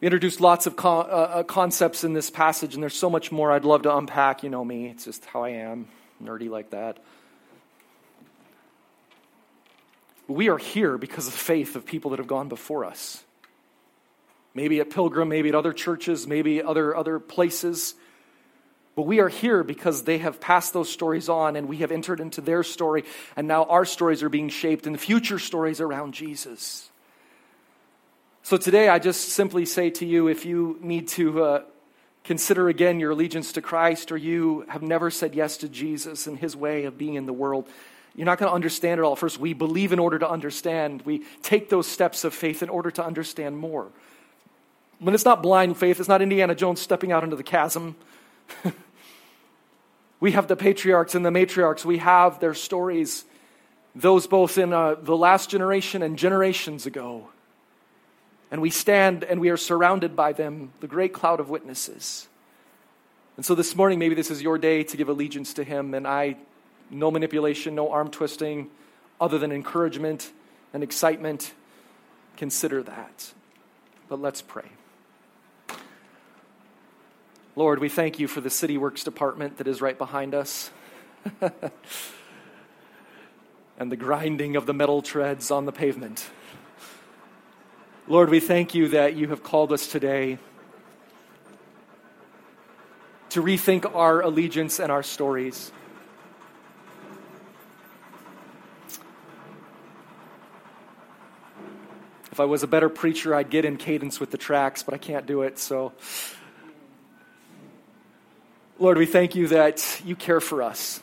We 0.00 0.06
introduced 0.06 0.40
lots 0.40 0.66
of 0.66 0.74
uh, 0.84 0.98
uh 0.98 1.42
concepts 1.44 2.02
in 2.02 2.12
this 2.12 2.28
passage, 2.28 2.74
and 2.74 2.82
there's 2.82 2.96
so 2.96 3.08
much 3.08 3.30
more 3.30 3.52
I'd 3.52 3.64
love 3.64 3.82
to 3.82 3.96
unpack. 3.96 4.42
You 4.42 4.50
know 4.50 4.64
me, 4.64 4.88
it's 4.88 5.04
just 5.04 5.24
how 5.26 5.44
I 5.44 5.50
am, 5.50 5.86
nerdy 6.22 6.50
like 6.50 6.70
that. 6.70 6.98
We 10.32 10.48
are 10.48 10.58
here 10.58 10.98
because 10.98 11.26
of 11.26 11.32
the 11.32 11.38
faith 11.38 11.76
of 11.76 11.84
people 11.84 12.10
that 12.12 12.18
have 12.18 12.26
gone 12.26 12.48
before 12.48 12.84
us. 12.84 13.22
Maybe 14.54 14.80
at 14.80 14.90
Pilgrim, 14.90 15.28
maybe 15.28 15.50
at 15.50 15.54
other 15.54 15.72
churches, 15.72 16.26
maybe 16.26 16.62
other, 16.62 16.96
other 16.96 17.18
places. 17.18 17.94
But 18.94 19.02
we 19.02 19.20
are 19.20 19.28
here 19.28 19.62
because 19.62 20.04
they 20.04 20.18
have 20.18 20.40
passed 20.40 20.72
those 20.72 20.90
stories 20.90 21.28
on 21.28 21.56
and 21.56 21.68
we 21.68 21.78
have 21.78 21.90
entered 21.90 22.20
into 22.20 22.40
their 22.40 22.62
story, 22.62 23.04
and 23.36 23.48
now 23.48 23.64
our 23.64 23.84
stories 23.84 24.22
are 24.22 24.28
being 24.28 24.48
shaped 24.48 24.86
and 24.86 24.94
the 24.94 24.98
future 24.98 25.38
stories 25.38 25.80
around 25.80 26.12
Jesus. 26.12 26.90
So 28.42 28.56
today, 28.56 28.88
I 28.88 28.98
just 28.98 29.30
simply 29.30 29.64
say 29.64 29.90
to 29.90 30.06
you 30.06 30.28
if 30.28 30.44
you 30.44 30.78
need 30.80 31.08
to 31.08 31.44
uh, 31.44 31.62
consider 32.24 32.68
again 32.68 33.00
your 33.00 33.12
allegiance 33.12 33.52
to 33.52 33.62
Christ 33.62 34.12
or 34.12 34.16
you 34.16 34.66
have 34.68 34.82
never 34.82 35.10
said 35.10 35.34
yes 35.34 35.58
to 35.58 35.68
Jesus 35.68 36.26
and 36.26 36.38
his 36.38 36.56
way 36.56 36.84
of 36.84 36.98
being 36.98 37.14
in 37.14 37.26
the 37.26 37.32
world, 37.32 37.68
you're 38.14 38.26
not 38.26 38.38
going 38.38 38.50
to 38.50 38.54
understand 38.54 39.00
it 39.00 39.04
all. 39.04 39.16
First, 39.16 39.38
we 39.38 39.54
believe 39.54 39.92
in 39.92 39.98
order 39.98 40.18
to 40.18 40.28
understand. 40.28 41.02
We 41.02 41.22
take 41.42 41.70
those 41.70 41.86
steps 41.86 42.24
of 42.24 42.34
faith 42.34 42.62
in 42.62 42.68
order 42.68 42.90
to 42.90 43.04
understand 43.04 43.56
more. 43.56 43.88
When 44.98 45.14
it's 45.14 45.24
not 45.24 45.42
blind 45.42 45.78
faith, 45.78 45.98
it's 45.98 46.08
not 46.08 46.20
Indiana 46.20 46.54
Jones 46.54 46.80
stepping 46.80 47.10
out 47.10 47.24
into 47.24 47.36
the 47.36 47.42
chasm. 47.42 47.96
we 50.20 50.32
have 50.32 50.46
the 50.46 50.56
patriarchs 50.56 51.14
and 51.14 51.24
the 51.24 51.30
matriarchs. 51.30 51.84
We 51.84 51.98
have 51.98 52.38
their 52.38 52.54
stories, 52.54 53.24
those 53.94 54.26
both 54.26 54.58
in 54.58 54.72
uh, 54.72 54.94
the 54.94 55.16
last 55.16 55.48
generation 55.48 56.02
and 56.02 56.18
generations 56.18 56.84
ago. 56.84 57.28
And 58.50 58.60
we 58.60 58.68
stand 58.68 59.24
and 59.24 59.40
we 59.40 59.48
are 59.48 59.56
surrounded 59.56 60.14
by 60.14 60.34
them, 60.34 60.72
the 60.80 60.86
great 60.86 61.14
cloud 61.14 61.40
of 61.40 61.48
witnesses. 61.48 62.28
And 63.38 63.46
so 63.46 63.54
this 63.54 63.74
morning, 63.74 63.98
maybe 63.98 64.14
this 64.14 64.30
is 64.30 64.42
your 64.42 64.58
day 64.58 64.84
to 64.84 64.96
give 64.98 65.08
allegiance 65.08 65.54
to 65.54 65.64
Him. 65.64 65.94
And 65.94 66.06
I 66.06 66.36
no 66.92 67.10
manipulation, 67.10 67.74
no 67.74 67.90
arm 67.90 68.10
twisting, 68.10 68.70
other 69.20 69.38
than 69.38 69.50
encouragement 69.52 70.30
and 70.72 70.82
excitement. 70.82 71.52
Consider 72.36 72.82
that. 72.82 73.32
But 74.08 74.20
let's 74.20 74.42
pray. 74.42 74.70
Lord, 77.54 77.80
we 77.80 77.88
thank 77.88 78.18
you 78.18 78.28
for 78.28 78.40
the 78.40 78.50
City 78.50 78.78
Works 78.78 79.04
Department 79.04 79.58
that 79.58 79.66
is 79.68 79.82
right 79.82 79.98
behind 79.98 80.34
us. 80.34 80.70
and 83.78 83.92
the 83.92 83.96
grinding 83.96 84.56
of 84.56 84.66
the 84.66 84.74
metal 84.74 85.02
treads 85.02 85.50
on 85.50 85.66
the 85.66 85.72
pavement. 85.72 86.30
Lord, 88.08 88.30
we 88.30 88.40
thank 88.40 88.74
you 88.74 88.88
that 88.88 89.14
you 89.14 89.28
have 89.28 89.42
called 89.42 89.72
us 89.72 89.86
today 89.86 90.38
to 93.30 93.42
rethink 93.42 93.94
our 93.94 94.20
allegiance 94.20 94.78
and 94.78 94.92
our 94.92 95.02
stories. 95.02 95.72
If 102.32 102.40
I 102.40 102.46
was 102.46 102.62
a 102.62 102.66
better 102.66 102.88
preacher, 102.88 103.34
I'd 103.34 103.50
get 103.50 103.66
in 103.66 103.76
cadence 103.76 104.18
with 104.18 104.30
the 104.30 104.38
tracks, 104.38 104.82
but 104.82 104.94
I 104.94 104.96
can't 104.96 105.26
do 105.26 105.42
it, 105.42 105.58
so. 105.58 105.92
Lord, 108.78 108.96
we 108.96 109.04
thank 109.04 109.34
you 109.34 109.48
that 109.48 110.00
you 110.02 110.16
care 110.16 110.40
for 110.40 110.62
us. 110.62 111.02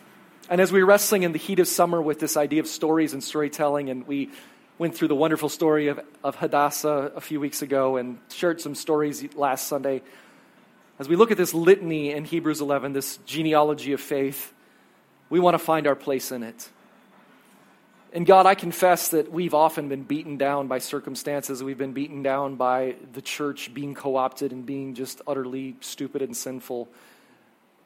And 0.49 0.59
as 0.59 0.71
we 0.71 0.81
were 0.81 0.87
wrestling 0.87 1.21
in 1.21 1.31
the 1.31 1.37
heat 1.37 1.59
of 1.59 1.67
summer 1.67 2.01
with 2.01 2.19
this 2.19 2.35
idea 2.35 2.61
of 2.61 2.67
stories 2.67 3.13
and 3.13 3.23
storytelling, 3.23 3.91
and 3.91 4.07
we 4.07 4.31
went 4.79 4.95
through 4.95 5.09
the 5.09 5.15
wonderful 5.15 5.49
story 5.49 5.89
of, 5.89 5.99
of 6.23 6.35
Hadassah 6.35 7.11
a 7.15 7.21
few 7.21 7.39
weeks 7.39 7.61
ago 7.61 7.97
and 7.97 8.17
shared 8.29 8.59
some 8.59 8.73
stories 8.73 9.23
last 9.35 9.67
Sunday, 9.67 10.01
as 10.97 11.07
we 11.07 11.15
look 11.15 11.29
at 11.29 11.37
this 11.37 11.53
litany 11.53 12.09
in 12.09 12.25
Hebrews 12.25 12.59
11, 12.59 12.93
this 12.93 13.17
genealogy 13.27 13.93
of 13.93 14.01
faith, 14.01 14.51
we 15.29 15.39
want 15.39 15.53
to 15.53 15.59
find 15.59 15.85
our 15.85 15.95
place 15.95 16.31
in 16.31 16.41
it. 16.41 16.69
And 18.11 18.25
God, 18.25 18.47
I 18.47 18.55
confess 18.55 19.09
that 19.09 19.31
we've 19.31 19.53
often 19.53 19.87
been 19.87 20.01
beaten 20.01 20.37
down 20.37 20.67
by 20.67 20.79
circumstances. 20.79 21.63
We've 21.63 21.77
been 21.77 21.93
beaten 21.93 22.23
down 22.23 22.55
by 22.55 22.95
the 23.13 23.21
church 23.21 23.71
being 23.71 23.93
co 23.93 24.15
opted 24.15 24.51
and 24.51 24.65
being 24.65 24.95
just 24.95 25.21
utterly 25.27 25.75
stupid 25.79 26.23
and 26.23 26.35
sinful. 26.35 26.89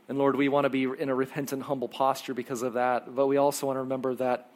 And 0.07 0.17
Lord, 0.17 0.37
we 0.37 0.47
want 0.47 0.63
to 0.63 0.69
be 0.69 0.83
in 0.83 1.09
a 1.09 1.15
repentant, 1.15 1.63
humble 1.63 1.89
posture 1.89 2.33
because 2.33 2.61
of 2.61 2.73
that. 2.73 3.13
But 3.13 3.27
we 3.27 3.35
also 3.35 3.67
want 3.67 3.77
to 3.77 3.81
remember 3.81 4.15
that 4.15 4.49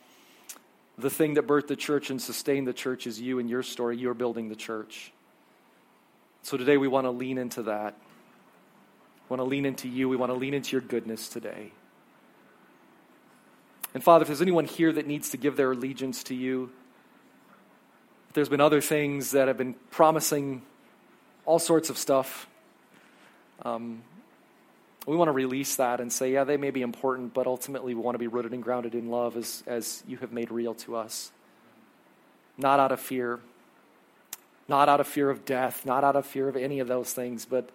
the 0.97 1.09
thing 1.09 1.33
that 1.33 1.45
birthed 1.45 1.67
the 1.67 1.75
church 1.75 2.09
and 2.09 2.21
sustained 2.21 2.65
the 2.67 2.73
church 2.73 3.05
is 3.05 3.19
you 3.19 3.39
and 3.39 3.49
your 3.49 3.63
story. 3.63 3.97
You're 3.97 4.13
building 4.13 4.47
the 4.47 4.55
church. 4.55 5.11
So 6.43 6.55
today 6.55 6.77
we 6.77 6.87
want 6.87 7.05
to 7.05 7.11
lean 7.11 7.37
into 7.37 7.63
that. 7.63 7.93
We 9.29 9.35
want 9.35 9.41
to 9.41 9.49
lean 9.49 9.65
into 9.65 9.89
you. 9.89 10.07
We 10.07 10.15
want 10.15 10.31
to 10.31 10.37
lean 10.37 10.53
into 10.53 10.71
your 10.71 10.81
goodness 10.81 11.27
today. 11.27 11.71
And 13.97 14.03
Father, 14.03 14.21
if 14.21 14.27
there's 14.27 14.43
anyone 14.43 14.65
here 14.65 14.93
that 14.93 15.07
needs 15.07 15.31
to 15.31 15.37
give 15.37 15.57
their 15.57 15.71
allegiance 15.71 16.21
to 16.25 16.35
you, 16.35 16.69
if 18.27 18.35
there's 18.35 18.47
been 18.47 18.61
other 18.61 18.79
things 18.79 19.31
that 19.31 19.47
have 19.47 19.57
been 19.57 19.73
promising 19.89 20.61
all 21.47 21.57
sorts 21.57 21.89
of 21.89 21.97
stuff, 21.97 22.47
um, 23.63 24.03
we 25.07 25.15
want 25.15 25.29
to 25.29 25.31
release 25.31 25.77
that 25.77 25.99
and 25.99 26.13
say, 26.13 26.31
yeah, 26.31 26.43
they 26.43 26.57
may 26.57 26.69
be 26.69 26.83
important, 26.83 27.33
but 27.33 27.47
ultimately 27.47 27.95
we 27.95 28.01
want 28.01 28.13
to 28.13 28.19
be 28.19 28.27
rooted 28.27 28.53
and 28.53 28.61
grounded 28.61 28.93
in 28.93 29.09
love 29.09 29.35
as, 29.35 29.63
as 29.65 30.03
you 30.07 30.17
have 30.17 30.31
made 30.31 30.51
real 30.51 30.75
to 30.75 30.95
us. 30.95 31.31
Not 32.55 32.79
out 32.79 32.91
of 32.91 32.99
fear, 32.99 33.39
not 34.67 34.89
out 34.89 34.99
of 34.99 35.07
fear 35.07 35.31
of 35.31 35.43
death, 35.43 35.87
not 35.87 36.03
out 36.03 36.15
of 36.15 36.27
fear 36.27 36.47
of 36.47 36.55
any 36.55 36.81
of 36.81 36.87
those 36.87 37.13
things, 37.13 37.45
but 37.45 37.71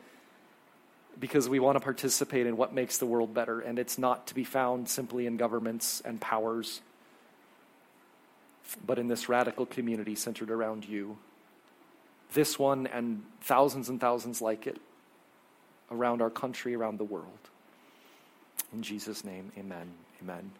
because 1.18 1.48
we 1.48 1.60
want 1.60 1.76
to 1.76 1.80
participate 1.80 2.46
in 2.46 2.56
what 2.56 2.74
makes 2.74 2.98
the 2.98 3.06
world 3.06 3.34
better, 3.34 3.60
and 3.60 3.78
it's 3.78 3.98
not 3.98 4.26
to 4.28 4.34
be 4.34 4.44
found 4.44 4.88
simply 4.88 5.26
in 5.26 5.36
governments 5.36 6.02
and 6.04 6.20
powers, 6.20 6.80
but 8.84 8.98
in 8.98 9.08
this 9.08 9.28
radical 9.28 9.66
community 9.66 10.14
centered 10.14 10.50
around 10.50 10.84
you. 10.84 11.18
This 12.32 12.58
one 12.58 12.86
and 12.86 13.22
thousands 13.42 13.88
and 13.88 14.00
thousands 14.00 14.40
like 14.40 14.66
it 14.66 14.80
around 15.90 16.22
our 16.22 16.30
country, 16.30 16.74
around 16.74 16.98
the 16.98 17.04
world. 17.04 17.26
In 18.72 18.82
Jesus' 18.82 19.24
name, 19.24 19.52
amen. 19.58 19.92
Amen. 20.22 20.50